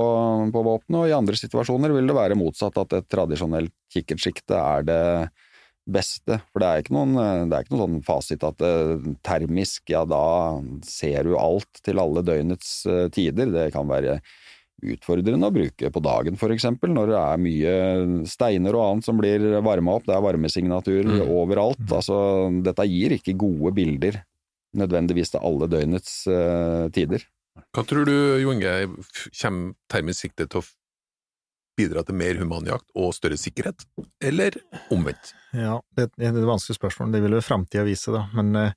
på 0.55 0.65
våpenet, 0.69 1.01
og 1.01 1.11
i 1.11 1.17
andre 1.17 1.39
situasjoner 1.39 1.95
vil 1.95 2.11
det 2.11 2.19
være 2.19 2.39
motsatt, 2.39 2.79
at 2.83 2.99
et 2.99 3.11
tradisjonelt 3.13 3.75
kikkertsikte 3.95 4.59
er 4.59 4.89
det 4.89 5.03
beste. 5.87 6.41
For 6.51 6.63
det 6.63 6.69
er 6.69 6.83
ikke 6.83 6.97
noen, 6.97 7.15
er 7.21 7.63
ikke 7.63 7.77
noen 7.77 7.85
sånn 7.85 8.07
fasit 8.07 8.47
at 8.47 8.63
eh, 8.67 9.07
termisk, 9.27 9.85
ja 9.93 10.03
da 10.09 10.59
ser 10.87 11.29
du 11.29 11.37
alt 11.39 11.83
til 11.87 12.03
alle 12.03 12.25
døgnets 12.27 12.81
eh, 12.91 13.07
tider. 13.15 13.53
Det 13.55 13.69
kan 13.75 13.87
være 13.91 14.19
utfordrende 14.83 15.49
å 15.49 15.55
bruke 15.55 15.89
på 15.91 16.03
dagen, 16.05 16.37
for 16.37 16.53
eksempel, 16.53 16.91
når 16.93 17.13
det 17.13 17.19
er 17.23 17.39
mye 17.41 18.27
steiner 18.29 18.77
og 18.77 18.85
annet 18.91 19.05
som 19.09 19.17
blir 19.21 19.41
varma 19.65 19.95
opp. 19.97 20.05
Det 20.07 20.15
er 20.17 20.25
varmesignaturer 20.27 21.09
Mm. 21.17 21.29
overalt. 21.33 21.81
Altså, 21.89 22.19
dette 22.63 22.85
gir 22.91 23.15
ikke 23.17 23.37
gode 23.41 23.73
bilder 23.75 24.23
nødvendigvis 24.77 25.31
til 25.33 25.41
alle 25.41 25.69
døgnets 25.73 26.27
uh, 26.29 26.89
tider. 26.93 27.25
Hva 27.73 27.87
tror 27.89 28.05
du, 28.05 28.13
Jo 28.43 28.53
Inge, 28.53 28.75
kommer 29.41 29.73
termisk 29.89 30.27
sikte 30.27 30.45
til 30.47 30.61
å 30.61 30.67
bidra 31.77 32.03
til 32.05 32.17
mer 32.17 32.37
humanjakt 32.41 32.87
og 32.97 33.15
større 33.17 33.37
sikkerhet, 33.41 33.85
eller 34.21 34.57
omvendt? 34.93 35.33
Ja, 35.57 35.81
det 35.97 36.11
det 36.17 36.29
er 36.29 36.37
et 36.37 36.49
vanskelig 36.49 36.77
spørsmål. 36.79 37.13
Det 37.13 37.23
vil 37.25 37.37
jo 37.37 37.41
framtida 37.45 37.85
vise, 37.85 38.13
da. 38.13 38.27
Men 38.37 38.55
eh, 38.57 38.73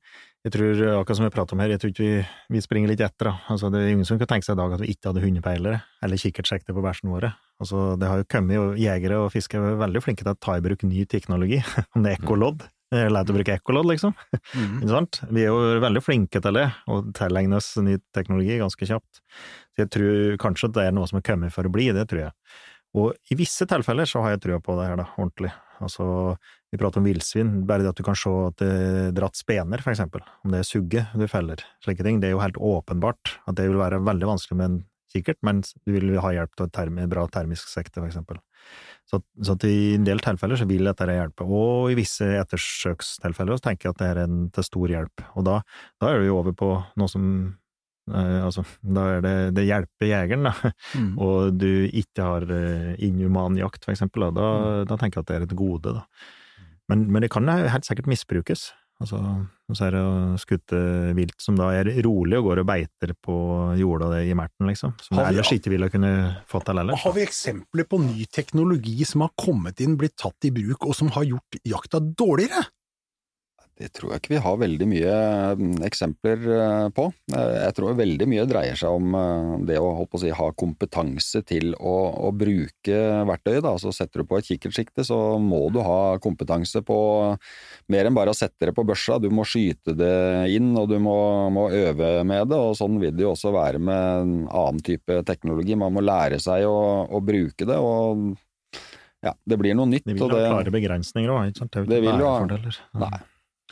jeg 0.48 0.54
tror, 0.56 0.82
akkurat 1.02 1.18
som 1.20 1.26
vi 1.28 1.34
prater 1.36 1.56
om 1.56 1.62
her, 1.64 1.74
jeg 1.74 1.82
tror 1.82 1.92
ikke 1.92 2.06
vi, 2.06 2.20
vi 2.56 2.62
springer 2.64 2.92
litt 2.92 3.02
etter, 3.04 3.28
da. 3.28 3.34
Altså, 3.52 3.68
det 3.74 3.82
er 3.82 3.92
ingen 3.92 4.08
som 4.08 4.20
kan 4.22 4.30
tenke 4.32 4.48
seg 4.48 4.56
i 4.56 4.62
dag 4.62 4.76
at 4.78 4.84
vi 4.86 4.94
ikke 4.94 5.12
hadde 5.12 5.24
hundepeilere 5.26 5.82
eller 6.06 6.22
kikkertsekter 6.22 6.76
på 6.76 6.84
bæsjene 6.86 7.12
våre. 7.12 7.34
Altså, 7.60 7.82
det 8.00 8.08
har 8.08 8.22
jo 8.22 8.28
kommet 8.32 8.56
jo 8.56 8.66
jegere 8.80 9.20
og 9.20 9.34
fiskere 9.34 9.74
er 9.74 9.82
veldig 9.82 10.04
flinke 10.06 10.24
til 10.24 10.32
å 10.32 10.40
ta 10.40 10.56
i 10.56 10.64
bruk 10.64 10.86
ny 10.88 11.04
teknologi, 11.12 11.60
om 11.94 12.06
det 12.06 12.14
er 12.14 12.22
ekkolodd. 12.22 12.64
Det 12.90 13.04
er 13.04 13.12
lett 13.14 13.30
å 13.30 13.36
bruke 13.36 13.54
ekkolodd, 13.60 13.86
liksom. 13.92 14.16
Ikke 14.80 14.90
sant? 14.90 15.20
Vi 15.30 15.44
er 15.44 15.52
jo 15.52 15.84
veldig 15.84 16.02
flinke 16.02 16.42
til 16.42 16.56
det, 16.58 16.66
og 16.90 17.12
tilegner 17.20 17.60
oss 17.60 17.76
ny 17.84 18.00
teknologi 18.16 18.58
ganske 18.64 18.88
kjapt. 18.90 19.22
Så 19.76 19.84
jeg 19.84 19.92
tror 19.94 20.40
kanskje 20.42 20.72
det 20.80 20.88
er 20.88 20.96
noe 20.96 21.12
som 21.12 21.20
er 21.20 21.28
kommet 21.28 21.54
for 21.54 21.68
å 21.68 21.74
bli, 21.74 21.92
det 21.94 22.08
tror 22.10 22.30
jeg. 22.30 22.34
Og 22.98 23.14
i 23.30 23.38
visse 23.38 23.68
tilfeller 23.70 24.10
så 24.10 24.24
har 24.24 24.34
jeg 24.34 24.44
trua 24.46 24.62
på 24.64 24.76
det 24.80 24.88
her, 24.90 24.98
da, 24.98 25.06
ordentlig. 25.20 25.52
Altså, 25.80 26.06
vi 26.72 26.80
prater 26.80 27.00
om 27.00 27.08
villsvin, 27.08 27.52
bare 27.70 27.86
det 27.86 27.94
at 27.94 28.00
du 28.00 28.06
kan 28.06 28.18
se 28.18 28.32
at 28.50 28.58
det 28.60 28.70
er 28.70 29.12
dratt 29.16 29.38
spener, 29.40 29.84
for 29.84 29.94
eksempel, 29.94 30.24
om 30.44 30.54
det 30.54 30.62
er 30.62 30.68
sugge 30.68 31.06
du 31.16 31.26
feller, 31.32 31.62
slike 31.86 32.06
ting, 32.06 32.20
det 32.20 32.30
er 32.30 32.36
jo 32.36 32.44
helt 32.44 32.60
åpenbart 32.60 33.38
at 33.48 33.58
det 33.58 33.70
vil 33.70 33.80
være 33.80 34.02
veldig 34.04 34.32
vanskelig 34.34 34.60
med 34.60 34.68
en 34.68 34.80
kikkert, 35.10 35.40
men 35.46 35.64
du 35.64 35.94
vil 35.96 36.20
ha 36.22 36.34
hjelp 36.36 36.66
et 36.66 36.74
termi, 36.76 37.08
bra 37.10 37.24
termisk 37.32 37.70
sekte, 37.72 37.98
for 37.98 38.10
eksempel. 38.10 38.42
Så, 39.10 39.22
så 39.42 39.56
i 39.66 39.96
en 39.96 40.06
del 40.06 40.22
tilfeller 40.22 40.60
så 40.60 40.68
vil 40.70 40.86
dette 40.86 41.08
hjelpe, 41.10 41.48
og 41.48 41.90
i 41.90 41.98
visse 41.98 42.28
ettersøkstilfeller 42.44 43.58
så 43.58 43.70
tenker 43.70 43.90
jeg 43.90 43.96
at 43.96 44.04
det 44.04 44.10
er 44.12 44.22
en 44.26 44.44
til 44.54 44.68
stor 44.68 44.94
hjelp, 44.94 45.26
og 45.34 45.48
da, 45.48 45.56
da 46.02 46.12
er 46.12 46.22
du 46.22 46.30
jo 46.30 46.38
over 46.44 46.54
på 46.58 46.76
noe 47.00 47.10
som 47.10 47.26
eh, 47.32 47.56
altså, 48.12 48.64
da 48.84 49.06
er 49.18 49.22
det, 49.22 49.36
det 49.56 49.68
hjelper 49.70 50.10
jegeren, 50.10 50.44
da, 50.50 50.72
Mm. 50.96 51.14
og 51.26 51.58
du 51.58 51.70
ikke 51.88 52.24
har 52.26 52.42
eh, 52.50 52.96
inhuman 53.06 53.58
jakt, 53.58 53.84
for 53.86 53.92
eksempel, 53.94 54.28
da, 54.28 54.32
da, 54.32 54.50
Mm. 54.50 54.86
da 54.90 54.98
tenker 54.98 55.20
jeg 55.20 55.24
at 55.24 55.28
det 55.28 55.38
er 55.40 55.48
et 55.50 55.56
gode, 55.58 55.94
da. 56.00 56.04
Men, 56.90 57.12
men 57.12 57.22
det 57.22 57.30
kan 57.32 57.46
helt 57.48 57.86
sikkert 57.86 58.08
misbrukes. 58.10 58.72
Altså, 59.00 59.16
så 59.72 59.86
er 59.86 59.94
det 59.96 60.40
skutt 60.42 60.74
vilt 61.16 61.38
som 61.40 61.56
da 61.56 61.70
er 61.72 61.88
rolig 62.04 62.36
og 62.36 62.50
går 62.50 62.60
og 62.60 62.66
beiter 62.68 63.14
på 63.24 63.36
jorda 63.80 64.10
det 64.12 64.26
i 64.28 64.34
merten, 64.36 64.68
liksom. 64.68 64.92
Som 65.00 65.18
vi- 65.22 65.24
ellers 65.30 65.52
ikke 65.56 65.70
ville 65.72 65.88
kunne 65.94 66.10
fått 66.52 66.66
til 66.68 66.82
ellers. 66.82 67.00
Har 67.06 67.14
vi 67.16 67.22
eksempler 67.24 67.88
på 67.88 68.02
ny 68.04 68.26
teknologi 68.26 69.06
som 69.08 69.22
har 69.24 69.32
kommet 69.40 69.80
inn, 69.80 69.96
blitt 69.96 70.18
tatt 70.20 70.44
i 70.44 70.52
bruk, 70.52 70.84
og 70.90 70.94
som 70.98 71.08
har 71.16 71.24
gjort 71.24 71.62
jakta 71.64 72.02
dårligere? 72.04 72.66
Det 73.80 73.88
tror 73.96 74.12
jeg 74.12 74.20
ikke 74.20 74.32
vi 74.34 74.40
har 74.44 74.58
veldig 74.60 74.86
mye 74.92 75.12
mm, 75.56 75.76
eksempler 75.88 76.42
eh, 76.52 76.88
på. 76.92 77.06
Eh, 77.32 77.52
Jeg 77.64 77.76
tror 77.78 77.94
veldig 77.96 78.26
mye 78.28 78.44
dreier 78.50 78.76
seg 78.76 78.92
om 78.92 79.14
eh, 79.16 79.54
det 79.70 79.78
å, 79.80 79.94
å 80.04 80.20
si, 80.20 80.34
ha 80.36 80.48
kompetanse 80.60 81.40
til 81.48 81.72
å, 81.80 81.94
å 82.28 82.32
bruke 82.36 82.98
verktøyet. 83.30 83.64
Da. 83.64 83.72
Så 83.80 83.94
setter 83.96 84.20
du 84.20 84.28
på 84.28 84.36
et 84.36 84.50
kikkertsikte, 84.50 85.06
så 85.08 85.20
må 85.40 85.62
du 85.72 85.80
ha 85.86 86.18
kompetanse 86.20 86.82
på 86.84 87.00
mer 87.96 88.10
enn 88.10 88.20
bare 88.20 88.36
å 88.36 88.38
sette 88.38 88.68
det 88.68 88.76
på 88.76 88.84
børsa. 88.84 89.16
Du 89.24 89.30
må 89.32 89.48
skyte 89.48 89.96
det 89.96 90.12
inn, 90.58 90.74
og 90.76 90.92
du 90.92 90.98
må, 91.00 91.16
må 91.56 91.70
øve 91.72 92.12
med 92.28 92.52
det. 92.52 92.60
og 92.60 92.76
Sånn 92.82 93.00
vil 93.00 93.16
det 93.16 93.24
jo 93.30 93.32
også 93.32 93.56
være 93.56 93.80
med 93.80 94.28
en 94.28 94.38
annen 94.52 94.84
type 94.84 95.22
teknologi. 95.24 95.80
Man 95.80 95.96
må 95.96 96.04
lære 96.04 96.44
seg 96.44 96.68
å, 96.68 97.08
å 97.08 97.24
bruke 97.24 97.64
det. 97.64 97.80
og 97.80 98.36
ja, 99.24 99.38
Det 99.48 99.56
blir 99.60 99.76
noe 99.80 99.88
nytt. 99.88 100.04
Det 100.04 100.20
vil 100.20 100.28
jo 100.28 100.32
ha 100.36 100.38
det, 100.38 100.48
klare 100.52 100.78
begrensninger 100.82 101.32
òg, 101.32 101.52
ikke 101.54 101.64
sant? 101.64 101.76
Det, 101.80 101.90
Det 101.96 102.04
vil 102.04 102.26
jo 102.28 102.32
ha-. 102.36 102.80
Nei. 103.08 103.18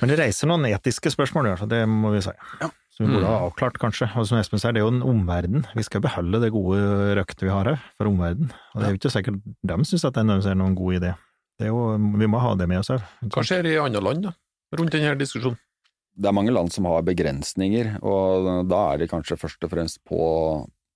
Men 0.01 0.11
det 0.11 0.19
reiser 0.19 0.49
noen 0.49 0.65
etiske 0.69 1.09
spørsmål, 1.13 1.47
i 1.47 1.51
hvert 1.53 1.63
fall, 1.63 1.71
det 1.73 1.83
må 1.89 2.11
vi 2.13 2.21
si. 2.21 2.33
Ja. 2.61 2.69
Som 2.93 3.05
vi 3.07 3.13
burde 3.13 3.25
Mm. 3.27 3.29
ha 3.29 3.39
avklart, 3.47 3.77
kanskje. 3.81 4.07
Og 4.17 4.25
som 4.27 4.37
Espen 4.39 4.59
sier, 4.61 4.73
det 4.73 4.81
er 4.81 4.85
jo 4.87 4.93
en 4.93 5.03
omverden. 5.05 5.65
Vi 5.75 5.83
skal 5.85 6.01
beholde 6.01 6.41
det 6.41 6.51
gode 6.51 6.79
røktet 7.17 7.45
vi 7.45 7.49
har 7.53 7.65
her, 7.65 7.79
for 7.97 8.09
omverden. 8.09 8.51
Og 8.73 8.81
det 8.81 8.87
er 8.87 8.91
jo 8.93 8.97
ikke 8.99 9.13
sikkert 9.13 9.41
de 9.45 9.77
syns 9.85 10.05
at 10.05 10.13
det 10.17 10.25
er 10.25 10.55
noen 10.57 10.75
god 10.77 10.97
idé. 11.01 11.15
Det 11.57 11.65
er 11.67 11.73
jo, 11.73 11.97
vi 11.97 12.27
må 12.29 12.39
ha 12.41 12.55
det 12.55 12.67
med 12.69 12.79
oss 12.79 12.89
òg. 12.93 13.01
Hva 13.33 13.43
skjer 13.45 13.65
i 13.65 13.77
andre 13.81 14.01
land, 14.01 14.23
da, 14.23 14.33
rundt 14.77 14.91
denne 14.91 15.17
diskusjonen? 15.17 15.57
det 16.17 16.25
er 16.25 16.33
mange 16.33 16.49
land 16.49 16.71
som 16.73 16.85
har 16.89 17.03
begrensninger, 17.05 17.99
og 18.01 18.67
da 18.67 18.79
er 18.93 18.97
det 19.03 19.09
kanskje 19.11 19.37
først 19.37 19.61
og 19.67 19.69
fremst 19.69 19.99
på 20.09 20.17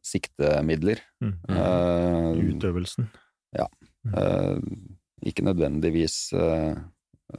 siktemidler. 0.02 0.98
Mm. 1.22 1.36
Uh, 1.46 2.56
Utøvelsen. 2.56 3.10
eh, 3.54 4.58
ikke 5.30 5.44
nødvendigvis 5.46 6.34
eh, 6.34 6.74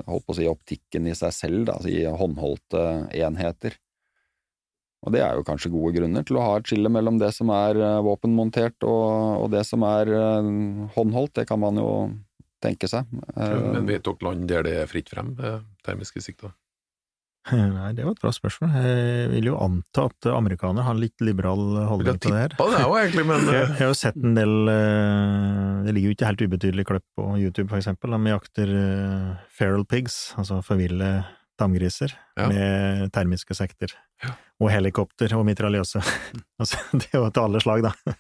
holdt 0.07 0.27
på 0.27 0.35
å 0.35 0.39
si 0.39 0.49
optikken 0.51 1.09
i 1.11 1.17
seg 1.19 1.35
selv, 1.37 1.65
da, 1.71 1.79
i 1.89 2.05
håndholdte 2.07 2.85
enheter. 3.19 3.79
Og 5.03 5.15
det 5.15 5.23
er 5.25 5.35
jo 5.35 5.47
kanskje 5.47 5.73
gode 5.73 5.97
grunner 5.97 6.23
til 6.27 6.39
å 6.39 6.45
ha 6.45 6.59
et 6.59 6.69
skille 6.71 6.91
mellom 6.93 7.19
det 7.19 7.33
som 7.35 7.51
er 7.55 7.79
eh, 7.81 8.01
våpenmontert 8.07 8.87
og, 8.87 9.43
og 9.43 9.49
det 9.55 9.65
som 9.67 9.83
er 9.87 10.13
eh, 10.15 10.51
håndholdt, 10.95 11.35
det 11.41 11.49
kan 11.51 11.59
man 11.63 11.81
jo 11.81 11.89
tenke 12.63 12.87
seg. 12.91 13.09
Eh, 13.35 13.57
Men 13.75 13.89
vet 13.91 14.07
dere 14.07 14.29
land 14.29 14.47
der 14.51 14.67
det 14.67 14.77
er 14.85 14.91
fritt 14.91 15.11
frem, 15.11 15.35
eh, 15.43 15.59
termiske 15.83 16.23
sikter? 16.23 16.55
Nei, 17.53 17.89
det 17.97 18.05
var 18.07 18.13
et 18.15 18.21
bra 18.23 18.31
spørsmål. 18.31 18.75
Jeg 18.87 19.31
vil 19.33 19.49
jo 19.51 19.57
anta 19.59 20.05
at 20.07 20.29
amerikanere 20.31 20.85
har 20.87 20.95
en 20.95 21.01
litt 21.03 21.25
liberal 21.27 21.63
holdning 21.91 22.21
til 22.23 22.35
det 22.37 22.43
her. 22.45 22.55
det 22.55 22.83
òg, 22.87 22.97
egentlig, 23.01 23.25
men 23.27 23.47
Jeg, 23.51 23.57
eh, 23.57 23.73
jeg 23.73 23.79
har 23.81 23.91
jo 23.91 23.97
sett 23.99 24.19
en 24.21 24.37
del 24.39 24.55
eh, 24.71 25.81
Det 25.89 25.95
ligger 25.97 26.13
jo 26.13 26.17
ikke 26.17 26.29
helt 26.31 26.45
ubetydelig 26.47 26.87
kløpp 26.93 27.07
på 27.19 27.27
YouTube, 27.43 27.69
for 27.73 27.81
eksempel, 27.81 28.15
De 28.15 28.31
jakter 28.35 28.75
eh, 28.79 29.29
feral 29.59 29.83
pigs, 29.91 30.21
altså 30.39 30.61
forville 30.67 31.11
tamgriser, 31.59 32.15
Ja. 32.39 32.47
med 32.49 33.11
termiske 33.13 33.55
sekter. 33.59 33.93
Ja. 34.23 34.33
Og 34.63 34.71
helikopter 34.73 35.35
og 35.37 35.45
mitraljøse. 35.47 36.01
altså, 36.63 36.79
det 36.95 37.11
er 37.11 37.19
jo 37.21 37.29
til 37.35 37.43
alle 37.49 37.61
slag, 37.61 37.83
da. 37.85 38.15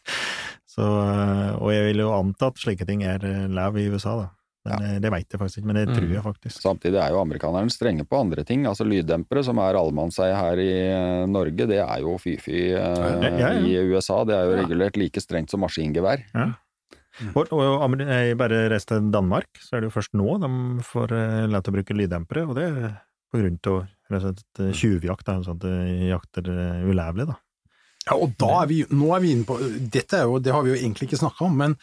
Så, 0.72 0.82
og 0.82 1.70
jeg 1.72 1.86
vil 1.92 2.02
jo 2.04 2.10
anta 2.16 2.50
at 2.50 2.58
slike 2.60 2.86
ting 2.88 3.02
er 3.06 3.22
lav 3.52 3.76
i 3.78 3.86
USA, 3.92 4.14
da. 4.18 4.28
Men, 4.64 4.84
ja. 4.86 4.98
Det 5.02 5.10
veit 5.10 5.26
jeg 5.34 5.40
faktisk 5.40 5.58
ikke, 5.58 5.66
men 5.72 5.76
det 5.80 5.88
Mm. 5.88 5.94
tror 5.96 6.10
jeg 6.14 6.22
faktisk. 6.22 6.60
Samtidig 6.62 6.98
er 7.02 7.10
jo 7.10 7.20
amerikanerne 7.22 7.70
strenge 7.74 8.04
på 8.06 8.20
andre 8.20 8.44
ting. 8.46 8.64
Altså 8.70 8.84
lyddempere, 8.86 9.42
som 9.42 9.58
er 9.58 9.74
allemannseie 9.74 10.34
her 10.38 10.60
i 10.62 10.68
eh, 10.86 11.26
Norge, 11.26 11.66
det 11.66 11.80
er 11.82 12.00
jo 12.04 12.16
fy-fy 12.22 12.58
eh, 12.70 12.76
Ja, 12.78 13.16
ja, 13.22 13.38
ja. 13.38 13.50
i 13.58 13.74
USA. 13.90 14.22
Det 14.24 14.36
er 14.36 14.44
jo 14.46 14.58
regulert 14.62 14.96
like 14.96 15.20
strengt 15.20 15.50
som 15.50 15.60
maskingevær. 15.64 16.22
Og, 17.34 17.50
og 17.52 17.98
jeg 18.00 18.36
bare 18.40 18.68
reiste 18.72 18.96
til 18.96 19.10
Danmark, 19.12 19.50
så 19.60 19.76
er 19.76 19.82
det 19.82 19.90
jo 19.90 19.96
først 20.00 20.14
nå 20.16 20.38
de 20.40 20.50
får 20.86 21.12
eh, 21.12 21.46
lov 21.52 21.62
til 21.62 21.72
å 21.72 21.76
bruke 21.76 21.96
lyddempere, 21.98 22.46
og 22.48 22.54
det 22.56 22.68
er 22.70 22.94
på 23.32 23.40
grunn 23.40 23.58
av 23.68 23.74
og 23.82 24.38
eh, 24.62 24.72
tjuvjakt, 24.76 25.26
sånn 25.26 25.58
at 25.58 25.64
de 25.66 26.08
jakter 26.08 26.48
ulevelig 26.48 26.92
ulovlig, 26.94 27.26
da. 27.32 27.36
Ja, 28.08 28.16
og 28.16 28.32
da 28.40 28.62
er 28.62 28.70
vi, 28.70 28.80
nå 28.90 29.12
er 29.14 29.20
vi 29.22 29.34
inne 29.36 29.46
på, 29.46 29.58
dette 29.92 30.22
er 30.22 30.24
jo, 30.26 30.40
det 30.42 30.54
har 30.54 30.64
vi 30.64 30.72
jo 30.72 30.78
egentlig 30.80 31.06
ikke 31.10 31.20
snakka 31.20 31.44
om, 31.46 31.54
men 31.60 31.76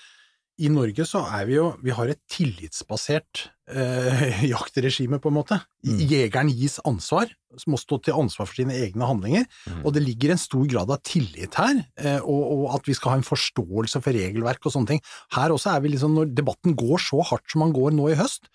i 0.59 0.69
Norge 0.71 1.05
så 1.07 1.21
er 1.39 1.45
vi 1.47 1.55
jo, 1.55 1.69
vi 1.83 1.93
har 1.95 2.09
et 2.11 2.19
tillitsbasert 2.29 3.45
eh, 3.71 4.43
jaktregime 4.53 5.19
på 5.23 5.31
en 5.31 5.37
måte. 5.39 5.57
Mm. 5.87 5.99
Jegeren 6.09 6.51
gis 6.51 6.79
ansvar, 6.87 7.31
må 7.65 7.79
stå 7.81 7.97
til 8.05 8.13
ansvar 8.19 8.45
for 8.49 8.59
sine 8.59 8.75
egne 8.77 9.07
handlinger, 9.09 9.47
Mm. 9.69 9.79
og 9.85 9.93
det 9.95 10.03
ligger 10.05 10.31
en 10.35 10.41
stor 10.41 10.65
grad 10.69 10.91
av 10.93 10.99
tillit 11.05 11.55
her, 11.57 11.79
eh, 12.01 12.19
og, 12.21 12.43
og 12.53 12.75
at 12.77 12.85
vi 12.89 12.93
skal 12.97 13.13
ha 13.15 13.17
en 13.19 13.25
forståelse 13.25 14.01
for 14.03 14.15
regelverk 14.15 14.65
og 14.69 14.73
sånne 14.75 14.91
ting. 14.95 15.01
Her 15.35 15.53
også 15.55 15.73
er 15.75 15.81
vi 15.83 15.91
liksom, 15.95 16.13
når 16.17 16.31
debatten 16.37 16.75
går 16.77 17.01
så 17.03 17.23
hardt 17.31 17.49
som 17.51 17.63
man 17.65 17.73
går 17.75 17.95
nå 17.97 18.11
i 18.13 18.17
høst, 18.19 18.49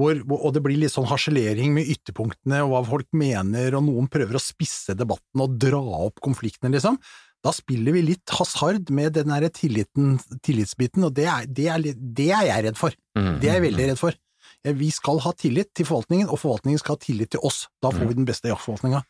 hvor, 0.00 0.16
hvor- 0.24 0.44
og 0.48 0.54
det 0.56 0.62
blir 0.64 0.78
litt 0.80 0.94
sånn 0.94 1.08
harselering 1.10 1.74
med 1.76 1.88
ytterpunktene 1.92 2.62
og 2.64 2.72
hva 2.74 2.82
folk 2.94 3.08
mener, 3.12 3.74
og 3.76 3.84
noen 3.88 4.08
prøver 4.12 4.38
å 4.38 4.42
spisse 4.42 4.94
debatten 4.96 5.42
og 5.44 5.58
dra 5.60 5.80
opp 6.06 6.22
konfliktene, 6.24 6.72
liksom. 6.74 6.96
Da 7.40 7.52
spiller 7.56 7.94
vi 7.96 8.02
litt 8.04 8.32
hasard 8.36 8.90
med 8.92 9.14
den 9.16 9.30
derre 9.32 9.48
tillitsbiten, 9.52 11.06
og 11.06 11.14
det 11.16 11.28
er, 11.30 11.46
det, 11.48 11.68
er, 11.72 11.86
det 11.96 12.28
er 12.36 12.48
jeg 12.50 12.66
redd 12.68 12.80
for. 12.80 12.96
Mm. 13.16 13.38
Det 13.40 13.48
er 13.48 13.56
jeg 13.56 13.66
veldig 13.70 13.86
redd 13.92 14.00
for. 14.00 14.18
Vi 14.76 14.90
skal 14.92 15.22
ha 15.24 15.32
tillit 15.40 15.70
til 15.76 15.86
forvaltningen, 15.88 16.28
og 16.28 16.36
forvaltningen 16.42 16.80
skal 16.82 16.98
ha 16.98 17.00
tillit 17.00 17.30
til 17.32 17.40
oss. 17.48 17.62
Da 17.80 17.88
får 17.94 18.10
vi 18.10 18.18
den 18.18 18.28
beste 18.28 18.50
jaktforvaltninga. 18.50 19.00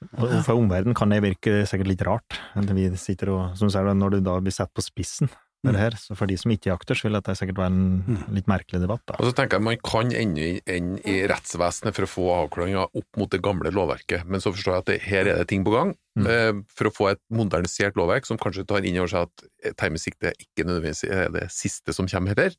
For 0.46 0.54
omverdenen 0.54 0.94
kan 0.94 1.10
det 1.10 1.24
virke 1.24 1.64
sikkert 1.66 1.90
litt 1.90 2.04
rart, 2.06 2.38
vi 2.70 2.86
sitter 3.00 3.34
og, 3.34 3.40
som 3.58 3.70
du 3.70 3.74
sier, 3.74 3.90
når 3.98 4.14
du 4.14 4.20
da 4.30 4.38
blir 4.38 4.54
satt 4.54 4.70
på 4.76 4.84
spissen 4.84 5.30
med 5.62 5.74
det 5.76 5.80
her, 5.82 5.94
så 6.00 6.16
for 6.16 6.26
de 6.30 6.36
som 6.40 6.50
ikke 6.54 6.70
jakter, 6.70 6.96
så 6.96 7.06
vil 7.08 7.16
dette 7.18 7.34
sikkert 7.36 7.58
være 7.60 7.72
en 7.74 8.20
litt 8.32 8.46
merkelig 8.48 8.80
debatt, 8.80 9.02
da. 9.06 9.16
Og 9.20 9.26
så 9.28 9.34
tenker 9.36 9.58
jeg 9.58 9.66
man 9.66 9.76
kan 9.84 10.12
ende 10.16 10.38
i- 10.40 11.00
i 11.04 11.16
rettsvesenet 11.28 11.94
for 11.94 12.06
å 12.06 12.10
få 12.10 12.24
avklaringer 12.48 12.88
opp 12.96 13.16
mot 13.20 13.28
det 13.30 13.42
gamle 13.42 13.70
lovverket, 13.70 14.24
men 14.24 14.40
så 14.40 14.52
forstår 14.54 14.72
jeg 14.72 14.78
at 14.78 14.86
det, 14.86 15.00
her 15.02 15.26
er 15.28 15.36
det 15.42 15.48
ting 15.48 15.64
på 15.64 15.72
gang 15.76 15.94
Mm. 16.18 16.26
eh, 16.26 16.62
for 16.74 16.88
å 16.88 16.94
få 16.96 17.10
et 17.12 17.20
modernisert 17.30 17.94
lovverk 17.94 18.24
som 18.26 18.36
kanskje 18.38 18.66
tar 18.66 18.82
inn 18.84 18.96
over 18.98 19.08
seg 19.08 19.28
at 19.28 19.76
termesikte 19.76 20.32
ikke 20.40 20.64
nødvendigvis 20.66 21.04
er 21.10 21.28
det 21.30 21.50
siste 21.50 21.92
som 21.94 22.06
kommer 22.06 22.34
heller. 22.34 22.56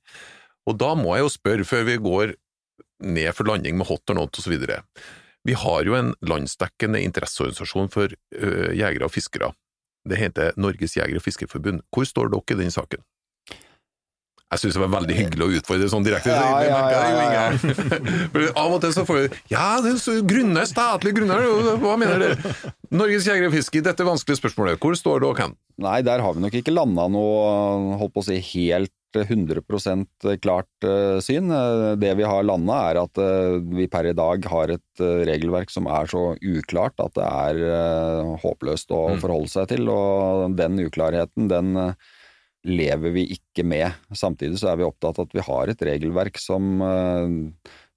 Og 0.68 0.78
da 0.78 0.94
må 0.96 1.16
jeg 1.18 1.26
jo 1.26 1.34
spørre, 1.38 1.66
før 1.66 1.84
vi 1.86 1.98
går 1.98 2.36
ned 3.02 3.34
for 3.34 3.44
landing 3.46 3.78
med 3.78 3.88
hot 3.88 4.10
or 4.10 4.14
not 4.16 4.32
osv. 4.38 4.54
Vi 5.44 5.54
har 5.54 5.84
jo 5.84 5.96
en 5.96 6.14
landsdekkende 6.22 7.02
interesseorganisasjon 7.02 7.90
for 7.92 8.08
ø, 8.08 8.72
jegere 8.78 9.04
og 9.06 9.12
fiskere. 9.12 9.52
Det 10.08 10.18
heter 10.18 10.54
Norges 10.58 10.96
jeger- 10.98 11.20
og 11.20 11.26
fiskerforbund. 11.26 11.84
Hvor 11.94 12.08
står 12.10 12.32
dere 12.34 12.58
i 12.58 12.62
den 12.64 12.74
saken? 12.74 13.04
Jeg 14.52 14.60
synes 14.60 14.76
det 14.76 14.82
var 14.84 14.90
veldig 14.98 15.16
hyggelig 15.16 15.46
å 15.46 15.54
utfordre 15.62 15.88
sånn 15.88 16.04
direkte. 16.04 16.34
Ja, 16.36 16.60
Ja, 16.68 16.80
ja, 16.92 17.28
ja, 17.32 18.50
Av 18.60 18.74
og 18.76 18.82
til 18.84 18.92
så 18.92 19.06
får 19.08 19.20
vi 19.22 19.28
Ja, 19.54 19.80
det 19.80 19.94
er 19.94 20.02
så 20.02 20.18
grunne, 20.28 20.66
statlige 20.68 21.22
grunner, 21.22 21.46
hva 21.80 21.94
mener 22.00 22.20
dere? 22.20 22.52
Norges 22.92 23.30
jeger 23.30 23.48
og 23.48 23.56
fisker, 23.56 23.86
dette 23.86 24.04
vanskelige 24.04 24.42
spørsmålet, 24.42 24.82
hvor 24.84 24.98
står 25.00 25.24
dere 25.24 25.46
hen? 25.46 25.56
Nei, 25.80 26.02
der 26.04 26.20
har 26.20 26.36
vi 26.36 26.44
nok 26.44 26.58
ikke 26.60 26.74
landa 26.76 27.08
noe, 27.08 27.96
holdt 28.02 28.12
på 28.18 28.26
å 28.26 28.28
si, 28.28 28.42
helt 28.52 28.92
100% 29.20 30.40
klart 30.42 30.88
eh, 30.88 31.20
syn. 31.24 31.52
Eh, 31.52 31.96
Det 32.02 32.14
vi 32.18 32.24
har 32.28 32.44
landa 32.48 32.78
er 32.92 33.00
at 33.04 33.18
eh, 33.22 33.58
vi 33.78 33.88
per 33.92 34.10
i 34.10 34.16
dag 34.18 34.46
har 34.52 34.72
et 34.78 35.04
regelverk 35.28 35.70
som 35.74 35.88
er 35.88 36.08
så 36.12 36.36
uklart 36.38 37.00
at 37.04 37.14
det 37.18 37.28
er 37.28 38.36
håpløst 38.44 38.92
å 38.96 39.02
Mm. 39.12 39.20
forholde 39.20 39.50
seg 39.50 39.68
til, 39.72 39.90
og 39.90 40.56
den 40.56 40.78
uklarheten, 40.80 41.48
den 41.50 41.96
lever 42.64 43.12
vi 43.12 43.24
ikke 43.34 43.66
med. 43.66 43.92
Samtidig 44.14 44.60
så 44.62 44.70
er 44.72 44.78
vi 44.78 44.86
opptatt 44.86 45.18
av 45.18 45.26
at 45.26 45.34
vi 45.34 45.42
har 45.42 45.68
et 45.72 45.82
regelverk 45.82 46.38
som 46.38 46.78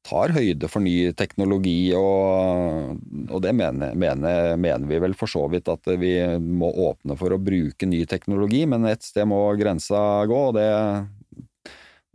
tar 0.04 0.34
høyde 0.36 0.68
for 0.68 0.84
ny 0.84 1.12
teknologi, 1.16 1.94
og, 1.96 2.98
og 3.30 3.40
det 3.44 3.54
mener, 3.56 3.94
mener, 3.96 4.54
mener 4.60 4.88
vi 4.90 5.00
vel 5.00 5.16
for 5.16 5.30
så 5.30 5.46
vidt 5.52 5.70
at 5.72 5.88
vi 6.00 6.14
må 6.38 6.68
åpne 6.90 7.16
for 7.20 7.32
å 7.32 7.40
bruke 7.40 7.88
ny 7.88 8.02
teknologi, 8.10 8.64
men 8.68 8.84
et 8.90 9.04
sted 9.06 9.24
må 9.30 9.40
grensa 9.60 9.98
gå, 10.28 10.40
og 10.50 10.58
det, 10.58 10.68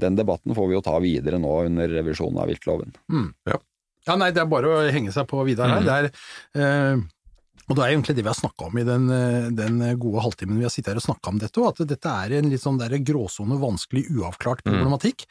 den 0.06 0.20
debatten 0.20 0.54
får 0.58 0.70
vi 0.70 0.78
jo 0.78 0.84
ta 0.86 1.00
videre 1.04 1.42
nå 1.42 1.56
under 1.66 1.90
revisjonen 2.00 2.40
av 2.44 2.52
viltloven. 2.54 2.94
Ja, 4.08 4.16
nei, 4.18 4.30
det 4.34 4.42
er 4.42 4.50
bare 4.50 4.70
å 4.70 4.84
henge 4.94 5.12
seg 5.14 5.28
på 5.30 5.42
videre 5.48 5.80
her. 5.80 5.86
Det 5.86 5.98
er, 5.98 6.12
eh, 6.62 7.02
og 7.70 7.78
det 7.78 7.84
er 7.86 7.94
egentlig 7.94 8.16
det 8.18 8.24
vi 8.26 8.32
har 8.32 8.38
snakka 8.38 8.68
om 8.68 8.78
i 8.82 8.86
den, 8.86 9.04
eh, 9.14 9.50
den 9.54 9.78
gode 10.02 10.24
halvtimen 10.26 10.58
vi 10.58 10.66
har 10.66 10.74
sittet 10.74 10.96
her 10.96 11.02
og 11.02 11.06
snakka 11.06 11.30
om 11.30 11.40
dette, 11.42 11.62
og 11.62 11.70
at 11.70 11.84
dette 11.92 12.14
er 12.26 12.34
en 12.40 12.50
litt 12.50 12.64
sånn 12.64 12.80
der 12.82 12.96
gråsone, 13.06 13.60
vanskelig, 13.62 14.08
uavklart 14.10 14.64
problematikk, 14.66 15.28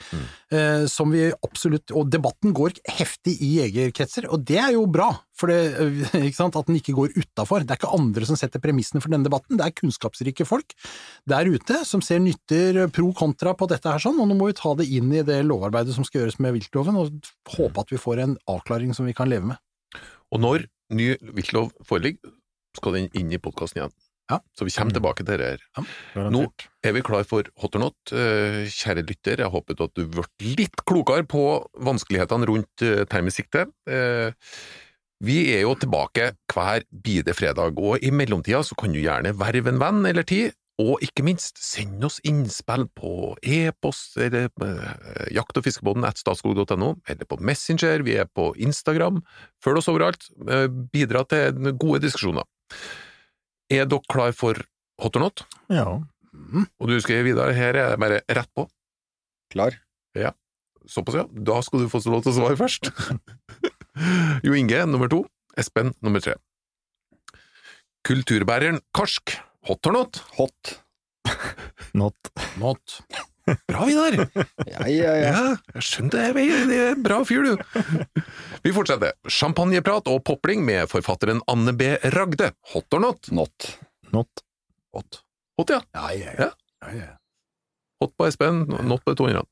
eh, 0.55 0.87
som 0.87 1.11
vi 1.11 1.29
absolutt 1.33 1.91
Og 1.99 2.11
debatten 2.11 2.53
går 2.53 2.77
heftig 2.87 3.35
i 3.43 3.59
jegerkretser, 3.59 4.29
og 4.31 4.45
det 4.45 4.59
er 4.61 4.73
jo 4.77 4.87
bra, 4.87 5.09
for 5.35 5.49
det, 5.49 5.59
eh, 6.15 6.31
sant, 6.37 6.55
at 6.55 6.67
den 6.67 6.79
ikke 6.79 6.95
går 6.95 7.17
utafor. 7.17 7.65
Det 7.65 7.75
er 7.75 7.81
ikke 7.81 7.99
andre 7.99 8.27
som 8.29 8.37
setter 8.37 8.63
premissene 8.63 9.03
for 9.03 9.11
denne 9.11 9.27
debatten, 9.27 9.59
det 9.59 9.67
er 9.67 9.75
kunnskapsrike 9.75 10.47
folk 10.47 10.77
der 11.27 11.49
ute 11.49 11.83
som 11.85 12.03
ser 12.05 12.21
nytter 12.21 12.87
pro 12.95 13.11
kontra 13.13 13.55
på 13.59 13.67
dette 13.69 13.91
her 13.91 13.99
sånn, 13.99 14.21
og 14.21 14.29
nå 14.29 14.39
må 14.39 14.51
vi 14.53 14.59
ta 14.59 14.75
det 14.79 14.87
inn 14.87 15.11
i 15.13 15.25
det 15.27 15.43
lovarbeidet 15.49 15.97
som 15.97 16.07
skal 16.07 16.23
gjøres 16.23 16.39
med 16.39 16.55
viltloven, 16.55 16.99
og 17.01 17.33
håpe 17.57 17.83
at 17.83 17.91
vi 17.95 17.99
får 17.99 18.23
en 18.23 18.39
avklaring 18.47 18.95
som 18.95 19.09
vi 19.09 19.17
kan 19.17 19.31
leve 19.31 19.55
med. 19.55 19.59
Og 20.35 20.43
når 20.45 20.69
ny 20.95 21.15
viltlov 21.37 21.73
foreligger, 21.87 22.33
skal 22.79 22.95
den 22.99 23.09
inn 23.19 23.33
i 23.35 23.41
podkasten 23.43 23.83
igjen. 23.83 23.95
Ja. 24.29 24.39
Så 24.53 24.67
vi 24.69 24.73
kommer 24.77 24.93
tilbake 24.93 25.25
til 25.25 25.41
det 25.41 25.47
her. 25.55 25.63
Nå 26.31 26.43
er 26.85 26.93
vi 26.93 27.01
klar 27.07 27.25
for 27.25 27.47
hot 27.63 27.79
or 27.79 27.87
not. 27.87 27.97
Eh, 28.13 28.67
Kjære 28.69 29.07
lytter, 29.09 29.41
jeg 29.41 29.49
håper 29.55 29.79
at 29.87 29.95
du 29.97 30.05
ble 30.13 30.25
litt 30.45 30.83
klokere 30.85 31.25
på 31.25 31.45
vanskelighetene 31.81 32.49
rundt 32.51 32.85
eh, 32.85 33.07
termisk 33.09 33.41
sikte. 33.45 33.67
Eh, 33.89 34.31
Vi 35.25 35.39
er 35.51 35.65
jo 35.65 35.73
tilbake 35.75 36.29
hver 36.53 36.85
bide 36.93 37.33
fredag, 37.35 37.75
og 37.83 38.05
i 38.07 38.13
mellomtida 38.15 38.61
så 38.63 38.77
kan 38.79 38.93
du 38.95 39.01
gjerne 39.01 39.33
verve 39.35 39.73
en 39.73 39.81
venn 39.81 40.05
eller 40.07 40.23
ti, 40.23 40.45
og 40.79 41.03
ikke 41.03 41.25
minst 41.27 41.59
send 41.59 42.05
oss 42.07 42.21
innspill 42.27 42.87
på 42.95 43.35
e-post 43.43 44.19
eller 44.23 44.47
eh, 44.63 45.25
jakt- 45.35 45.59
og 45.59 45.67
fiskebåten 45.67 46.07
at 46.07 46.21
statskog.no, 46.21 46.93
eller 47.11 47.27
på 47.27 47.39
Messenger, 47.43 48.05
vi 48.07 48.15
er 48.23 48.29
på 48.31 48.53
Instagram. 48.55 49.19
Følg 49.65 49.83
oss 49.83 49.91
overalt, 49.91 50.29
eh, 50.47 50.69
bidra 50.71 51.25
til 51.27 51.73
gode 51.75 52.05
diskusjoner. 52.07 52.47
Er 53.75 53.91
dere 53.91 54.07
klar 54.09 54.33
for 54.37 54.63
hot 55.03 55.19
or 55.19 55.27
not? 55.27 55.45
Ja. 55.73 55.99
Og 56.79 56.91
du 56.91 56.95
skal 57.03 57.27
videre, 57.27 57.57
her 57.57 57.75
er 57.75 57.97
det 57.97 58.03
bare 58.03 58.23
rett 58.39 58.53
på. 58.55 58.69
Klar? 59.51 59.81
Ja. 60.15 60.31
Såpass, 60.89 61.19
ja. 61.19 61.27
Da 61.27 61.59
skal 61.65 61.83
du 61.83 61.91
få 61.91 62.01
lov 62.07 62.23
til 62.23 62.33
å 62.33 62.39
svare 62.39 62.59
først. 62.61 62.93
jo 64.47 64.55
Inge, 64.55 64.85
nummer 64.87 65.11
to. 65.11 65.25
Espen, 65.59 65.91
nummer 66.07 66.23
tre. 66.23 66.39
Kulturbæreren 68.07 68.79
Karsk, 68.95 69.35
hot 69.69 69.87
or 69.87 69.93
not? 69.93 70.21
Hot. 70.39 70.75
Not. 71.95 72.31
Not. 72.61 73.01
Bra, 73.69 73.85
Vidar! 73.89 74.29
Ja, 74.69 74.89
ja, 74.89 75.13
ja. 75.17 75.29
Ja, 75.33 75.45
jeg 75.75 75.85
skjønte 75.85 76.21
det. 76.21 76.45
Det 76.69 76.79
er 76.91 76.99
bra 77.01 77.23
fyr, 77.25 77.47
du. 77.47 77.55
Vi 78.65 78.73
fortsetter. 78.77 79.15
Champagneprat 79.33 80.09
og 80.13 80.21
popling 80.29 80.65
med 80.67 80.91
forfatteren 80.93 81.41
Anne 81.49 81.73
B. 81.77 81.95
Ragde. 82.17 82.51
Hot 82.75 82.97
or 82.99 83.05
not? 83.05 83.31
Not. 83.33 83.71
Not. 84.13 84.45
Hot. 84.97 85.23
Hot, 85.61 85.73
ja. 85.73 85.81
Ja, 85.97 86.11
ja, 86.13 86.35
Ja. 86.37 86.49
ja. 86.49 86.51
ja, 86.89 86.95
ja. 87.07 87.15
Hot 88.03 88.13
på 88.15 88.29
Espen, 88.29 88.63
not 88.87 89.03
på 89.05 89.17
Tonjan. 89.19 89.47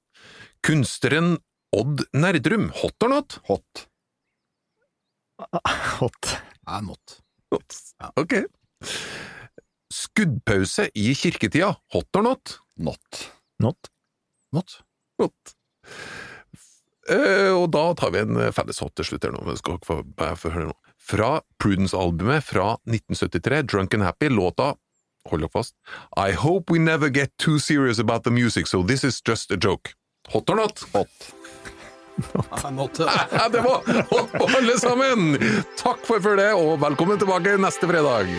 Kunstneren 0.62 1.36
Odd 1.74 2.04
Nerdrum. 2.14 2.68
Hot 2.82 3.02
or 3.02 3.10
not? 3.10 3.40
Hot. 3.48 3.86
Hot. 5.98 6.36
Ja, 6.66 6.80
not. 6.80 7.18
Not. 7.50 7.80
Ok. 8.20 8.36
Skuddpause 9.97 10.90
i 10.94 11.14
kirketida. 11.14 11.74
Hot 11.92 12.18
or 12.18 12.22
not? 12.22 12.59
Not. 12.76 13.22
Not. 13.62 13.90
Not. 14.53 14.78
Not. 15.18 15.57
Uh, 17.07 17.55
og 17.55 17.70
da 17.70 17.84
tar 17.94 18.11
vi 18.12 18.24
en 18.24 18.40
felles 18.53 18.82
hot 18.82 18.97
til 18.99 19.07
slutt 19.09 19.24
her 19.24 19.32
nå. 19.32 19.44
Jeg 19.53 19.62
skal 19.62 19.78
ikke 19.78 20.34
få 20.42 20.53
høre 20.53 20.72
nå. 20.72 20.76
Fra 21.07 21.30
Prudence-albumet 21.62 22.44
fra 22.44 22.72
1973, 22.88 23.62
Drunk 23.70 23.94
and 23.94 24.05
Happy, 24.07 24.28
låta 24.32 24.74
Hold 25.26 25.42
dere 25.42 25.51
fast. 25.51 25.74
I 26.16 26.32
hope 26.32 26.70
we 26.70 26.78
never 26.78 27.09
get 27.09 27.32
too 27.38 27.59
serious 27.59 27.99
about 27.99 28.22
the 28.22 28.30
music, 28.30 28.66
so 28.66 28.82
this 28.82 29.03
is 29.03 29.20
just 29.28 29.51
a 29.51 29.57
joke. 29.57 29.90
Hot 30.32 30.51
or 30.51 30.57
not? 30.57 30.84
Hot. 30.92 31.09
Not. 32.72 32.94
Det 33.53 33.61
var 33.61 34.07
hot 34.11 34.32
på 34.32 34.49
alle 34.57 34.78
sammen! 34.78 35.38
Takk 35.76 36.07
for 36.07 36.22
følget, 36.22 36.55
og 36.55 36.78
velkommen 36.80 37.18
tilbake 37.18 37.59
neste 37.59 37.90
fredag! 37.90 38.30